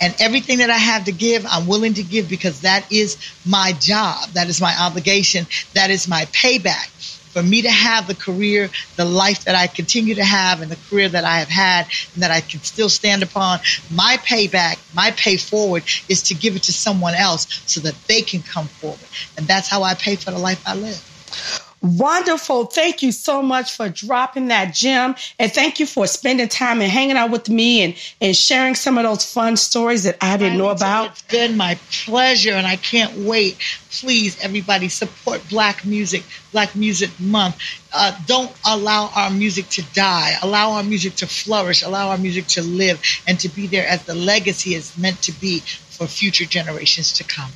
And 0.00 0.12
everything 0.18 0.58
that 0.58 0.70
I 0.70 0.76
have 0.76 1.04
to 1.04 1.12
give, 1.12 1.46
I'm 1.48 1.68
willing 1.68 1.94
to 1.94 2.02
give 2.02 2.28
because 2.28 2.62
that 2.62 2.90
is 2.92 3.16
my 3.46 3.72
job. 3.78 4.28
That 4.30 4.48
is 4.48 4.60
my 4.60 4.74
obligation. 4.78 5.46
That 5.74 5.90
is 5.90 6.08
my 6.08 6.24
payback 6.26 6.90
for 7.34 7.42
me 7.42 7.62
to 7.62 7.70
have 7.70 8.06
the 8.06 8.14
career, 8.14 8.70
the 8.96 9.04
life 9.04 9.44
that 9.44 9.56
I 9.56 9.66
continue 9.66 10.14
to 10.14 10.24
have, 10.24 10.62
and 10.62 10.70
the 10.70 10.78
career 10.88 11.08
that 11.08 11.24
I 11.24 11.38
have 11.40 11.48
had, 11.48 11.88
and 12.14 12.22
that 12.22 12.30
I 12.30 12.40
can 12.40 12.62
still 12.62 12.88
stand 12.88 13.24
upon, 13.24 13.58
my 13.90 14.18
payback, 14.24 14.78
my 14.94 15.10
pay 15.10 15.36
forward 15.36 15.82
is 16.08 16.22
to 16.24 16.34
give 16.34 16.54
it 16.54 16.62
to 16.64 16.72
someone 16.72 17.14
else 17.14 17.62
so 17.66 17.80
that 17.80 17.96
they 18.06 18.22
can 18.22 18.42
come 18.42 18.68
forward. 18.68 19.00
And 19.36 19.46
that's 19.46 19.68
how 19.68 19.82
I 19.82 19.94
pay 19.94 20.14
for 20.14 20.30
the 20.30 20.38
life 20.38 20.62
I 20.64 20.76
live. 20.76 21.63
Wonderful. 21.84 22.64
Thank 22.64 23.02
you 23.02 23.12
so 23.12 23.42
much 23.42 23.76
for 23.76 23.90
dropping 23.90 24.48
that 24.48 24.72
gem. 24.72 25.14
And 25.38 25.52
thank 25.52 25.78
you 25.78 25.84
for 25.84 26.06
spending 26.06 26.48
time 26.48 26.80
and 26.80 26.90
hanging 26.90 27.18
out 27.18 27.30
with 27.30 27.50
me 27.50 27.82
and, 27.82 27.94
and 28.22 28.34
sharing 28.34 28.74
some 28.74 28.96
of 28.96 29.04
those 29.04 29.30
fun 29.30 29.58
stories 29.58 30.04
that 30.04 30.16
I 30.22 30.38
didn't 30.38 30.56
know 30.56 30.70
about. 30.70 31.10
It's 31.10 31.22
been 31.22 31.58
my 31.58 31.78
pleasure 32.06 32.52
and 32.52 32.66
I 32.66 32.76
can't 32.76 33.14
wait. 33.18 33.58
Please, 33.90 34.42
everybody, 34.42 34.88
support 34.88 35.42
Black 35.50 35.84
music, 35.84 36.24
Black 36.52 36.74
Music 36.74 37.10
Month. 37.20 37.56
Uh, 37.92 38.18
don't 38.24 38.52
allow 38.66 39.10
our 39.14 39.30
music 39.30 39.68
to 39.68 39.82
die. 39.92 40.38
Allow 40.40 40.72
our 40.72 40.82
music 40.82 41.16
to 41.16 41.26
flourish. 41.26 41.82
Allow 41.82 42.08
our 42.08 42.18
music 42.18 42.46
to 42.46 42.62
live 42.62 42.98
and 43.26 43.38
to 43.40 43.50
be 43.50 43.66
there 43.66 43.86
as 43.86 44.02
the 44.04 44.14
legacy 44.14 44.74
is 44.74 44.96
meant 44.96 45.20
to 45.20 45.32
be 45.32 45.58
for 45.60 46.06
future 46.06 46.46
generations 46.46 47.12
to 47.12 47.24
come. 47.24 47.50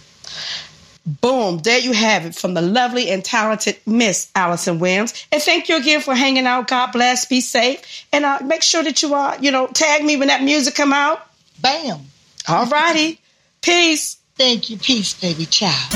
Boom, 1.08 1.58
there 1.58 1.78
you 1.78 1.92
have 1.92 2.26
it 2.26 2.34
from 2.34 2.52
the 2.52 2.60
lovely 2.60 3.08
and 3.08 3.24
talented 3.24 3.78
Miss 3.86 4.30
Alyson 4.34 4.78
Williams. 4.78 5.26
And 5.32 5.42
thank 5.42 5.70
you 5.70 5.78
again 5.78 6.02
for 6.02 6.14
hanging 6.14 6.46
out. 6.46 6.68
God 6.68 6.92
bless, 6.92 7.24
be 7.24 7.40
safe. 7.40 8.04
And 8.12 8.26
uh, 8.26 8.40
make 8.44 8.62
sure 8.62 8.82
that 8.82 9.02
you 9.02 9.14
are, 9.14 9.32
uh, 9.32 9.38
you 9.40 9.50
know, 9.50 9.68
tag 9.68 10.04
me 10.04 10.18
when 10.18 10.28
that 10.28 10.42
music 10.42 10.74
come 10.74 10.92
out. 10.92 11.26
Bam. 11.62 12.00
All 12.46 12.66
righty. 12.66 13.20
Peace. 13.62 14.18
Thank 14.36 14.68
you. 14.68 14.76
Peace, 14.76 15.18
baby. 15.18 15.46
Ciao. 15.46 15.88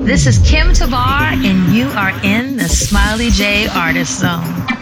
This 0.00 0.26
is 0.26 0.38
Kim 0.38 0.68
Tavar, 0.68 1.32
and 1.32 1.74
you 1.74 1.86
are 1.90 2.12
in 2.24 2.56
the 2.56 2.68
Smiley 2.68 3.30
J 3.30 3.68
Artist 3.68 4.18
Zone. 4.18 4.81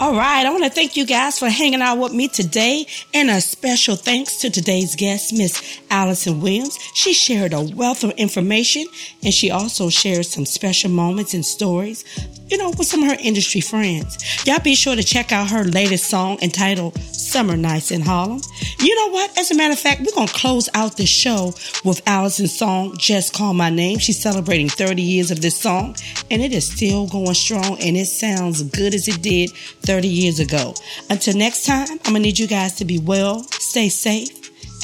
All 0.00 0.14
right, 0.14 0.46
I 0.46 0.50
want 0.50 0.62
to 0.62 0.70
thank 0.70 0.96
you 0.96 1.04
guys 1.04 1.40
for 1.40 1.48
hanging 1.48 1.82
out 1.82 1.98
with 1.98 2.12
me 2.12 2.28
today, 2.28 2.86
and 3.12 3.28
a 3.28 3.40
special 3.40 3.96
thanks 3.96 4.36
to 4.36 4.48
today's 4.48 4.94
guest, 4.94 5.32
Miss 5.32 5.80
Alyson 5.90 6.40
Williams. 6.40 6.78
She 6.94 7.12
shared 7.12 7.52
a 7.52 7.62
wealth 7.62 8.04
of 8.04 8.12
information, 8.12 8.86
and 9.24 9.34
she 9.34 9.50
also 9.50 9.90
shared 9.90 10.24
some 10.26 10.46
special 10.46 10.88
moments 10.88 11.34
and 11.34 11.44
stories, 11.44 12.04
you 12.46 12.58
know, 12.58 12.70
with 12.70 12.86
some 12.86 13.02
of 13.02 13.10
her 13.10 13.16
industry 13.20 13.60
friends. 13.60 14.46
Y'all 14.46 14.60
be 14.60 14.76
sure 14.76 14.94
to 14.94 15.02
check 15.02 15.32
out 15.32 15.50
her 15.50 15.64
latest 15.64 16.08
song 16.08 16.38
entitled 16.42 16.96
Summer 17.02 17.56
Nights 17.56 17.90
in 17.90 18.00
Harlem. 18.00 18.40
You 18.78 18.94
know 18.94 19.12
what? 19.12 19.36
As 19.36 19.50
a 19.50 19.56
matter 19.56 19.72
of 19.72 19.80
fact, 19.80 20.00
we're 20.00 20.14
going 20.14 20.28
to 20.28 20.34
close 20.34 20.68
out 20.74 20.96
the 20.96 21.06
show 21.06 21.46
with 21.84 22.04
Alyson's 22.06 22.56
song, 22.56 22.94
Just 22.98 23.34
Call 23.34 23.52
My 23.52 23.68
Name. 23.68 23.98
She's 23.98 24.22
celebrating 24.22 24.68
30 24.68 25.02
years 25.02 25.32
of 25.32 25.40
this 25.42 25.58
song, 25.58 25.96
and 26.30 26.40
it 26.40 26.52
is 26.52 26.70
still 26.72 27.08
going 27.08 27.34
strong, 27.34 27.78
and 27.80 27.96
it 27.96 28.06
sounds 28.06 28.62
good 28.62 28.94
as 28.94 29.08
it 29.08 29.20
did 29.22 29.50
30 29.88 30.06
years 30.06 30.38
ago. 30.38 30.74
Until 31.08 31.34
next 31.34 31.64
time, 31.64 31.88
I'm 31.88 32.12
going 32.12 32.16
to 32.16 32.20
need 32.20 32.38
you 32.38 32.46
guys 32.46 32.74
to 32.74 32.84
be 32.84 32.98
well, 32.98 33.42
stay 33.44 33.88
safe, 33.88 34.28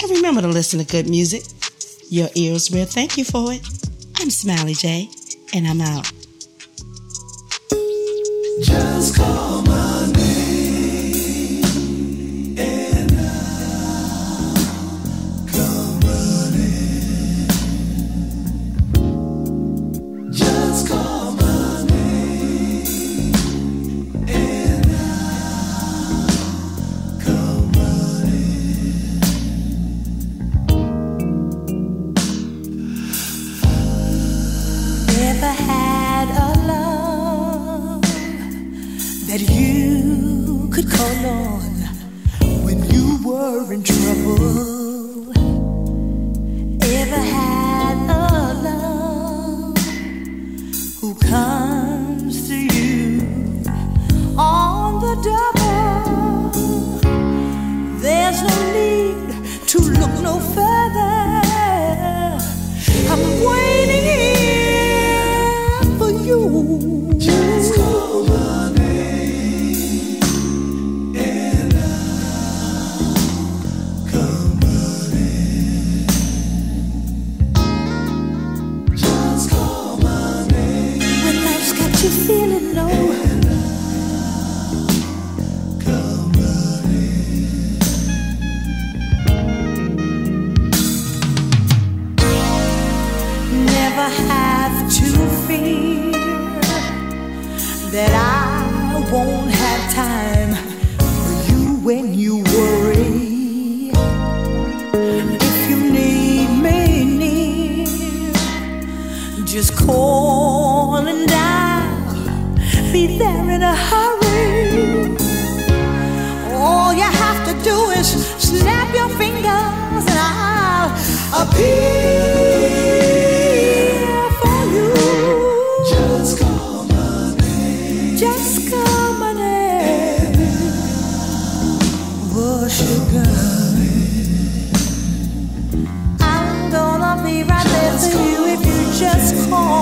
and 0.01 0.11
remember 0.11 0.41
to 0.41 0.49
listen 0.49 0.79
to 0.79 0.87
good 0.87 1.11
music. 1.11 1.43
Your 2.09 2.31
ears 2.35 2.71
will 2.71 2.87
thank 2.87 3.19
you 3.19 3.25
for 3.25 3.53
it. 3.53 3.61
I'm 4.17 4.31
Smiley 4.31 4.73
J, 4.73 5.11
and 5.53 5.67
I'm 5.67 5.83
out. 5.83 6.11
Just 8.63 9.17
call 9.17 9.61
my 9.61 10.07
name 10.07 10.24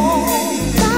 just 0.02 0.91